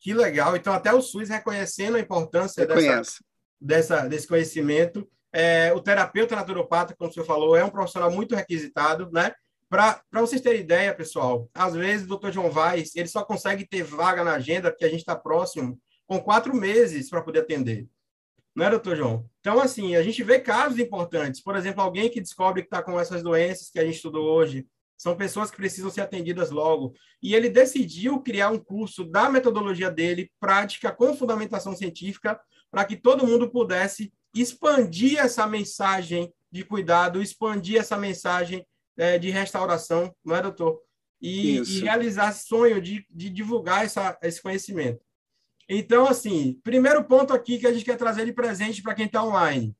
[0.00, 0.54] Que legal.
[0.54, 3.20] Então, até o SUS reconhecendo a importância dessa,
[3.60, 5.10] dessa, desse conhecimento.
[5.32, 9.34] É, o terapeuta naturopata, como senhor falou, é um profissional muito requisitado, né?
[9.68, 13.82] Para vocês terem ideia, pessoal, às vezes o doutor João Vaz, ele só consegue ter
[13.82, 15.76] vaga na agenda porque a gente está próximo,
[16.06, 17.88] com quatro meses para poder atender.
[18.54, 19.24] Não é, doutor João?
[19.40, 21.40] Então, assim, a gente vê casos importantes.
[21.40, 24.66] Por exemplo, alguém que descobre que está com essas doenças que a gente estudou hoje,
[24.96, 26.94] são pessoas que precisam ser atendidas logo.
[27.20, 32.38] E ele decidiu criar um curso da metodologia dele, prática com fundamentação científica,
[32.70, 38.64] para que todo mundo pudesse expandir essa mensagem de cuidado, expandir essa mensagem
[38.96, 40.80] é, de restauração, não é, doutor?
[41.20, 45.00] E, e realizar sonho de, de divulgar essa, esse conhecimento.
[45.74, 49.24] Então, assim, primeiro ponto aqui que a gente quer trazer de presente para quem está
[49.24, 49.74] online.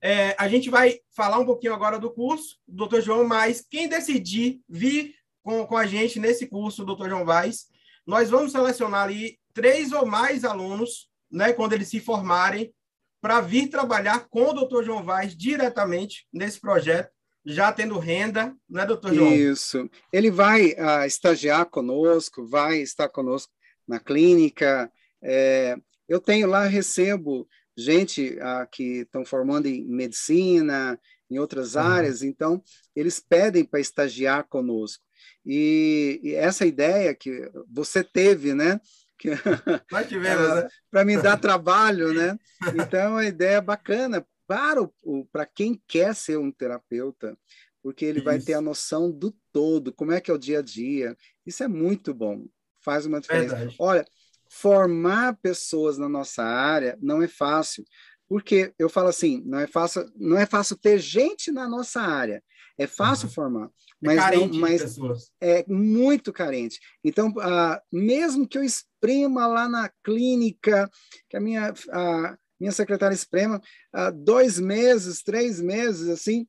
[0.00, 4.60] É, a gente vai falar um pouquinho agora do curso, doutor João, mas quem decidir
[4.68, 7.66] vir com, com a gente nesse curso, doutor João Vaz,
[8.06, 12.72] nós vamos selecionar ali três ou mais alunos, né, quando eles se formarem,
[13.20, 17.10] para vir trabalhar com o doutor João Vaz diretamente nesse projeto
[17.44, 19.32] já tendo renda, não é, doutor João?
[19.34, 19.90] Isso.
[20.12, 23.52] Ele vai uh, estagiar conosco, vai estar conosco
[23.90, 24.90] na clínica.
[25.20, 25.76] É,
[26.08, 27.46] eu tenho lá, recebo
[27.76, 30.98] gente uh, que estão formando em medicina,
[31.30, 31.82] em outras uhum.
[31.82, 32.62] áreas, então
[32.94, 35.02] eles pedem para estagiar conosco.
[35.44, 38.80] E, e essa ideia que você teve, né?
[39.18, 39.30] Que,
[39.90, 40.68] Nós tivemos, né?
[40.90, 42.38] Para me dar trabalho, né?
[42.74, 47.36] Então, é uma ideia bacana para, o, para quem quer ser um terapeuta,
[47.82, 48.24] porque ele Isso.
[48.24, 51.16] vai ter a noção do todo, como é que é o dia a dia.
[51.46, 52.44] Isso é muito bom,
[52.82, 53.54] faz uma diferença.
[53.56, 53.76] Verdade.
[53.78, 54.04] Olha,
[54.50, 57.84] formar pessoas na nossa área não é fácil,
[58.28, 62.42] porque eu falo assim, não é fácil, não é fácil ter gente na nossa área.
[62.78, 63.34] É fácil uhum.
[63.34, 63.70] formar, é
[64.00, 64.98] mas, é não, mas
[65.38, 66.80] é muito carente.
[67.04, 70.90] Então, uh, mesmo que eu esprema lá na clínica,
[71.28, 73.60] que a minha, a minha secretária esprema,
[73.94, 76.48] uh, dois meses, três meses, assim,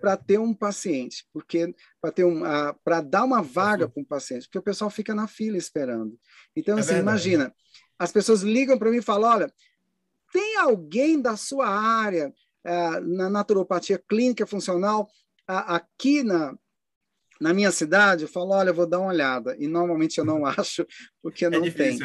[0.00, 2.42] para ter um paciente, porque para ter um,
[2.82, 6.18] para dar uma vaga para um paciente, porque o pessoal fica na fila esperando.
[6.56, 7.08] Então, é assim, verdade.
[7.08, 7.54] imagina,
[7.98, 9.52] as pessoas ligam para mim e falam, olha,
[10.32, 12.32] tem alguém da sua área
[12.66, 15.08] uh, na naturopatia clínica funcional
[15.46, 16.56] aqui na,
[17.40, 19.56] na minha cidade, eu falo, olha, eu vou dar uma olhada.
[19.58, 20.86] E normalmente eu não acho,
[21.22, 21.98] porque é não é tem.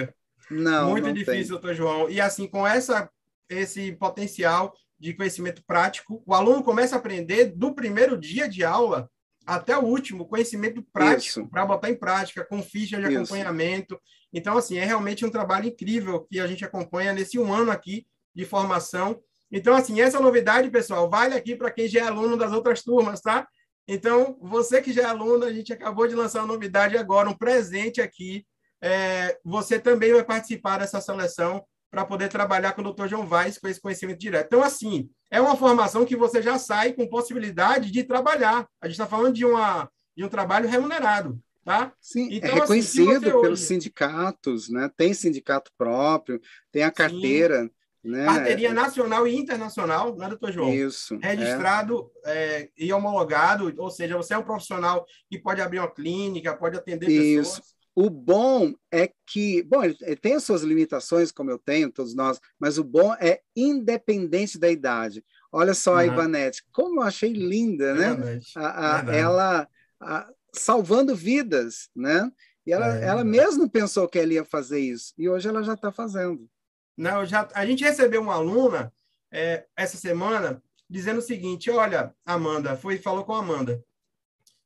[0.50, 1.48] Não, Muito não difícil, tem.
[1.48, 2.10] doutor João.
[2.10, 3.10] E assim, com essa,
[3.50, 9.10] esse potencial de conhecimento prático, o aluno começa a aprender do primeiro dia de aula
[9.46, 13.18] até o último, conhecimento prático para botar em prática, com ficha de Isso.
[13.18, 14.00] acompanhamento.
[14.34, 18.08] Então, assim, é realmente um trabalho incrível que a gente acompanha nesse um ano aqui
[18.34, 22.52] de formação então, assim, essa novidade, pessoal, vale aqui para quem já é aluno das
[22.52, 23.48] outras turmas, tá?
[23.88, 27.38] Então, você que já é aluno, a gente acabou de lançar uma novidade agora, um
[27.38, 28.46] presente aqui.
[28.82, 31.64] É, você também vai participar dessa seleção
[31.96, 33.08] para poder trabalhar com o Dr.
[33.08, 34.48] João Vaz com esse conhecimento direto.
[34.48, 38.68] Então, assim, é uma formação que você já sai com possibilidade de trabalhar.
[38.82, 41.40] A gente está falando de, uma, de um trabalho remunerado.
[41.64, 41.94] Tá?
[42.02, 43.62] Sim, é então, é reconhecido assim, pelos hoje...
[43.62, 44.92] sindicatos, né?
[44.98, 47.64] Tem sindicato próprio, tem a carteira.
[47.64, 47.72] Sim.
[48.12, 48.26] Né?
[48.26, 50.72] Carteirinha nacional e internacional, né, doutor João?
[50.72, 51.18] Isso.
[51.18, 52.34] Registrado é.
[52.34, 56.78] É, e homologado, ou seja, você é um profissional que pode abrir uma clínica, pode
[56.78, 57.54] atender Isso.
[57.56, 57.75] pessoas.
[57.96, 62.42] O bom é que, bom, ele tem as suas limitações, como eu tenho, todos nós,
[62.60, 65.24] mas o bom é independente da idade.
[65.50, 65.98] Olha só uhum.
[66.00, 68.40] a Ivanete, como eu achei linda, né?
[68.58, 69.68] A, a, ela
[70.02, 72.30] a, salvando vidas, né?
[72.68, 75.74] E ela, é, ela mesmo pensou que ela ia fazer isso, e hoje ela já
[75.74, 76.50] está fazendo.
[76.98, 78.92] Não, já, a gente recebeu uma aluna
[79.32, 83.84] é, essa semana dizendo o seguinte: olha, Amanda, foi falou com a Amanda.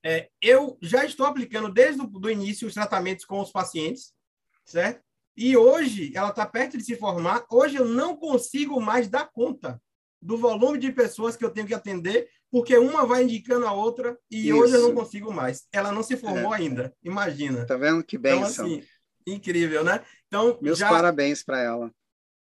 [0.03, 4.13] É, eu já estou aplicando desde o início os tratamentos com os pacientes,
[4.65, 5.01] certo?
[5.35, 7.45] E hoje ela está perto de se formar.
[7.49, 9.81] Hoje eu não consigo mais dar conta
[10.21, 14.17] do volume de pessoas que eu tenho que atender, porque uma vai indicando a outra
[14.30, 14.57] e Isso.
[14.57, 15.67] hoje eu não consigo mais.
[15.71, 16.57] Ela não se formou é.
[16.57, 16.93] ainda.
[17.03, 17.65] Imagina.
[17.65, 18.84] Tá vendo que bem então, assim,
[19.26, 20.03] incrível, né?
[20.27, 20.89] Então, meus já...
[20.89, 21.91] parabéns para ela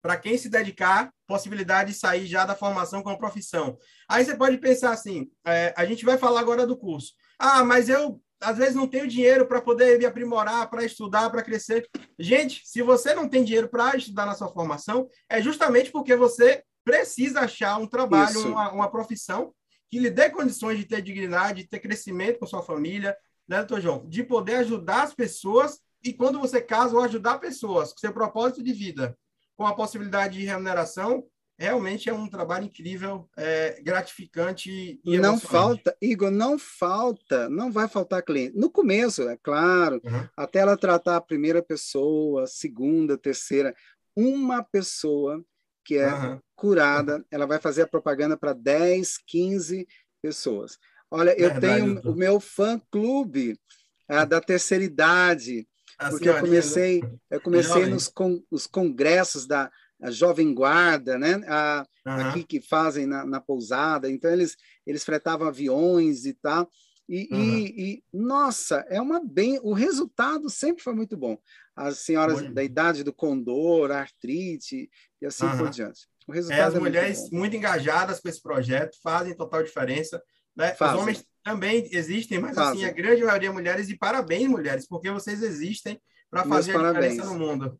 [0.01, 3.77] para quem se dedicar, possibilidade de sair já da formação com a profissão.
[4.07, 7.13] Aí você pode pensar assim: é, a gente vai falar agora do curso.
[7.39, 11.43] Ah, mas eu às vezes não tenho dinheiro para poder me aprimorar, para estudar, para
[11.43, 11.87] crescer.
[12.17, 16.63] Gente, se você não tem dinheiro para estudar na sua formação, é justamente porque você
[16.83, 19.53] precisa achar um trabalho, uma, uma, profissão
[19.89, 23.15] que lhe dê condições de ter dignidade, de ter crescimento com sua família,
[23.47, 24.07] né, doutor João?
[24.07, 28.63] De poder ajudar as pessoas e quando você casa, ou ajudar pessoas, com seu propósito
[28.63, 29.17] de vida,
[29.57, 31.25] com a possibilidade de remuneração,
[31.59, 37.89] realmente é um trabalho incrível, é, gratificante e não falta, Igor, não falta, não vai
[37.89, 38.57] faltar cliente.
[38.57, 40.27] No começo, é claro, uhum.
[40.37, 43.75] até ela tratar a primeira pessoa, segunda, terceira,
[44.15, 45.43] uma pessoa
[45.83, 46.39] que é uhum.
[46.55, 49.85] curada, ela vai fazer a propaganda para 10, 15
[50.21, 50.77] pessoas.
[51.11, 52.13] Olha, eu Verdade, tenho doutor.
[52.13, 53.59] o meu fã-clube
[54.07, 55.67] é, da terceira idade,
[56.09, 59.69] porque eu comecei, eu comecei nos con, os congressos da
[60.05, 61.41] Jovem Guarda, né?
[61.47, 62.13] A, uhum.
[62.13, 64.09] Aqui que fazem na, na, pousada.
[64.09, 64.55] Então, eles,
[64.85, 66.69] eles fretavam aviões e tal.
[67.07, 67.41] E, uhum.
[67.41, 69.59] e, e, nossa, é uma bem.
[69.63, 71.37] O resultado sempre foi muito bom.
[71.75, 74.89] As senhoras da idade do condor, artrite
[75.21, 75.57] e assim uhum.
[75.57, 76.07] por diante.
[76.27, 80.21] O resultado é, as é mulheres muito, muito, engajadas com esse projeto fazem total diferença.
[80.55, 80.75] Né?
[80.79, 82.83] Os homens também existem, mas Fazem.
[82.83, 85.99] assim, a grande maioria mulheres, e parabéns, mulheres, porque vocês existem
[86.29, 87.13] para fazer Meus a parabéns.
[87.13, 87.79] diferença no mundo.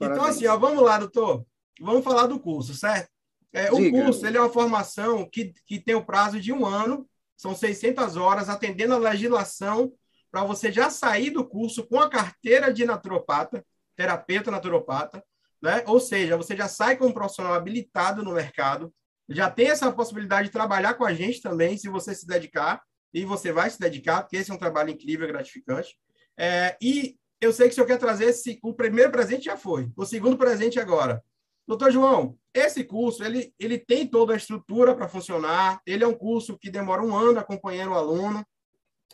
[0.00, 1.44] Então, assim, ó, vamos lá, doutor.
[1.80, 3.10] Vamos falar do curso, certo?
[3.52, 7.06] É, o curso ele é uma formação que, que tem o prazo de um ano,
[7.36, 9.92] são 600 horas, atendendo a legislação,
[10.30, 13.64] para você já sair do curso com a carteira de naturopata,
[13.94, 15.22] terapeuta naturopata,
[15.60, 15.84] né?
[15.86, 18.92] Ou seja, você já sai como um profissional habilitado no mercado,
[19.28, 22.82] já tem essa possibilidade de trabalhar com a gente também, se você se dedicar,
[23.12, 25.96] e você vai se dedicar, porque esse é um trabalho incrível e gratificante.
[26.36, 29.90] É, e eu sei que o senhor quer trazer esse, o primeiro presente já foi,
[29.96, 31.22] o segundo presente agora.
[31.66, 36.14] Doutor João, esse curso, ele, ele tem toda a estrutura para funcionar, ele é um
[36.14, 38.46] curso que demora um ano acompanhando o aluno,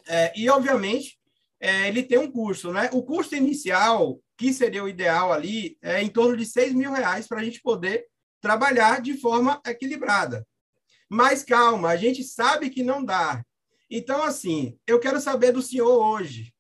[0.06, 1.18] é, e, obviamente,
[1.59, 2.90] é, ele tem um custo, né?
[2.92, 7.26] O custo inicial, que seria o ideal ali, é em torno de 6 mil reais
[7.26, 8.06] para a gente poder
[8.42, 10.46] trabalhar de forma equilibrada.
[11.09, 13.42] Mas calma, a gente sabe que não dá.
[13.90, 16.52] Então, assim, eu quero saber do senhor hoje.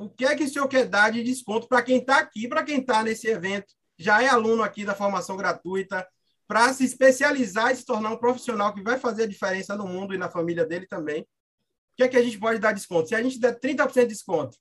[0.00, 2.62] O que é que o senhor quer dar de desconto para quem está aqui, para
[2.62, 6.08] quem está nesse evento, já é aluno aqui da formação gratuita,
[6.48, 10.14] para se especializar e se tornar um profissional que vai fazer a diferença no mundo
[10.14, 11.20] e na família dele também.
[11.20, 11.26] O
[11.98, 13.10] que é que a gente pode dar desconto?
[13.10, 14.56] Se a gente der 30% de desconto,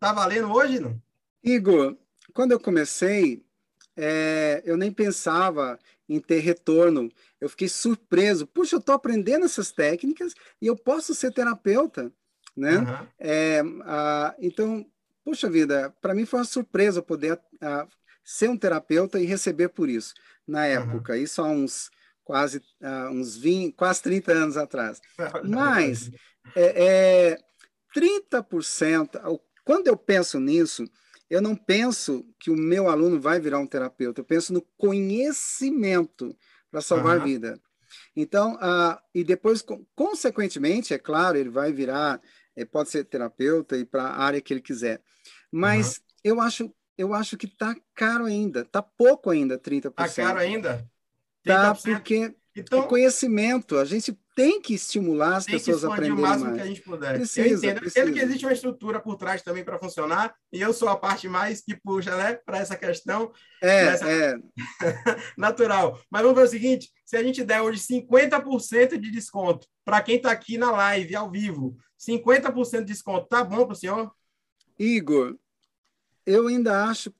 [0.00, 1.00] tá valendo hoje, não?
[1.40, 1.96] Igor,
[2.34, 3.44] quando eu comecei,
[3.96, 7.08] é, eu nem pensava em ter retorno.
[7.40, 8.44] Eu fiquei surpreso.
[8.44, 12.12] Puxa, eu estou aprendendo essas técnicas e eu posso ser terapeuta,
[12.60, 12.78] né?
[12.78, 13.06] Uhum.
[13.18, 13.62] É,
[14.38, 14.86] então,
[15.24, 17.40] puxa vida, para mim foi uma surpresa poder
[18.22, 20.14] ser um terapeuta e receber por isso
[20.46, 21.14] na época.
[21.14, 21.18] Uhum.
[21.18, 21.90] Isso há uns
[22.24, 25.00] quase uh, uns 20, quase 30 anos atrás.
[25.44, 26.10] Mas
[26.54, 27.38] é, é,
[27.96, 30.84] 30%, quando eu penso nisso,
[31.28, 36.36] eu não penso que o meu aluno vai virar um terapeuta, eu penso no conhecimento
[36.70, 37.24] para salvar uhum.
[37.24, 37.60] vida.
[38.14, 39.64] Então, uh, e depois,
[39.94, 42.20] consequentemente, é claro, ele vai virar,
[42.70, 45.00] pode ser terapeuta e para a área que ele quiser.
[45.50, 46.02] Mas uhum.
[46.24, 49.86] eu acho eu acho que está caro ainda, está pouco ainda, 30%.
[49.88, 50.86] Está caro ainda?
[51.42, 56.40] Tá, porque então, é conhecimento, a gente tem que estimular as pessoas a aprenderem mais.
[56.40, 57.14] o máximo que a gente puder.
[57.16, 58.00] Precisa, eu entendo, precisa.
[58.00, 61.28] entendo que existe uma estrutura por trás também para funcionar, e eu sou a parte
[61.28, 63.32] mais que puxa né, para essa questão.
[63.62, 64.34] É, é.
[65.36, 66.00] natural.
[66.10, 70.16] Mas vamos ver o seguinte: se a gente der hoje 50% de desconto para quem
[70.16, 74.10] está aqui na live, ao vivo, 50% de desconto, tá bom para o senhor?
[74.78, 75.36] Igor,
[76.24, 77.12] eu ainda acho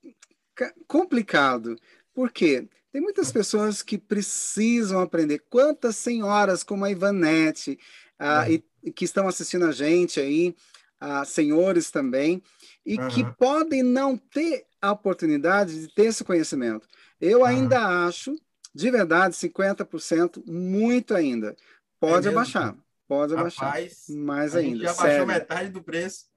[0.86, 1.76] complicado.
[2.14, 2.66] Por quê?
[2.92, 5.44] Tem muitas pessoas que precisam aprender.
[5.48, 7.78] Quantas senhoras como a Ivanete,
[8.18, 8.62] ah, é.
[8.82, 10.54] e, que estão assistindo a gente aí,
[10.98, 12.42] ah, senhores também,
[12.84, 13.08] e uhum.
[13.08, 16.88] que podem não ter a oportunidade de ter esse conhecimento.
[17.20, 17.44] Eu uhum.
[17.44, 18.34] ainda acho,
[18.74, 21.56] de verdade, 50% muito ainda.
[22.00, 22.74] Pode é abaixar,
[23.06, 23.66] pode abaixar.
[23.66, 24.84] Rapaz, mais ainda.
[24.84, 26.30] já baixou metade do preço.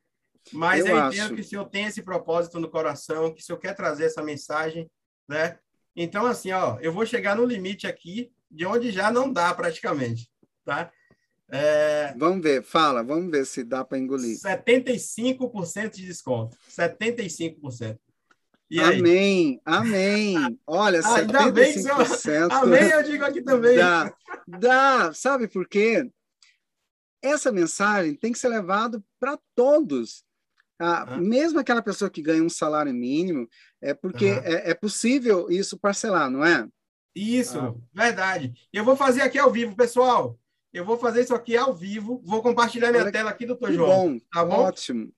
[0.52, 1.36] Mas eu, eu entendo acho.
[1.36, 4.92] que o senhor tem esse propósito no coração, que o senhor quer trazer essa mensagem,
[5.28, 5.58] né?
[5.96, 10.30] Então, assim, ó, eu vou chegar no limite aqui, de onde já não dá praticamente,
[10.66, 10.92] tá?
[11.52, 12.14] É...
[12.18, 14.38] Vamos ver, fala, vamos ver se dá para engolir.
[14.38, 16.58] 75% de desconto.
[16.70, 18.00] 75%.
[18.72, 20.60] E amém, amém.
[20.66, 21.52] Olha, ah, 75%.
[21.52, 22.52] Bem, senhor...
[22.52, 23.78] Amém, eu digo aqui também.
[23.78, 24.12] Dá,
[24.48, 25.14] dá.
[25.14, 26.10] Sabe por quê?
[27.22, 30.26] Essa mensagem tem que ser levada para todos.
[30.84, 33.48] Ah, Mesmo aquela pessoa que ganha um salário mínimo,
[33.82, 34.40] é porque uhum.
[34.44, 36.68] é, é, possível isso parcelar, não é?
[37.16, 37.74] Isso, ah.
[37.94, 38.54] verdade.
[38.72, 40.38] Eu vou fazer aqui ao vivo, pessoal.
[40.74, 42.22] Eu vou fazer isso aqui ao vivo.
[42.26, 44.14] Vou compartilhar minha Olha, tela aqui, doutor João.
[44.14, 44.56] Bom, tá bom?
[44.56, 45.14] Ótimo.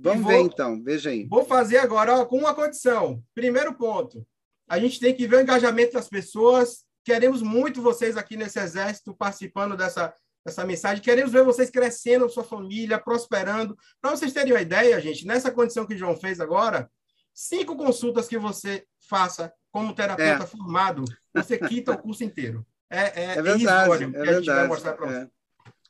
[0.00, 1.26] Vamos vou, ver então, veja aí.
[1.26, 3.22] Vou fazer agora ó, com uma condição.
[3.34, 4.26] Primeiro ponto:
[4.68, 6.84] a gente tem que ver o engajamento das pessoas.
[7.04, 10.14] Queremos muito vocês aqui nesse exército participando dessa,
[10.44, 11.02] essa mensagem.
[11.02, 13.76] Queremos ver vocês crescendo, sua família, prosperando.
[14.00, 16.90] Para vocês terem uma ideia, gente, nessa condição que o João fez agora,
[17.32, 20.46] cinco consultas que você faça como terapeuta é.
[20.46, 21.04] formado,
[21.34, 22.64] você quita o curso inteiro.
[22.90, 25.10] É, é, é verdade, é que verdade, a gente vai mostrar para é.
[25.10, 25.28] vocês.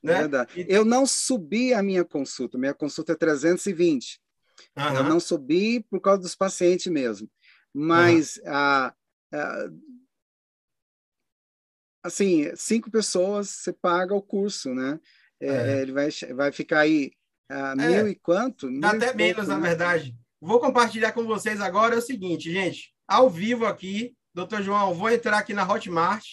[0.02, 0.12] Né?
[0.12, 0.66] É verdade.
[0.68, 4.20] Eu não subi a minha consulta, minha consulta é 320.
[4.76, 4.94] Uhum.
[4.94, 7.28] Eu não subi por causa dos pacientes mesmo.
[7.74, 8.42] Mas uhum.
[8.46, 8.94] a,
[9.32, 9.68] a
[12.04, 15.00] assim, cinco pessoas, você paga o curso, né?
[15.40, 15.82] É, é.
[15.82, 17.12] Ele vai, vai ficar aí
[17.50, 18.70] uh, mil e quanto?
[18.70, 19.54] Mil até pouco, menos, né?
[19.54, 20.14] na verdade.
[20.40, 22.94] Vou compartilhar com vocês agora é o seguinte, gente.
[23.08, 26.24] Ao vivo aqui, doutor João, vou entrar aqui na Hotmart,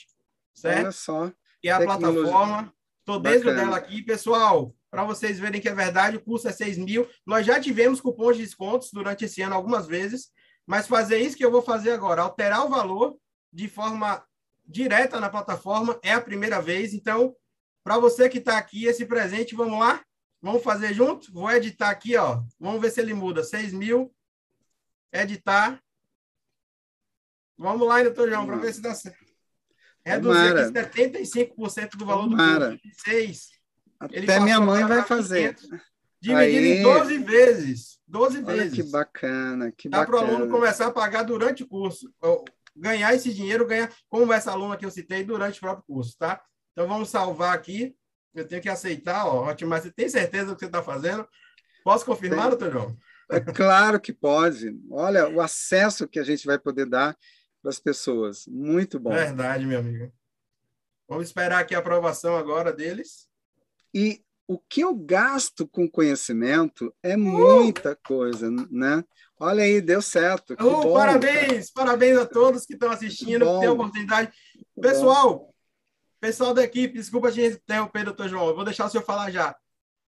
[0.54, 0.82] certo?
[0.82, 1.32] Olha só.
[1.62, 2.74] Que é a plataforma.
[3.00, 4.04] Estou dentro dela aqui.
[4.04, 7.08] Pessoal, para vocês verem que é verdade, o curso é 6 mil.
[7.26, 10.30] Nós já tivemos cupons de descontos durante esse ano algumas vezes,
[10.68, 13.18] mas fazer isso que eu vou fazer agora, alterar o valor
[13.54, 14.24] de forma
[14.66, 16.94] direta na plataforma, é a primeira vez.
[16.94, 17.36] Então,
[17.84, 20.04] para você que está aqui, esse presente, vamos lá?
[20.42, 21.32] Vamos fazer junto?
[21.32, 22.42] Vou editar aqui, ó.
[22.60, 23.44] Vamos ver se ele muda.
[23.44, 24.14] 6 mil.
[25.12, 25.82] Editar.
[27.58, 29.32] Vamos lá, doutor João, para ver se dá certo.
[30.04, 32.72] Reduzir aqui 75% do valor Tomara.
[32.72, 33.02] do curso.
[33.04, 33.50] 6.
[34.00, 35.56] Até minha mãe vai fazer.
[36.20, 38.00] Dividido em 12 vezes.
[38.08, 38.74] 12 Olha vezes.
[38.74, 40.18] que bacana, que Dá bacana.
[40.18, 42.12] para o aluno começar a pagar durante o curso
[42.76, 46.42] ganhar esse dinheiro, ganhar, como essa aluna que eu citei, durante o próprio curso, tá?
[46.72, 47.96] Então, vamos salvar aqui.
[48.34, 51.28] Eu tenho que aceitar, ó, Hotmart, você tem certeza do que você está fazendo?
[51.84, 52.98] Posso confirmar, doutor João?
[53.30, 54.78] É claro que pode.
[54.90, 57.18] Olha, o acesso que a gente vai poder dar
[57.62, 58.46] para as pessoas.
[58.48, 59.12] Muito bom.
[59.12, 60.12] Verdade, meu amigo.
[61.08, 63.28] Vamos esperar aqui a aprovação agora deles.
[63.94, 69.02] E o que eu gasto com conhecimento é muita coisa, né?
[69.40, 70.56] Olha aí, deu certo.
[70.60, 74.30] Oh, parabéns, parabéns a todos que estão assistindo, que têm a oportunidade.
[74.80, 75.54] Pessoal,
[76.20, 79.56] pessoal da equipe, desculpa te interromper, doutor João, eu vou deixar o senhor falar já.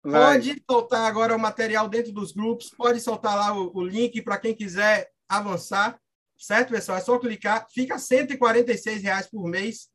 [0.02, 0.34] Vai.
[0.34, 4.38] Pode soltar agora o material dentro dos grupos, pode soltar lá o, o link para
[4.38, 5.96] quem quiser avançar,
[6.36, 6.98] certo, pessoal?
[6.98, 9.88] É só clicar, fica 146 reais por mês,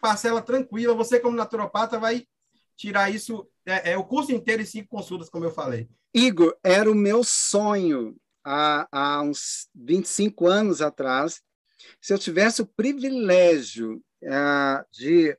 [0.00, 0.94] parcela tranquila.
[0.94, 2.24] Você, como naturopata, vai
[2.76, 5.88] tirar isso, é, é, o curso inteiro em cinco consultas, como eu falei.
[6.14, 11.40] Igor, era o meu sonho há, há uns 25 anos atrás,
[12.00, 15.36] se eu tivesse o privilégio uh, de,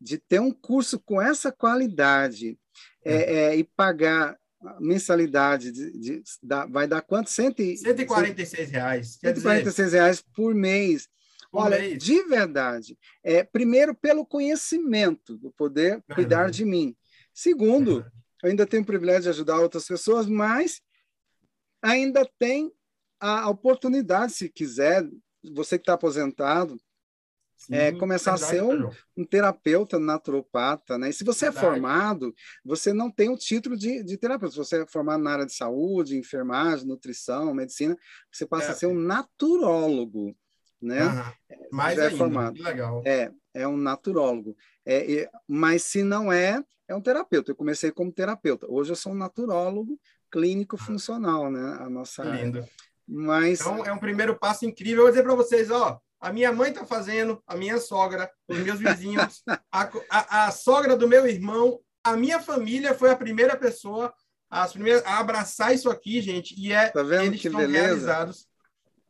[0.00, 2.58] de ter um curso com essa qualidade
[3.04, 4.36] é, é, e pagar
[4.80, 7.30] mensalidade de, de, de, vai dar quanto?
[7.30, 9.18] Cento, 146 reais.
[9.20, 9.98] 146 dizer...
[9.98, 11.08] reais por mês.
[11.50, 12.02] Por Olha, mês.
[12.02, 16.14] de verdade, é, primeiro pelo conhecimento, do poder verdade.
[16.14, 16.96] cuidar de mim.
[17.36, 18.02] Segundo,
[18.42, 20.80] ainda tenho o privilégio de ajudar outras pessoas, mas
[21.82, 22.72] ainda tem
[23.20, 25.06] a oportunidade, se quiser,
[25.54, 26.80] você que está aposentado,
[27.54, 31.10] Sim, é, começar verdade, a ser um, um, terapeuta naturopata, né?
[31.10, 31.66] E se você é verdade.
[31.66, 32.34] é formado,
[32.64, 34.52] você não tem o título de, de terapeuta.
[34.52, 37.96] Se você é formado na área de saúde, enfermagem, nutrição, medicina,
[38.32, 38.70] você passa é.
[38.70, 40.34] a ser um naturólogo,
[40.80, 41.04] né?
[41.04, 41.68] Uhum.
[41.70, 42.62] Mais é ainda, formado.
[42.62, 43.02] legal.
[43.04, 43.30] É,
[43.60, 44.56] é um naturólogo.
[44.84, 47.50] É, é, mas se não é, é um terapeuta.
[47.50, 48.66] Eu comecei como terapeuta.
[48.68, 49.98] Hoje eu sou um naturólogo
[50.30, 51.76] clínico funcional, né?
[51.80, 52.64] A nossa Lindo.
[53.06, 54.98] Mas então é um primeiro passo incrível.
[54.98, 58.58] Eu vou dizer para vocês, ó, a minha mãe está fazendo, a minha sogra, os
[58.58, 63.56] meus vizinhos, a, a, a, sogra do meu irmão, a minha família foi a primeira
[63.56, 64.12] pessoa
[64.48, 67.84] as primeiras, a abraçar isso aqui, gente, e é tá vendo eles que estão beleza?
[67.84, 68.48] realizados.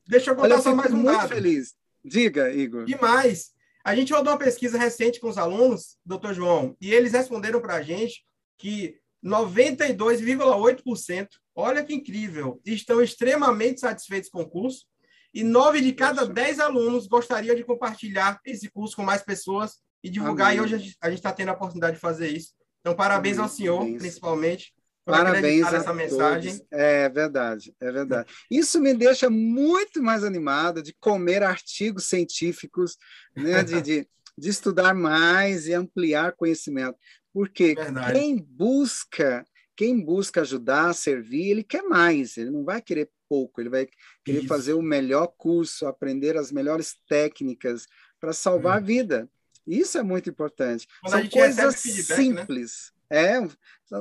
[0.06, 1.28] Deixa eu contar Olha, só mais um muito dado.
[1.28, 1.74] feliz.
[2.04, 2.84] Diga, Igor.
[2.84, 3.52] Demais.
[3.86, 7.76] A gente rodou uma pesquisa recente com os alunos, doutor João, e eles responderam para
[7.76, 8.26] a gente
[8.58, 14.86] que 92,8%, olha que incrível, estão extremamente satisfeitos com o curso
[15.32, 20.10] e nove de cada dez alunos gostariam de compartilhar esse curso com mais pessoas e
[20.10, 20.48] divulgar.
[20.48, 20.58] Amém.
[20.58, 22.54] E hoje a gente está tendo a oportunidade de fazer isso.
[22.80, 23.48] Então, parabéns Amém.
[23.48, 24.02] ao senhor, parabéns.
[24.02, 24.74] principalmente.
[25.06, 26.52] Parabéns a essa mensagem.
[26.52, 26.66] Todos.
[26.72, 28.32] É verdade, é verdade.
[28.50, 32.96] Isso me deixa muito mais animada de comer artigos científicos,
[33.34, 36.98] né, de, de, de estudar mais e ampliar conhecimento.
[37.32, 38.12] Porque verdade.
[38.12, 39.44] quem busca
[39.76, 43.86] quem busca ajudar, servir, ele quer mais, ele não vai querer pouco, ele vai
[44.24, 44.48] querer Isso.
[44.48, 47.86] fazer o melhor curso, aprender as melhores técnicas
[48.18, 48.78] para salvar hum.
[48.78, 49.30] a vida.
[49.66, 50.88] Isso é muito importante.
[51.02, 52.16] Quando São coisas feedback, né?
[52.16, 52.90] simples.
[52.90, 52.95] Né?
[53.10, 53.40] É,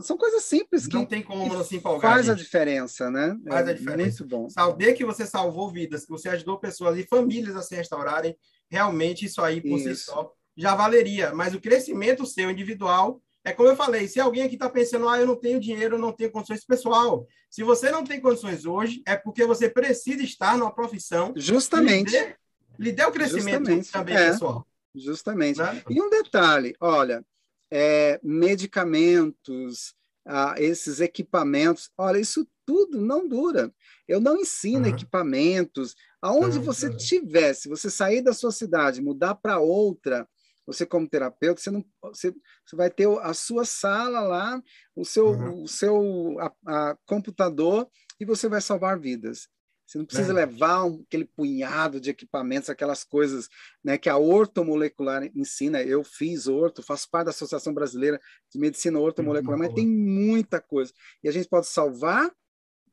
[0.02, 2.34] são coisas simples não que, tem como não se empolgar, faz gente.
[2.34, 3.38] a diferença, né?
[3.48, 4.24] Faz é a diferença.
[4.24, 4.50] Muito bom.
[4.50, 8.36] Saber que você salvou vidas, que você ajudou pessoas e famílias a se restaurarem,
[8.70, 9.96] realmente isso aí por isso.
[9.96, 11.34] si só já valeria.
[11.34, 15.20] Mas o crescimento seu individual é como eu falei, se alguém aqui está pensando, ah,
[15.20, 19.04] eu não tenho dinheiro, eu não tenho condições, pessoal, se você não tem condições hoje,
[19.06, 21.32] é porque você precisa estar numa profissão.
[21.36, 22.12] Justamente.
[22.12, 22.36] Lhe dê,
[22.80, 23.92] lhe dê o crescimento Justamente.
[23.92, 24.68] também, é, pessoal.
[24.96, 25.60] Justamente.
[25.60, 25.84] Né?
[25.88, 27.24] E um detalhe, olha,
[27.72, 33.72] é, medicamentos, ah, esses equipamentos, olha, isso tudo não dura.
[34.08, 34.94] Eu não ensino uhum.
[34.94, 35.96] equipamentos.
[36.22, 36.64] Aonde uhum.
[36.64, 40.28] você tiver, se você sair da sua cidade, mudar para outra,
[40.66, 42.34] você como terapeuta, você não você,
[42.66, 44.62] você vai ter a sua sala lá,
[44.96, 45.62] o seu uhum.
[45.62, 47.88] o seu a, a computador
[48.20, 49.48] e você vai salvar vidas.
[49.86, 50.36] Você não precisa é.
[50.36, 53.48] levar um, aquele punhado de equipamentos, aquelas coisas
[53.84, 55.82] né, que a ortomolecular ensina.
[55.84, 58.20] Eu fiz orto, faço parte da Associação Brasileira
[58.52, 60.92] de Medicina Ortomolecular, mas tem muita coisa.
[61.24, 62.32] E a gente pode salvar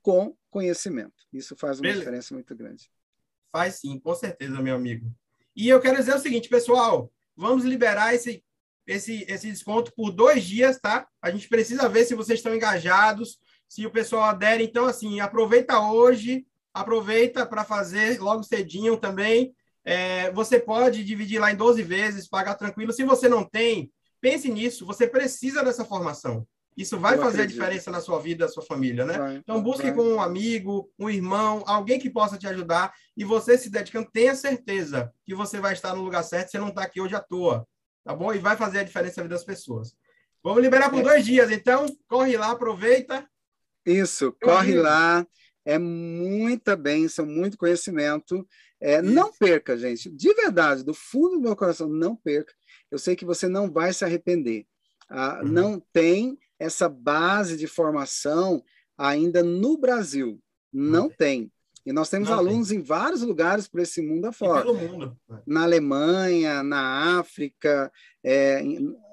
[0.03, 1.15] com conhecimento.
[1.33, 2.01] Isso faz uma Beleza.
[2.01, 2.91] diferença muito grande.
[3.51, 5.11] Faz sim, com certeza, meu amigo.
[5.57, 8.45] E eu quero dizer o seguinte, pessoal, vamos liberar esse,
[8.87, 11.07] esse, esse desconto por dois dias, tá?
[11.21, 13.39] A gente precisa ver se vocês estão engajados,
[13.69, 14.65] se o pessoal adere.
[14.65, 19.55] Então, assim, aproveita hoje, aproveita para fazer logo cedinho também.
[19.85, 22.93] É, você pode dividir lá em 12 vezes, pagar tranquilo.
[22.93, 26.47] Se você não tem, pense nisso, você precisa dessa formação.
[26.77, 27.61] Isso vai Eu fazer acredito.
[27.61, 29.19] a diferença na sua vida, na sua família, né?
[29.19, 29.95] Vai, então, busque vai.
[29.95, 34.35] com um amigo, um irmão, alguém que possa te ajudar e você se dedicando, tenha
[34.35, 37.67] certeza que você vai estar no lugar certo, você não está aqui hoje à toa,
[38.03, 38.33] tá bom?
[38.33, 39.95] E vai fazer a diferença na vida das pessoas.
[40.43, 41.03] Vamos liberar por é.
[41.03, 43.29] dois dias, então, corre lá, aproveita.
[43.85, 45.27] Isso, corre lá,
[45.65, 48.47] é muita bênção, muito conhecimento.
[48.81, 52.53] É, não perca, gente, de verdade, do fundo do meu coração, não perca.
[52.91, 54.67] Eu sei que você não vai se arrepender.
[55.09, 55.49] Ah, uhum.
[55.49, 58.63] Não tem essa base de formação
[58.97, 60.41] ainda no Brasil.
[60.73, 61.51] Não tem.
[61.85, 62.79] E nós temos Não alunos tem.
[62.79, 64.63] em vários lugares por esse mundo afora.
[64.63, 65.17] pelo mundo.
[65.47, 67.91] Na Alemanha, na África,
[68.23, 68.63] é,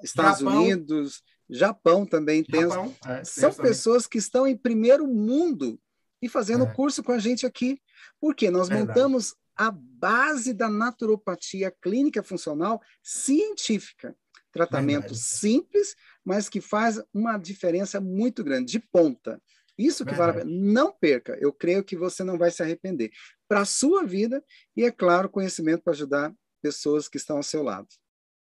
[0.02, 0.62] Estados Japão.
[0.62, 2.62] Unidos, Japão também tem.
[2.62, 5.80] Japão, é, São pessoas que estão em primeiro mundo
[6.22, 6.74] e fazendo é.
[6.74, 7.80] curso com a gente aqui.
[8.20, 8.88] Porque nós Verdade.
[8.88, 14.16] montamos a base da naturopatia clínica funcional científica.
[14.52, 15.22] Tratamento Verdade.
[15.22, 15.94] simples,
[16.24, 19.40] mas que faz uma diferença muito grande, de ponta.
[19.78, 20.32] Isso que Verdade.
[20.32, 20.72] vale a pena.
[20.72, 21.38] Não perca.
[21.40, 23.10] Eu creio que você não vai se arrepender.
[23.48, 24.44] Para a sua vida
[24.76, 27.88] e, é claro, conhecimento para ajudar pessoas que estão ao seu lado.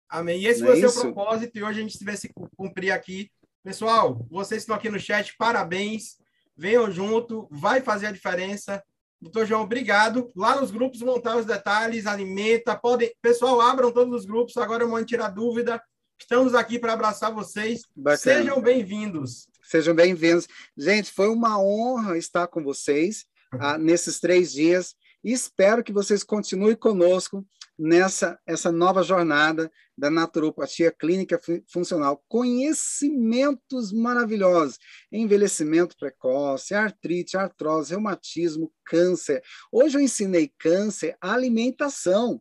[0.09, 0.41] Amém.
[0.41, 3.31] E esse não foi é o seu propósito e hoje a gente tivesse cumprir aqui.
[3.63, 6.20] Pessoal, vocês estão aqui no chat, parabéns.
[6.61, 8.83] Venham junto, vai fazer a diferença.
[9.19, 10.31] Doutor João, obrigado.
[10.35, 12.77] Lá nos grupos, montar os detalhes, alimenta.
[12.77, 13.11] Podem...
[13.19, 14.55] Pessoal, abram todos os grupos.
[14.57, 15.81] Agora eu vou tirar dúvida.
[16.19, 17.81] Estamos aqui para abraçar vocês.
[17.95, 18.17] Bacana.
[18.17, 19.47] Sejam bem-vindos.
[19.63, 20.47] Sejam bem-vindos.
[20.77, 24.93] Gente, foi uma honra estar com vocês ah, nesses três dias.
[25.23, 27.43] E espero que vocês continuem conosco
[27.81, 32.23] nessa essa nova jornada da naturopatia clínica funcional.
[32.27, 34.77] Conhecimentos maravilhosos,
[35.11, 39.41] envelhecimento precoce, artrite, artrose, reumatismo, câncer.
[39.71, 42.39] Hoje eu ensinei câncer, alimentação.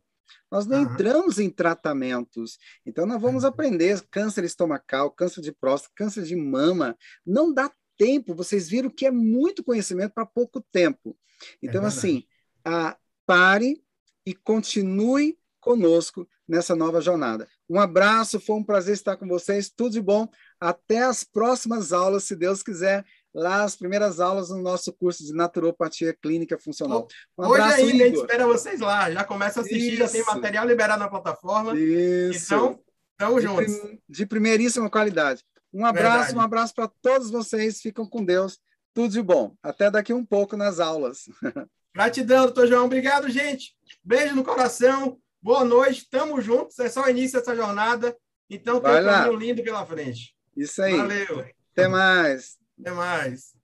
[0.51, 0.93] Nós não uhum.
[0.93, 2.59] entramos em tratamentos.
[2.85, 3.49] Então, nós vamos uhum.
[3.49, 6.99] aprender câncer estomacal, câncer de próstata, câncer de mama.
[7.25, 8.35] Não dá tempo.
[8.35, 11.17] Vocês viram que é muito conhecimento para pouco tempo.
[11.63, 12.25] Então, é assim,
[12.65, 13.81] a, pare
[14.27, 17.47] e continue conosco nessa nova jornada.
[17.69, 19.71] Um abraço, foi um prazer estar com vocês.
[19.71, 20.27] Tudo de bom.
[20.59, 23.05] Até as próximas aulas, se Deus quiser.
[23.33, 27.07] Lá, as primeiras aulas no nosso curso de naturopatia clínica funcional.
[27.39, 29.11] Um Hoje abraço, ainda, a gente espera vocês lá.
[29.11, 29.99] Já começa a assistir, Isso.
[29.99, 31.79] já tem material liberado na plataforma.
[31.79, 32.53] Isso.
[32.53, 32.81] Então,
[33.13, 34.01] estamos juntos.
[34.09, 35.45] De primeiríssima qualidade.
[35.73, 36.37] Um abraço, Verdade.
[36.37, 37.81] um abraço para todos vocês.
[37.81, 38.59] Ficam com Deus.
[38.93, 39.55] Tudo de bom.
[39.63, 41.27] Até daqui um pouco nas aulas.
[41.95, 42.87] Gratidão, doutor João.
[42.87, 43.75] Obrigado, gente.
[44.03, 45.19] Beijo no coração.
[45.43, 46.09] Boa noite.
[46.09, 46.79] Tamo juntos.
[46.79, 48.17] É só o início dessa jornada.
[48.49, 50.35] Então tem um caminho lindo pela frente.
[50.57, 50.97] Isso aí.
[50.97, 51.45] Valeu.
[51.73, 52.59] Até mais.
[52.79, 53.55] Até mais.